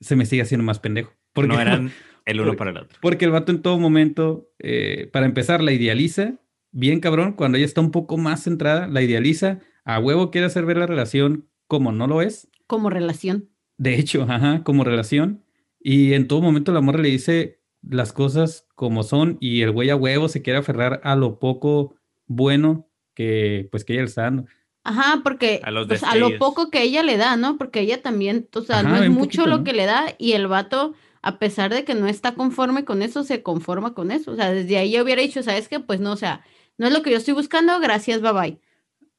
[0.00, 1.12] se me sigue haciendo más pendejo.
[1.34, 1.92] Porque, no eran
[2.24, 2.98] el uno porque- para el otro.
[3.02, 6.34] Porque el vato en todo momento, eh, para empezar, la idealiza,
[6.70, 10.64] bien cabrón, cuando ella está un poco más centrada, la idealiza, a huevo quiere hacer
[10.66, 13.48] ver la relación como no lo es, Como relación.
[13.78, 15.44] de hecho, ajá, como relación,
[15.80, 19.90] y en todo momento la morra le dice las cosas como son y el güey
[19.90, 24.22] a huevo se quiere aferrar a lo poco bueno que pues que ella le está
[24.22, 24.44] dando.
[24.84, 27.56] Ajá, porque A los pues, a lo poco que ella le da, ¿no?
[27.56, 29.64] Porque ella también, o sea, Ajá, no es mucho poquito, lo ¿no?
[29.64, 33.22] que le da y el vato, a pesar de que no está conforme con eso,
[33.24, 34.32] se conforma con eso.
[34.32, 35.78] O sea, desde ahí yo hubiera dicho, ¿sabes qué?
[35.80, 36.44] Pues no, o sea,
[36.78, 38.60] no es lo que yo estoy buscando, gracias, bye bye.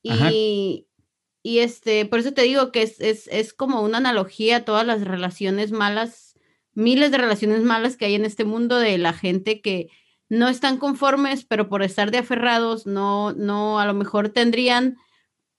[0.03, 0.87] Y,
[1.41, 4.85] y este, por eso te digo que es, es, es como una analogía a todas
[4.85, 6.37] las relaciones malas,
[6.73, 9.89] miles de relaciones malas que hay en este mundo de la gente que
[10.29, 14.97] no están conformes, pero por estar de aferrados, no, no, a lo mejor tendrían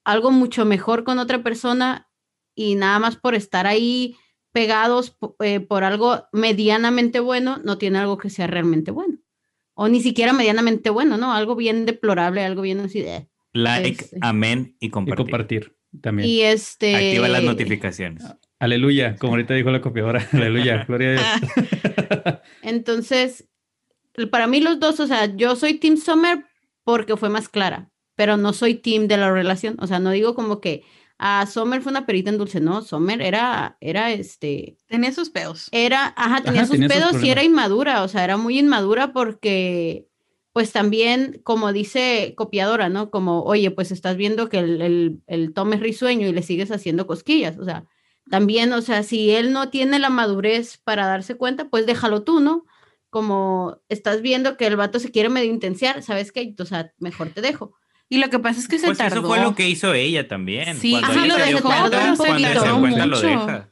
[0.04, 2.10] algo mucho mejor con otra persona
[2.54, 4.16] y nada más por estar ahí
[4.52, 9.18] pegados eh, por algo medianamente bueno, no tiene algo que sea realmente bueno.
[9.74, 11.32] O ni siquiera medianamente bueno, ¿no?
[11.32, 13.28] Algo bien deplorable, algo bien así de...
[13.54, 14.18] Like, Este.
[14.20, 15.24] amén y Y compartir.
[15.24, 16.28] compartir también.
[16.28, 16.94] Y este...
[16.94, 18.24] Activa las notificaciones.
[18.58, 20.26] Aleluya, como ahorita dijo la copiadora.
[20.32, 21.50] Aleluya, gloria a Dios.
[22.62, 23.48] Entonces,
[24.30, 26.44] para mí los dos, o sea, yo soy Team Summer
[26.84, 29.76] porque fue más clara, pero no soy Team de la relación.
[29.80, 30.82] O sea, no digo como que
[31.18, 35.68] a Summer fue una perita en dulce, no, Summer era, era este, Tenía sus pedos.
[35.72, 38.58] era, ajá, tenía Ajá, sus tenía sus pedos y era inmadura, o sea, era muy
[38.58, 40.08] inmadura porque,
[40.54, 43.10] pues también, como dice copiadora, ¿no?
[43.10, 46.70] Como, oye, pues estás viendo que el, el, el Tom es risueño y le sigues
[46.70, 47.84] haciendo cosquillas, o sea,
[48.30, 52.40] también, o sea, si él no tiene la madurez para darse cuenta, pues déjalo tú,
[52.40, 52.64] ¿no?
[53.10, 56.54] Como estás viendo que el vato se quiere medio intensiar, ¿sabes qué?
[56.58, 57.74] O sea, mejor te dejo.
[58.08, 59.18] Y lo que pasa es que se Pues tardó.
[59.20, 60.76] eso fue lo que hizo ella también.
[60.78, 63.06] Sí, cuando ajá, ella lo se dejó, cuenta, pero se cuando se dio tardó cuenta
[63.06, 63.26] lo mucho.
[63.26, 63.68] deja.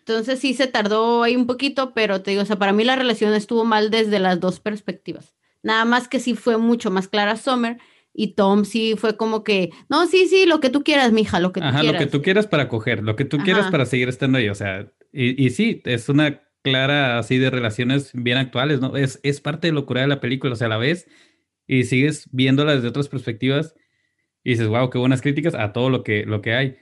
[0.00, 2.94] Entonces sí se tardó ahí un poquito, pero te digo, o sea, para mí la
[2.96, 5.34] relación estuvo mal desde las dos perspectivas.
[5.64, 7.78] Nada más que sí fue mucho más clara Summer
[8.12, 11.52] y Tom sí fue como que, no, sí, sí, lo que tú quieras, mija, lo
[11.52, 12.00] que tú Ajá, quieras.
[12.00, 13.70] lo que tú quieras para coger, lo que tú quieras Ajá.
[13.72, 14.48] para seguir estando ahí.
[14.48, 18.96] O sea, y, y sí, es una clara así de relaciones bien actuales, ¿no?
[18.96, 21.08] Es, es parte de locura de la película, o sea, la ves
[21.66, 23.74] y sigues viéndola desde otras perspectivas
[24.44, 26.76] y dices, wow, qué buenas críticas a todo lo que, lo que hay.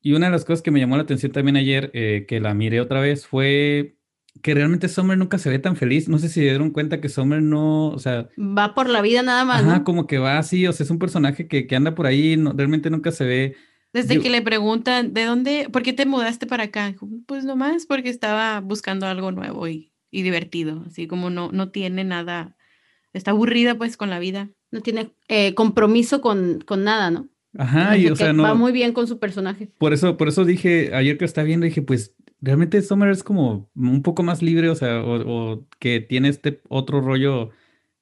[0.00, 2.54] Y una de las cosas que me llamó la atención también ayer, eh, que la
[2.54, 3.96] miré otra vez, fue
[4.40, 6.08] que realmente Summer nunca se ve tan feliz.
[6.08, 9.22] No sé si se dieron cuenta que Summer no, o sea, Va por la vida
[9.22, 9.84] nada más, Ajá, ¿no?
[9.84, 12.52] como que va así, o sea, es un personaje que, que anda por ahí, no-
[12.52, 13.56] realmente nunca se ve
[13.92, 16.94] Desde Yo- que le preguntan, ¿de dónde, por qué te mudaste para acá?
[17.26, 22.02] Pues nomás porque estaba buscando algo nuevo y, y divertido, así como no, no tiene
[22.02, 22.56] nada,
[23.12, 24.48] está aburrida pues con la vida.
[24.70, 27.28] No tiene eh, compromiso con, con nada, ¿no?
[27.58, 28.42] Ajá, y o sea, no.
[28.42, 29.68] Va muy bien con su personaje.
[29.76, 33.70] Por eso, por eso dije, ayer que estaba viendo, dije, pues realmente Summer es como
[33.74, 37.50] un poco más libre, o sea, o, o que tiene este otro rollo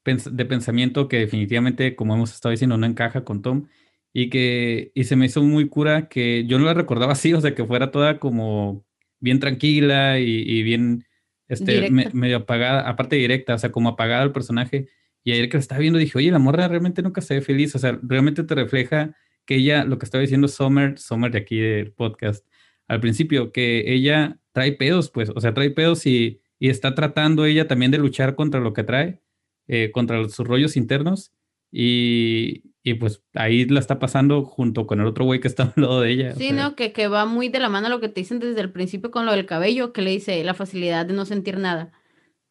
[0.05, 3.69] pens- de pensamiento que definitivamente, como hemos estado diciendo, no encaja con Tom.
[4.13, 7.41] Y que, y se me hizo muy cura que yo no la recordaba así, o
[7.41, 8.85] sea, que fuera toda como
[9.21, 11.05] bien tranquila y, y bien,
[11.49, 14.89] este, me- medio apagada, aparte directa, o sea, como apagada el personaje.
[15.23, 17.75] Y ayer que la estaba viendo dije, oye, la morra realmente nunca se ve feliz,
[17.75, 19.15] o sea, realmente te refleja
[19.45, 22.47] que ella, lo que estaba diciendo Summer, Summer de aquí del podcast,
[22.91, 27.45] al principio, que ella trae pedos, pues, o sea, trae pedos y, y está tratando
[27.45, 29.23] ella también de luchar contra lo que trae,
[29.69, 31.33] eh, contra sus rollos internos,
[31.71, 35.83] y, y pues ahí la está pasando junto con el otro güey que está al
[35.83, 36.33] lado de ella.
[36.35, 36.75] o Sí, sea, ¿no?
[36.75, 39.25] Que, que va muy de la mano lo que te dicen desde el principio con
[39.25, 41.93] lo del cabello, que le dice la facilidad de no sentir nada.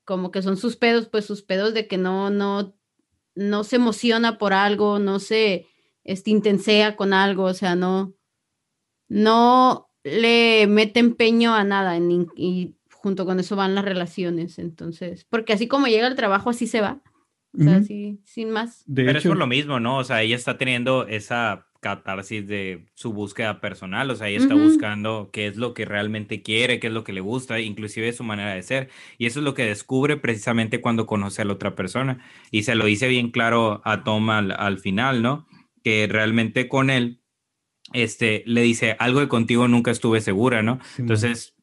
[0.05, 2.77] Como que son sus pedos, pues sus pedos de que no, no,
[3.35, 5.67] no se emociona por algo, no se
[6.05, 8.13] este, intensea con algo, o sea, no,
[9.09, 14.59] no le mete empeño a nada en y junto con eso van las relaciones.
[14.59, 17.01] Entonces, porque así como llega al trabajo, así se va.
[17.57, 18.83] O sea, así, sin más.
[18.85, 19.97] de Pero es por lo mismo, ¿no?
[19.97, 24.53] O sea, ella está teniendo esa catarsis de su búsqueda personal, o sea, ella está
[24.53, 28.23] buscando qué es lo que realmente quiere, qué es lo que le gusta, inclusive su
[28.23, 28.89] manera de ser.
[29.17, 32.23] Y eso es lo que descubre precisamente cuando conoce a la otra persona.
[32.51, 35.47] Y se lo dice bien claro a Tom al, al final, ¿no?
[35.83, 37.18] Que realmente con él,
[37.93, 40.79] este, le dice, algo de contigo nunca estuve segura, ¿no?
[40.95, 40.99] Simón.
[40.99, 41.55] Entonces,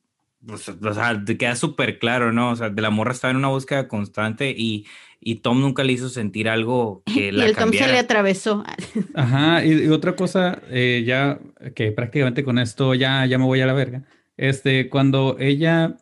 [0.47, 2.51] pues, o sea, te queda súper claro, ¿no?
[2.51, 4.86] O sea, de la morra estaba en una búsqueda constante y,
[5.20, 8.01] y Tom nunca le hizo sentir algo que Y la el Tom se le cambiara.
[8.01, 8.65] atravesó.
[9.15, 11.40] Ajá, y, y otra cosa, eh, ya
[11.74, 14.05] que prácticamente con esto ya, ya me voy a la verga.
[14.36, 15.97] Este, cuando ella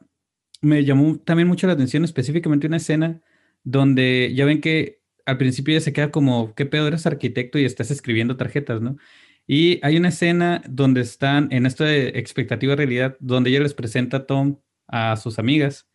[0.61, 3.21] me llamó también mucho la atención, específicamente una escena
[3.63, 6.87] donde ya ven que al principio ella se queda como, ¿qué pedo?
[6.89, 8.97] Eres arquitecto y estás escribiendo tarjetas, ¿no?
[9.47, 14.27] Y hay una escena donde están en esta expectativa realidad, donde ella les presenta a
[14.27, 14.59] Tom
[14.89, 15.87] a sus amigas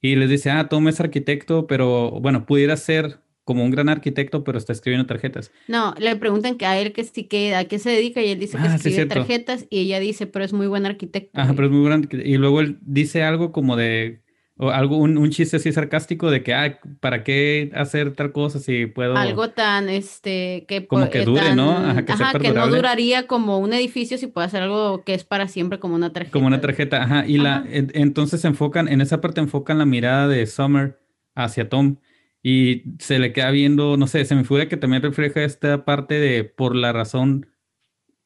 [0.00, 4.44] y les dice, ah, Tom es arquitecto, pero bueno, pudiera ser como un gran arquitecto,
[4.44, 5.50] pero está escribiendo tarjetas.
[5.66, 8.38] No, le preguntan que a él que sí que a qué se dedica y él
[8.38, 9.14] dice que Ah, sí, escribe cierto.
[9.14, 11.40] tarjetas y ella dice, pero es muy buen arquitecto.
[11.40, 12.22] Ajá, pero es muy grande.
[12.24, 14.22] Y luego él dice algo como de,
[14.62, 18.60] o algo, un, un chiste así sarcástico de que, ah, ¿para qué hacer tal cosa
[18.60, 19.16] si puedo?
[19.16, 21.74] Algo tan, este, que, Como que eh, dure, ¿no?
[21.74, 25.14] tan- Ajá, que ajá, que no duraría como un edificio si puede hacer algo que
[25.14, 26.32] es para siempre como una tarjeta.
[26.32, 27.26] Como una tarjeta, ajá.
[27.26, 27.66] Y la, Ajá.
[27.72, 31.00] en- entonces enfocan, en esa parte enfocan la mirada de Summer
[31.34, 31.96] hacia Tom.
[32.44, 36.14] Y se le queda viendo, no sé, se me figura que también refleja esta parte
[36.20, 37.46] de por la razón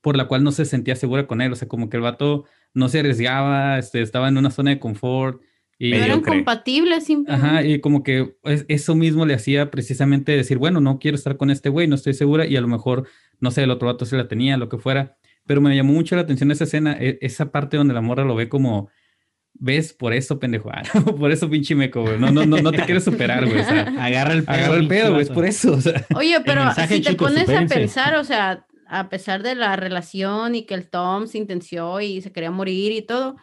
[0.01, 1.53] por la cual no se sentía segura con él.
[1.53, 2.45] O sea, como que el vato
[2.75, 5.43] no se arriesgaba, este, estaba en una zona de confort.
[5.79, 7.47] Y, No eran compatibles simplemente.
[7.47, 11.37] Ajá, y como que es- eso mismo le hacía precisamente decir, bueno, no quiero estar
[11.37, 13.07] con este güey, no estoy segura, y a lo mejor,
[13.41, 15.17] no sé, el otro vato se la tenía, lo que fuera,
[15.47, 18.35] pero me llamó mucho la atención esa escena, e- esa parte donde la morra lo
[18.35, 18.89] ve como,
[19.53, 22.73] ves, por eso, pendejo, ah, no, por eso pinche meco, güey, no, no, no, no
[22.73, 24.55] te quieres superar, güey, o sea, Agarra el pedo.
[24.57, 27.29] agarra el pedo, güey, es por eso, o sea, Oye, pero mensaje, si te chicos,
[27.29, 27.75] pones supérense.
[27.75, 32.01] a pensar, o sea, a pesar de la relación y que el Tom se intenció
[32.01, 33.37] y se quería morir y todo,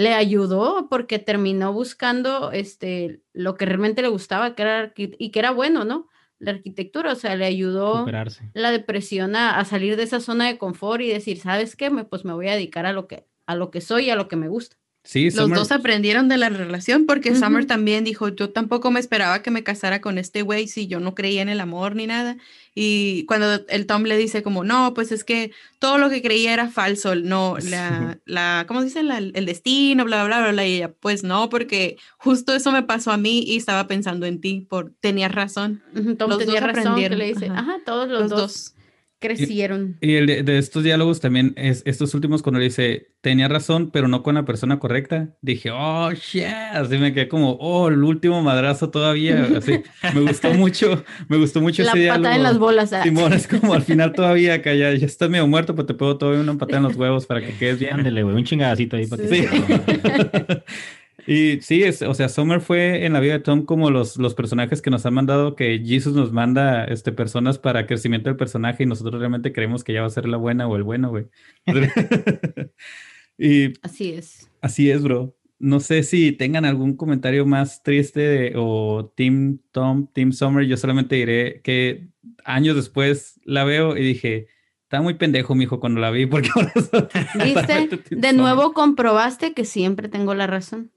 [0.00, 5.38] le ayudó porque terminó buscando este lo que realmente le gustaba, que era y que
[5.38, 6.08] era bueno, ¿no?
[6.38, 8.50] La arquitectura, o sea, le ayudó Superarse.
[8.54, 11.90] la depresión a, a salir de esa zona de confort y decir, ¿sabes qué?
[11.90, 14.16] Me, pues me voy a dedicar a lo que a lo que soy y a
[14.16, 14.76] lo que me gusta.
[15.02, 17.66] Sí, Los Summer- dos aprendieron de la relación porque Summer Ujú.
[17.68, 21.14] también dijo, yo tampoco me esperaba que me casara con este güey si yo no
[21.14, 22.36] creía en el amor ni nada.
[22.74, 25.50] Y cuando el Tom le dice como, no, pues es que
[25.80, 29.02] todo lo que creía era falso, no, la, la ¿cómo se dice?
[29.02, 30.66] La- el destino, bla, bla, bla, bla.
[30.66, 34.40] Y ella, pues no, porque justo eso me pasó a mí y estaba pensando en
[34.40, 35.82] ti, por, tenías razón.
[35.96, 37.58] Ujú, Tom Los tenía dos razón que aprendieron, le dice, ajá.
[37.60, 38.74] ajá, todos los, Los dos, dos.
[39.20, 39.96] Crecieron.
[40.00, 43.90] Y el de, de estos diálogos también, es, estos últimos cuando le dice, tenía razón,
[43.92, 48.02] pero no con la persona correcta, dije, oh, shit, así me quedé como, oh, el
[48.02, 49.82] último madrazo todavía, así,
[50.14, 52.36] me gustó mucho, me gustó mucho La ese patada diálogo.
[52.36, 52.92] en las bolas.
[52.92, 53.02] ah.
[53.02, 56.16] Simón, es como al final todavía, acá ya, ya estás medio muerto, pero te puedo
[56.18, 57.94] todavía una patada en los huevos para que quedes bien.
[57.94, 59.46] Ándele, güey, un chingadacito ahí para que Sí.
[61.32, 64.34] Y sí, es, o sea, Summer fue en la vida de Tom como los, los
[64.34, 68.82] personajes que nos han mandado, que Jesus nos manda este, personas para crecimiento del personaje
[68.82, 71.26] y nosotros realmente creemos que ya va a ser la buena o el bueno, güey.
[73.38, 74.50] y Así es.
[74.60, 75.34] así es, bro.
[75.60, 80.66] No sé si tengan algún comentario más triste de- o Team Tom, Team Summer.
[80.66, 82.08] Yo solamente diré que
[82.44, 84.48] años después la veo y dije,
[84.82, 87.08] estaba muy pendejo, mijo, cuando la vi, porque por eso-
[87.44, 88.00] ¿Viste?
[88.16, 90.90] De nuevo comprobaste que siempre tengo la razón.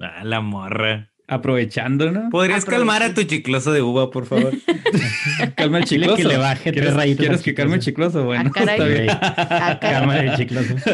[0.00, 1.08] Ah, la morra.
[1.28, 2.28] Aprovechando, ¿no?
[2.30, 2.78] ¿Podrías Aprovecha.
[2.78, 4.52] calmar a tu chicloso de uva, por favor?
[5.56, 6.16] Calma el chicloso.
[6.16, 8.24] que le baje tres ¿Quieres, rayitos ¿quieres que calme el chicloso?
[8.24, 8.74] Bueno, Ah, caray.
[8.80, 9.08] está bien.
[9.20, 9.78] Ah.
[9.80, 10.74] Calma el chicloso.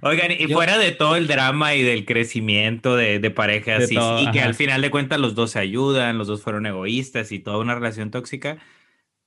[0.00, 3.94] Oigan, y Yo- fuera de todo el drama y del crecimiento de, de parejas De
[3.94, 6.66] y, todo, y que al final de cuentas los dos se ayudan, los dos fueron
[6.66, 8.58] egoístas y toda una relación tóxica,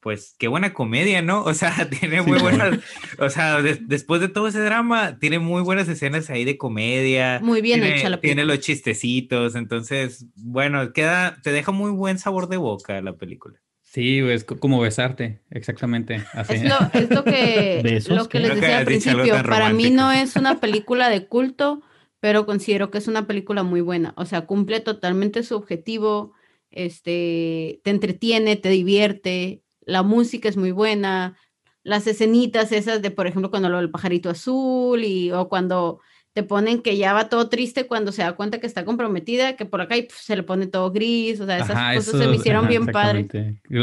[0.01, 1.43] pues qué buena comedia, ¿no?
[1.43, 2.79] O sea, tiene muy Sí, buenas,
[3.19, 7.39] o sea, de- después de todo ese drama, tiene muy buenas escenas ahí de comedia.
[7.41, 8.55] Muy bien tiene, hecha la Tiene película.
[8.55, 13.59] los chistecitos, entonces, bueno, queda, te deja muy buen sabor de boca la película.
[13.83, 16.23] Sí, es co- como besarte, exactamente.
[16.33, 16.53] Así.
[16.55, 18.17] Es lo, es lo que, ¿Besos?
[18.17, 19.33] lo que les que decía al principio.
[19.43, 21.81] Para mí no es una película de culto,
[22.21, 24.13] pero considero que es una película muy buena.
[24.15, 26.33] O sea, cumple totalmente su objetivo,
[26.71, 29.61] este, te entretiene, te divierte,
[29.91, 31.37] la música es muy buena,
[31.83, 35.99] las escenitas esas de, por ejemplo, cuando lo del pajarito azul y o cuando
[36.33, 39.65] te ponen que ya va todo triste cuando se da cuenta que está comprometida, que
[39.65, 42.23] por acá y, pf, se le pone todo gris, o sea, esas Ajá, cosas eso-
[42.23, 43.27] se me hicieron ajá, bien padres.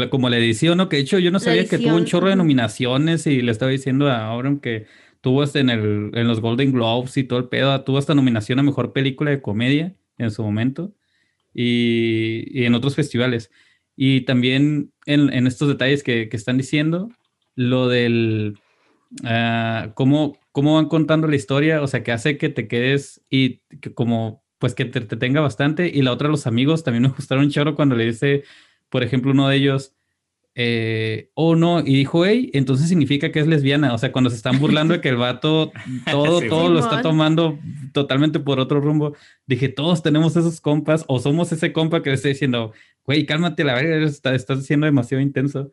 [0.09, 0.89] Como la edición, ¿no?
[0.89, 3.69] Que de hecho yo no sabía que tuvo un chorro de nominaciones y le estaba
[3.71, 4.87] diciendo a Auron que
[5.21, 8.57] tuvo hasta en, el, en los Golden Globes y todo el pedo, tuvo hasta nominación
[8.59, 10.91] a Mejor Película de Comedia en su momento
[11.53, 13.51] y, y en otros festivales.
[14.01, 17.09] Y también en, estos detalles que, están diciendo,
[17.55, 18.57] lo del...
[19.25, 23.57] ah, cómo, cómo van contando la historia, o sea, que hace que te quedes y
[23.81, 25.91] que como, pues que te, te tenga bastante.
[25.93, 28.45] Y la otra, los amigos, también me gustaron un chorro cuando le dice,
[28.87, 29.97] por ejemplo, uno de ellos,
[30.61, 33.93] eh, oh no, y dijo, hey, entonces significa que es lesbiana.
[33.93, 35.71] O sea, cuando se están burlando de que el vato
[36.11, 37.57] todo, Sí, todo lo está tomando
[37.93, 39.15] totalmente por otro rumbo,
[39.47, 42.73] dije, todos tenemos esos compas o somos ese compa que le está diciendo,
[43.05, 45.71] güey, cálmate, la verga, está- estás siendo demasiado intenso.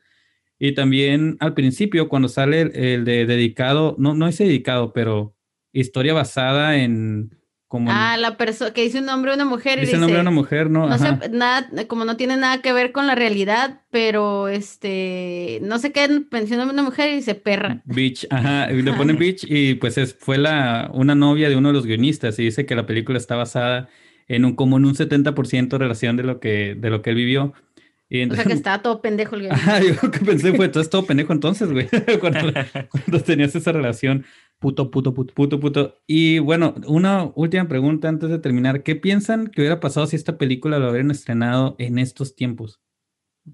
[0.59, 5.35] Y también al principio, cuando sale el, el de dedicado, no, no es dedicado, pero
[5.73, 7.35] historia basada en
[7.69, 10.23] como Ah, la persona que dice un hombre una mujer y dice el nombre de
[10.23, 10.89] una mujer, ¿no?
[10.89, 15.79] no sé, nada, como no tiene nada que ver con la realidad, pero este, no
[15.79, 17.83] sé qué menciona una mujer y dice perra.
[17.85, 21.69] Beach, ajá, y le ponen Beach y pues es, fue la, una novia de uno
[21.69, 23.89] de los guionistas y dice que la película está basada
[24.29, 27.53] en un como en un 70% relación de lo que, de lo que él vivió.
[28.09, 29.53] Y O sea entonces, que estaba todo pendejo el guion.
[29.55, 31.89] Ajá, yo lo que pensé fue, todo es todo pendejo entonces, güey,
[32.21, 32.53] cuando,
[32.89, 34.25] cuando tenías esa relación.
[34.59, 35.35] Puto, puto, puto.
[35.35, 35.99] Puto, puto.
[36.07, 38.83] Y bueno, una última pregunta antes de terminar.
[38.83, 42.81] ¿Qué piensan que hubiera pasado si esta película lo hubieran estrenado en estos tiempos?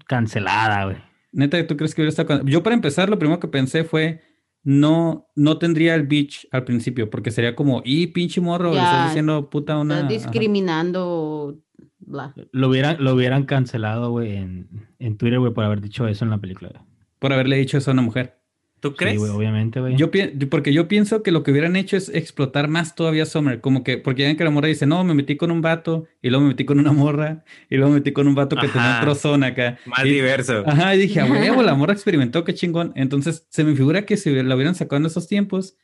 [0.07, 0.97] Cancelada, güey.
[1.31, 2.45] Neta, ¿tú crees que hubiera estado?
[2.45, 4.21] Yo para empezar, lo primero que pensé fue,
[4.63, 8.83] no, no tendría el bitch al principio, porque sería como, y pinche morro, le Ya,
[8.83, 9.95] estás diciendo puta una...
[9.95, 10.31] Estás ajá".
[10.31, 11.59] discriminando,
[11.99, 12.33] bla.
[12.51, 16.31] Lo hubieran, lo hubieran cancelado, güey, en, en Twitter, güey, por haber dicho eso en
[16.31, 16.85] la película.
[17.19, 18.42] Por haberle dicho eso a una mujer.
[18.83, 19.17] ¿Tú Sí, crees?
[19.17, 19.95] güey, obviamente, güey.
[19.95, 20.11] Yo
[20.49, 23.81] porque yo pienso que lo que hubieran hecho es explotar más todavía a Summer, como
[23.83, 26.29] que, porque ya ven que la morra dice, no, me metí con un vato, y
[26.29, 28.91] luego me metí con una morra, y luego me metí con un vato que tenía
[28.97, 28.99] Ajá.
[29.01, 29.77] otro zona acá.
[29.85, 30.63] Más Y- diverso.
[30.67, 32.91] Ajá, y dije, a huevo, la morra experimentó, qué chingón.
[32.97, 35.77] Entonces, se me figura que si la hubieran sacado en esos tiempos,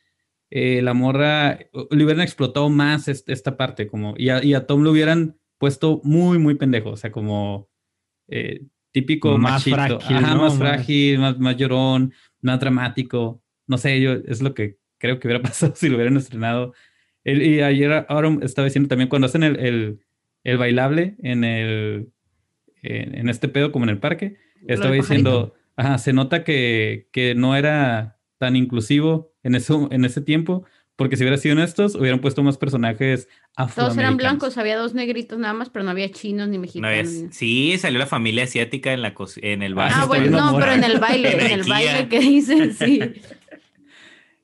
[0.50, 1.58] eh, la morra
[1.90, 5.38] le hubieran explotado más est- esta parte, como, y a, y a Tom lo hubieran
[5.58, 7.70] puesto muy, muy pendejo, o sea, como
[8.28, 8.62] eh,
[8.92, 13.42] típico Más machito, frágil, ajá, Más- frágil, más, más llorón, más dramático.
[13.66, 16.74] No sé, yo es lo que creo que hubiera pasado si lo hubieran estrenado.
[17.24, 20.00] El- y ayer Aaron estaba diciendo también cuando hacen el, el,
[20.44, 22.12] el bailable en el
[22.82, 24.36] en, en este pedo como en el parque,
[24.66, 30.20] estaba diciendo, ajá, se nota que, que no era tan inclusivo en, eso, en ese
[30.22, 30.64] tiempo,
[31.00, 33.98] porque si hubiera sido en estos, hubieran puesto más personajes Todos afroamericanos.
[33.98, 36.98] eran blancos, había dos negritos nada más, pero no había chinos ni No mexicanos.
[37.08, 40.04] es- ni- sí, salió la familia asiática en, la co- en el Ah, sí, Ah,
[40.04, 43.00] bueno, no, pero en el baile, en el baile que dicen, sí.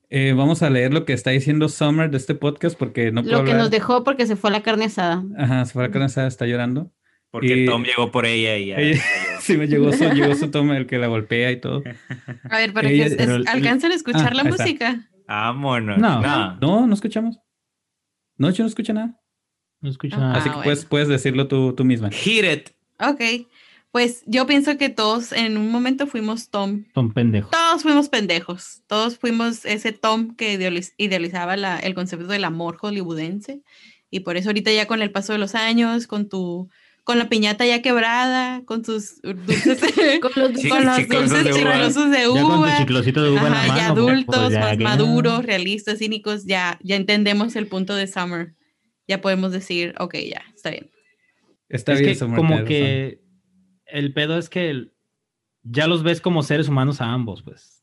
[0.09, 3.39] Eh, vamos a leer lo que está diciendo Summer de este podcast, porque no puedo
[3.39, 3.65] Lo que hablar.
[3.65, 5.25] nos dejó porque se fue la carne asada.
[5.37, 6.93] Ajá, se fue la carne asada, está llorando.
[7.33, 8.77] Porque Y- Tom llegó por ella y ya.
[8.79, 9.03] Ella-
[9.41, 11.83] sí, me llegó su, llegó su toma, el que la golpea y todo.
[12.49, 15.09] A ver, para Ella- que es- pero el- alcancen a escuchar Ah, la música.
[15.27, 15.99] Vámonos.
[15.99, 16.57] No.
[16.61, 17.39] No, no escuchamos.
[18.39, 19.21] No, yo no escucho nada.
[19.81, 20.33] No escucho Ah, nada.
[20.35, 20.63] Así que bueno.
[20.65, 22.11] puedes, puedes decirlo tú, tú misma.
[22.11, 22.69] Hit it.
[23.01, 23.47] Ok,
[23.91, 26.85] pues yo pienso que todos en un momento fuimos Tom.
[26.95, 27.51] Son pendejos.
[27.51, 28.83] Todos fuimos pendejos.
[28.87, 33.63] Todos fuimos ese Tom que idealiz- idealizaba la- el concepto del amor hollywoodense.
[34.11, 36.69] Y por eso ahorita ya con el paso de los años, con tu
[37.07, 39.79] con la piñata ya quebrada, con tus dulces,
[40.21, 42.79] Con los Sí, con los chiclosos dulces de uva.
[42.79, 43.45] chiclosos de Ya con uva.
[43.45, 43.77] de la Ajá, mano.
[43.79, 47.95] ya pues, adultos, pues, ya más que- maduros, realistas, cínicos, ya, ya entendemos el punto
[47.95, 48.55] de Summer.
[49.07, 50.91] Ya podemos decir, ok, ya, está bien.
[51.69, 53.21] Está es bien, que Summer, como que
[53.87, 54.89] el pedo es que
[55.63, 57.76] ya los ves como seres humanos a ambos, pues.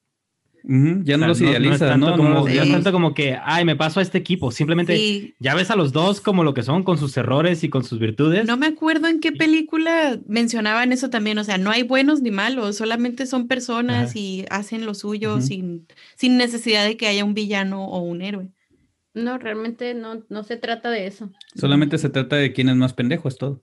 [0.66, 2.16] Ya no O sea, los no es idealiza, tanto ¿no?
[2.18, 2.72] como, No- es Sí.
[2.72, 4.50] tanto como que, ay, me paso a este equipo.
[4.50, 5.36] Simplemente Sí.
[5.40, 8.00] ya ves a los dos como lo que son, con sus errores y con sus
[8.00, 8.46] virtudes.
[8.46, 12.32] No me acuerdo en qué película mencionaban eso también, o sea, no hay buenos ni
[12.32, 14.20] malos, solamente son personas Ajá.
[14.20, 18.48] y hacen lo suyo sin, sin necesidad de que haya un villano o un héroe.
[19.16, 21.30] No, realmente no, no se trata de eso.
[21.56, 23.62] Solamente se trata de quién es más pendejo, es todo.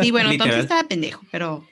[0.00, 0.60] Sí, bueno, Tom sí Literal.
[0.60, 1.66] estaba pendejo, pero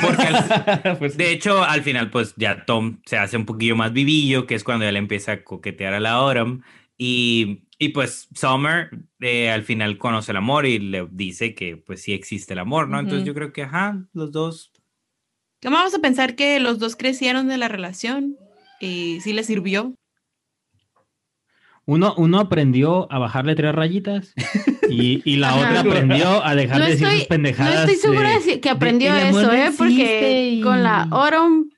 [0.00, 3.92] Porque al- Pues, de hecho, al final, pues ya Tom se hace un poquillo más
[3.92, 6.62] vivillo, que es cuando él empieza a coquetear a la Autumn.
[6.98, 8.90] Y, y pues Summer
[9.20, 12.88] eh, al final conoce el amor y le dice que pues sí existe el amor,
[12.88, 12.98] ¿no?
[12.98, 13.26] Entonces Ujú.
[13.28, 14.72] yo creo que, ajá, los dos.
[15.62, 18.36] ¿cómo vamos a pensar que los dos crecieron de la relación?
[18.80, 19.94] Y sí les sirvió.
[21.86, 24.34] Uno, uno aprendió a bajarle tres rayitas
[24.90, 25.58] y, y la Ajá.
[25.60, 27.88] otra aprendió a dejar No de decir estoy, sus no pendejadas.
[27.88, 29.70] estoy segura de- que aprendió eso, no ¿eh?
[29.76, 31.70] Porque con la Autumn,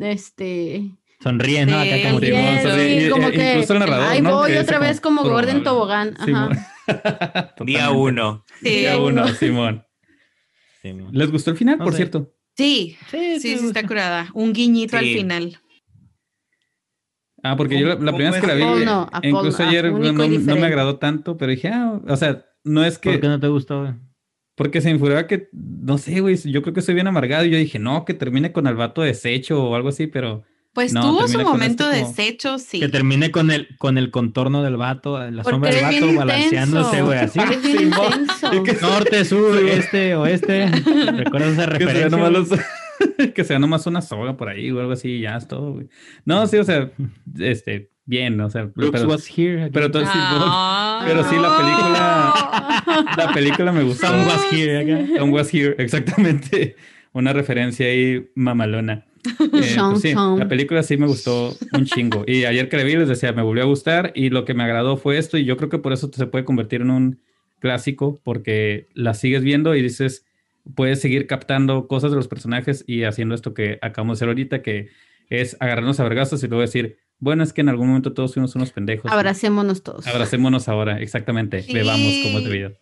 [0.00, 0.90] este...
[1.22, 1.78] Sonríe, ¿no?
[1.78, 4.36] Acá Sí, como Sí, como que incluso el narrador, ahí ¿no?
[4.38, 5.62] voy Que otra vez como Gordon.
[5.62, 6.14] Tobogán.
[6.18, 7.54] Ajá.
[7.64, 8.44] Día uno.
[8.60, 8.70] Sí.
[8.70, 9.84] Día uno, Simón.
[11.12, 11.98] ¿Les gustó el final, No por sé.
[11.98, 12.32] cierto?
[12.56, 14.30] Sí, Sí, sí, está curada.
[14.34, 15.58] Un guiñito al final.
[17.44, 19.68] Ah, porque yo la, la ¿Cómo primera vez que la vi, no, Paul incluso no,
[19.68, 23.10] ayer no, no- no me agradó tanto, pero dije, ah, o sea, no es que...
[23.12, 23.80] ¿Por qué no te gustó?
[23.82, 23.92] güey?
[24.54, 27.50] Porque se me figuraba que, no sé, güey, yo creo que soy bien amargado y
[27.50, 30.44] yo dije, no, que termine con el vato deshecho o algo así, pero
[30.74, 32.80] Pues No, tuvo su momento este de como- desecho, sí.
[32.80, 37.02] Que termine con el, con el contorno del vato, la Porque sombra del vato balanceándose,
[37.02, 37.38] güey, así.
[37.40, 40.66] Que- Norte, sur, este, oeste.
[41.16, 42.08] ¿Recuerdas esa que sea referencia?
[42.10, 42.60] nomás güey?
[42.60, 45.72] los- que sea nomás una soga por ahí o algo así, y ya es todo,
[45.74, 45.88] güey.
[46.24, 46.90] No, sí, o sea,
[47.38, 49.70] este, bien, o sea, Brooks pero, was here.
[49.72, 51.02] pero todo Ah.
[51.06, 54.08] pero sí, la película, la película me gustó.
[54.08, 54.78] Tom was here.
[54.78, 55.18] acá.
[55.18, 56.76] Tom was here, exactamente.
[57.12, 59.06] Una referencia ahí mamalona.
[59.24, 62.24] Eh, pues sí, la película sí me gustó un chingo.
[62.26, 64.64] Y ayer que la vi les decía, me volvió a gustar y lo que me
[64.64, 67.20] agradó fue esto y yo creo que por eso se puede convertir en un
[67.60, 70.26] clásico porque la sigues viendo y dices,
[70.74, 74.62] puedes seguir captando cosas de los personajes y haciendo esto que acabamos de hacer ahorita,
[74.62, 74.88] que
[75.28, 78.54] es agarrarnos a vergazos y luego decir, bueno, es que en algún momento todos fuimos
[78.56, 79.10] unos pendejos.
[79.10, 80.06] Abracémonos todos.
[80.08, 81.62] Abracémonos ahora, exactamente.
[81.62, 81.72] Sí.
[81.72, 82.72] Bebamos como es debido.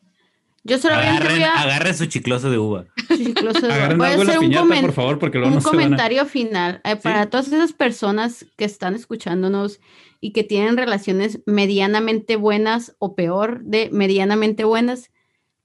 [0.65, 1.61] Yo solamente Agarren, voy a...
[1.63, 2.87] agarren su chicloso de uva.
[3.09, 5.55] Chicloso de- Agarren voy a la hacer un, piñata, comen- por favor, porque luego un
[5.57, 5.83] no se van a...
[5.85, 7.29] comentario final eh, para Sí.
[7.31, 9.81] todas esas personas que están escuchándonos
[10.21, 15.10] y que tienen relaciones medianamente buenas o peor de medianamente buenas.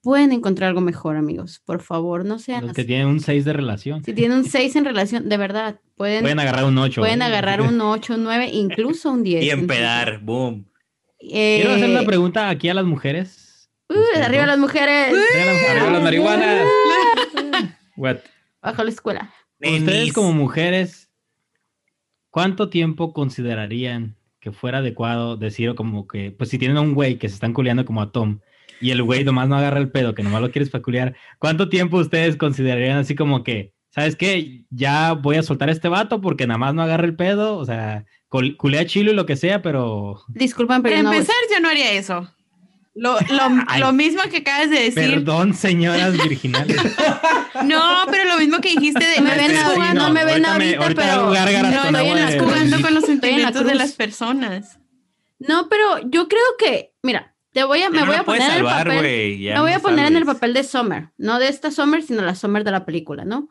[0.06, 1.62] Pueden encontrar algo mejor, amigos.
[1.66, 2.88] Por favor, no sean Los que así.
[2.88, 4.04] tienen un 6 de relación.
[4.04, 7.02] Si tienen un 6 en relación, de verdad, pueden, Pueden agarrar un 8.
[7.02, 9.44] pueden agarrar un 8, un 9, incluso un 10.
[9.44, 10.68] Y empedar, boom.
[11.20, 13.68] Eh, Quiero hacer una pregunta aquí a las mujeres.
[13.90, 15.08] uh, arriba las mujeres.
[15.08, 15.72] Arriba las mujeres.
[15.82, 16.68] Arriba las marihuanas.
[17.98, 18.18] What?
[18.62, 19.34] Bajo la escuela.
[19.60, 21.10] Ustedes como mujeres,
[22.30, 27.18] ¿cuánto tiempo considerarían que fuera adecuado decir como que, pues si tienen a un güey
[27.18, 28.40] que se están culeando como a Tom
[28.82, 31.98] y el güey nomás no agarra el pedo, que nomás lo quieres peculiar, ¿cuánto tiempo
[31.98, 34.64] ustedes considerarían así como que, ¿sabes qué?
[34.70, 37.66] Ya voy a soltar a este vato porque nada más no agarra el pedo, o
[37.66, 40.22] sea, cul- culea chilo y lo que sea, pero...
[40.30, 42.30] Disculpen, pero Para no- empezar, yo no haría eso.
[42.94, 43.82] Lo, lo, Ay.
[43.82, 44.94] lo mismo que acabas de decir.
[45.12, 46.78] Perdón, señoras virginales.
[47.64, 47.80] No,
[48.12, 50.84] pero lo mismo que dijiste de Me no ven ahorita, jugando, no me ven ahorita
[50.84, 54.80] ahorita, ahorita pero no, con estoy la de- jugando con los sentimientos de las personas.
[55.40, 58.48] No, pero yo creo que, mira, te voy a, me no voy a poner en
[58.50, 59.40] el salvar, papel.
[59.40, 62.36] Me voy a poner en el papel de Summer, no de esta Summer, sino la
[62.36, 63.48] Summer de la película, ¿no?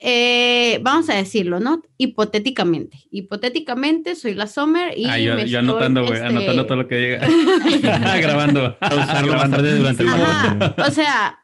[0.00, 1.80] Eh, vamos a decirlo, ¿no?
[1.96, 2.98] Hipotéticamente.
[3.12, 6.76] Hipotéticamente soy la Summer y Ah, yo, me yo estoy, anotando, güey, este, anotando todo
[6.78, 7.28] lo que llega.
[8.20, 8.76] Grabando.
[8.80, 9.62] Grabando.
[9.62, 11.38] durante el o sea,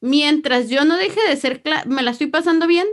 [0.00, 2.86] mientras yo no deje de ser clara, me la estoy pasando bien,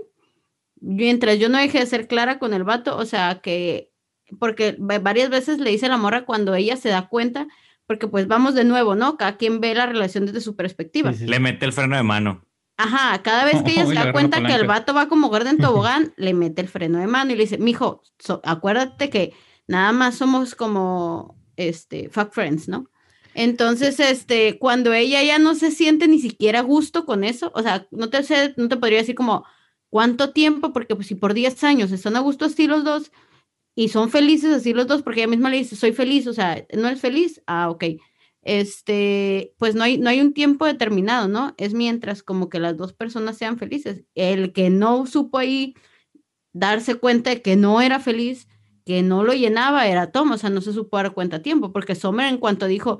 [0.82, 3.92] mientras yo no deje de ser clara con el vato, o sea, que,
[4.40, 7.46] porque va- varias veces le dice la morra cuando ella se da cuenta,
[7.88, 9.18] porque pues vamos de nuevo, ¿no?
[9.18, 11.12] Cada quien ve la relación desde su perspectiva.
[11.12, 11.30] Sí, sí, sí.
[11.30, 12.46] Le mete el freno de mano.
[12.78, 15.50] Ajá, cada vez que ella Oh, se da cuenta que el vato va como gordo
[15.50, 19.34] en tobogán, le mete el freno de mano y le dice, mijo, so- acuérdate que
[19.68, 22.90] nada más somos como, este, fuck friends, ¿no?
[23.34, 27.62] Entonces, este, cuando ella ya no se siente ni siquiera a gusto con eso, o
[27.62, 29.46] sea, no te sé, no te podría decir como
[29.90, 33.12] cuánto tiempo, porque pues si por 10 años están a gusto así los dos
[33.76, 36.66] y son felices así los dos, porque ella misma le dice, soy feliz, o sea,
[36.74, 37.42] ¿no es feliz?
[37.46, 37.84] Ah, ok
[38.46, 41.56] este, pues no hay, no hay un tiempo determinado, ¿no?
[41.58, 44.06] Es mientras como que las dos personas sean felices.
[44.14, 45.74] El que no supo ahí
[46.54, 48.48] darse cuenta de que no era feliz,
[48.86, 51.74] que no lo llenaba, era Tom, o sea, no se supo dar cuenta a tiempo,
[51.74, 53.00] porque Sommer en cuanto dijo,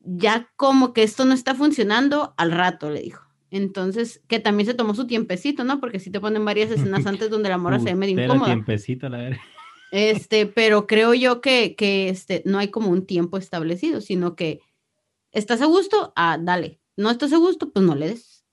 [0.00, 3.24] ya como que esto no está funcionando, al rato le dijo.
[3.50, 5.80] Entonces, que también se tomó su tiempecito, ¿no?
[5.80, 8.46] Porque si te ponen varias escenas antes donde la mora se ve medio incómoda.
[8.46, 9.38] tiempecito, la verdad.
[9.90, 14.60] Este, pero creo yo que, que este, no hay como un tiempo establecido, sino que
[15.32, 16.78] estás a gusto, ah, dale.
[16.96, 18.44] No estás a gusto, pues no le des.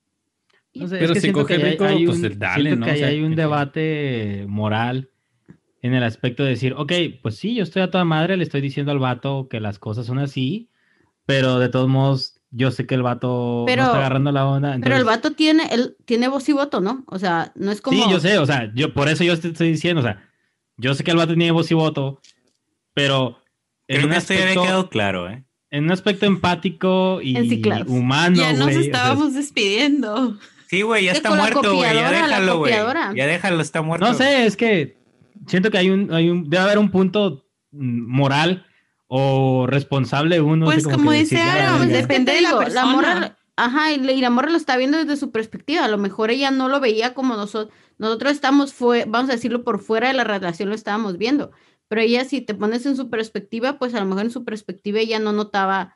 [0.74, 2.76] No sé, Pero es que si siento coge que hay- rico, hay pues, un- dale,
[2.76, 2.86] ¿no?
[2.86, 5.10] que O sea, hay un que- debate moral
[5.82, 6.92] en el aspecto de decir, ok,
[7.22, 10.06] pues sí, yo estoy a toda madre, le estoy diciendo al vato que las cosas
[10.06, 10.70] son así,
[11.26, 14.78] pero de todos modos, yo sé que el vato Pero- no está agarrando la onda.
[14.82, 17.04] Pero el entonces- vato tiene, él tiene voz y voto, ¿no?
[17.08, 17.98] O sea, no es como.
[18.04, 20.24] Sí, yo sé, o sea, yo por eso yo te estoy diciendo, o sea,
[20.78, 22.22] yo sé que el vato tiene voz y voto,
[22.94, 23.40] pero
[23.88, 25.44] en Creo un que esto aspecto- quedado claro, ¿eh?
[25.72, 27.86] en un aspecto empático y En sí, claro.
[27.88, 30.38] humano, ya nos güey, o sea, estábamos despidiendo.
[30.70, 31.94] Sí, güey, ya está muerto, güey.
[31.94, 32.74] Ya déjalo, güey.
[33.16, 34.06] Ya déjalo, está muerto.
[34.06, 34.98] No sé, es que
[35.48, 38.66] siento que hay un, hay un, debe haber un punto mm, moral
[39.08, 40.66] o responsable uno.
[40.66, 41.78] Pues así como que dice Aaron.
[41.78, 42.86] Pues Depende de la digo, la persona.
[42.92, 45.86] morra, ajá, y la morra lo está viendo desde su perspectiva.
[45.86, 47.74] A lo mejor ella no lo veía como nosotros.
[47.98, 51.52] Nosotros estamos, fue, vamos a decirlo, por fuera de la relación lo estábamos viendo.
[51.88, 55.00] Pero ella, si te pones en su perspectiva, pues a lo mejor en su perspectiva
[55.00, 55.96] ella no notaba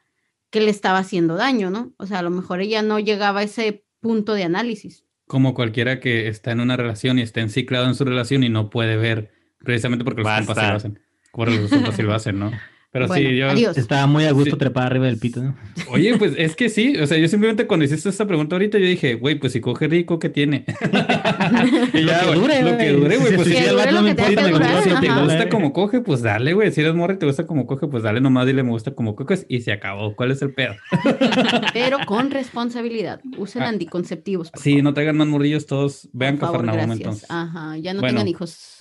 [0.50, 1.94] que le estaba haciendo daño, ¿no?
[1.98, 5.06] O sea, a lo mejor ella no llegaba a ese punto de análisis.
[5.28, 8.70] Como cualquiera que está en una relación y está enciclado en su relación y no
[8.70, 10.46] puede ver, precisamente porque los Basta.
[10.46, 11.00] compas sí lo hacen.
[11.32, 12.52] Porque los compas sí lo hacen, ¿no?
[12.92, 13.50] Pero Bueno, sí, yo.
[13.50, 13.78] adiós.
[13.78, 14.58] Estaba muy a gusto Sí.
[14.58, 15.56] trepar arriba del pito, ¿no?
[15.92, 18.86] Oye, pues es que sí, o sea, yo simplemente cuando hiciste esta pregunta ahorita, yo
[18.88, 20.66] dije, güey, pues si coge rico, ¿qué tiene?
[21.94, 25.22] Y ya, Lo que güey, dure, lo que dure, güey, pues sí, si dure te
[25.22, 26.72] gusta como coge, pues dale, güey.
[26.72, 29.16] Si eres morra y te gusta como coge, pues dale nomás, dile me gusta como
[29.16, 30.16] coges y se acabó.
[30.16, 30.74] ¿Cuál es el pedo?
[31.74, 33.22] Pero con responsabilidad.
[33.38, 34.52] Usen Ah, anticonceptivos.
[34.56, 34.84] Sí, favor.
[34.84, 36.38] no traigan más morrillos, todos vean
[36.88, 36.98] gracias.
[37.00, 37.26] entonces.
[37.30, 38.14] Ajá, ya no Bueno.
[38.18, 38.79] tengan hijos.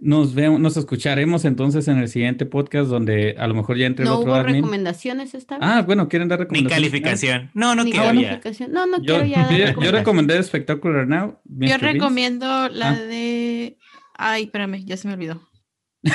[0.00, 4.04] Nos vemos, nos escucharemos entonces en el siguiente podcast donde a lo mejor ya entre
[4.04, 4.56] el No otro hubo admin.
[4.56, 5.68] recomendaciones esta vez.
[5.68, 6.90] Ah, bueno, ¿quieren dar Ni recomendaciones?
[6.90, 7.50] calificación.
[7.54, 8.12] No, no Ni quiero ya.
[8.12, 8.72] calificación.
[8.72, 9.42] No, no Yo, quiero ya.
[9.72, 11.40] dar yo- recomendé Spectacular Now.
[11.46, 11.66] Mr.
[11.68, 12.94] Yo recomiendo la Ah.
[13.00, 13.76] de.
[14.14, 15.42] Ay, espérame, ya se me olvidó.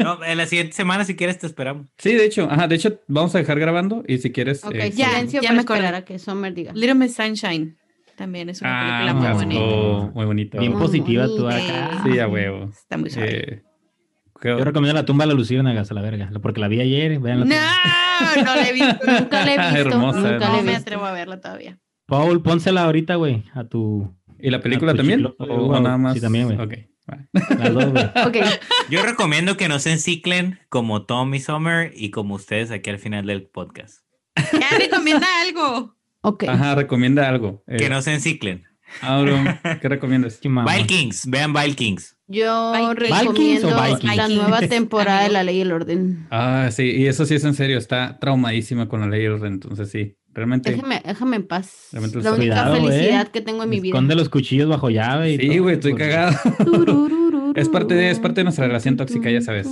[0.00, 1.86] No, en la siguiente semana, si quieres, te esperamos.
[1.98, 4.64] Sí, de hecho, ajá, de hecho, vamos a dejar grabando y si quieres.
[4.64, 5.80] Ok, eh, ya, ya me acordé.
[5.80, 6.72] esperar a que Summer diga.
[6.74, 7.77] Little Miss Sunshine
[8.18, 10.12] también es una Ah, película muy un bonita.
[10.14, 10.58] muy bonito.
[10.58, 11.86] Bien Muy positiva tú bonita.
[11.88, 12.02] acá.
[12.04, 12.64] Sí, a huevo.
[12.64, 13.30] Está muy suave.
[13.54, 13.62] Eh,
[14.42, 17.18] ¿qué- Yo recomiendo la tumba de la luciérnagas a la verga, porque la vi ayer,
[17.20, 17.44] vean No,
[18.44, 18.98] no la he visto.
[19.06, 19.88] Nunca la he visto.
[19.90, 21.78] Hermosa, nunca la No he me atrevo a verla todavía.
[22.06, 24.14] Paul, pónsela ahorita, güey, a tu...
[24.40, 25.20] ¿Y la película Ah, también?
[25.20, 25.78] chiclote, ¿O, güey.
[25.78, 26.14] o nada más?
[26.14, 26.58] Sí, también, güey.
[26.60, 26.74] Ok.
[27.10, 27.18] va.
[27.58, 28.04] Las dos, güey.
[28.26, 28.36] Ok,
[28.88, 32.98] Yo recomiendo que no se enciclen como Tom y Summer y como ustedes aquí al
[32.98, 34.04] final del podcast.
[34.52, 35.96] Ya recomienda algo.
[36.22, 36.44] Ok.
[36.48, 37.62] Ajá, recomienda algo.
[37.66, 38.64] Eh, Que no se enciclen.
[39.02, 39.46] Auron,
[39.82, 40.40] ¿qué recomiendas?
[40.42, 42.16] Vikings, vean Vikings.
[42.26, 44.16] Yo Vikings recomiendo Vikings?
[44.16, 45.28] la nueva temporada de.
[45.30, 46.26] La Ley y el Orden.
[46.30, 49.54] Ah, sí, y eso sí es en serio, está traumadísima con la ley del orden,
[49.54, 50.70] entonces sí, realmente.
[50.70, 51.88] Déjame, déjame en paz.
[51.92, 53.30] Realmente La única Cuidado, felicidad eh.
[53.32, 53.92] que tengo en mi vida.
[53.94, 56.36] Esconde los cuchillos bajo llave y Sí, güey, estoy cagado.
[57.54, 59.66] Es parte de- es parte de nuestra relación tóxica, ya sabes.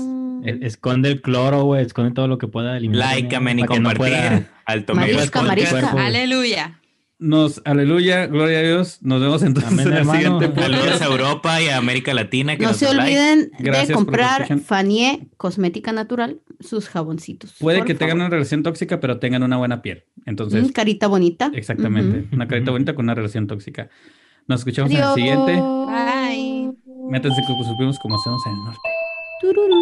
[0.63, 3.15] Esconde el cloro, güey, esconde todo lo que pueda eliminar.
[3.15, 3.99] Like, amen y que no compartir.
[3.99, 5.49] pueda- Al Tomeiros Marisca, Podcast.
[5.59, 5.71] marisca.
[5.81, 6.07] cuerpo, güey.
[6.07, 6.81] Aleluya.
[7.19, 8.99] Nos, aleluya, gloria a Dios.
[9.01, 10.19] Nos vemos entonces Amén, en el hermano.
[10.21, 10.71] siguiente podcast.
[10.75, 12.57] Saludos a Europa y a América Latina.
[12.59, 13.01] Que No nos se like.
[13.01, 14.59] olviden Gracias de comprar escuchar.
[14.61, 17.55] Fanie Cosmética Natural, sus jaboncitos.
[17.59, 20.05] Puede que tengan una relación tóxica, pero tengan una buena piel.
[20.27, 21.51] Entonces, Mm, carita bonita.
[21.55, 22.27] exactamente.
[22.35, 23.89] Una carita bonita con una relación tóxica.
[24.47, 25.03] Nos escuchamos Adiós.
[25.03, 25.53] en el siguiente.
[25.63, 26.73] Bye.
[27.11, 28.79] Métanse con sus primos como hacemos en el norte.
[29.41, 29.81] Tururú.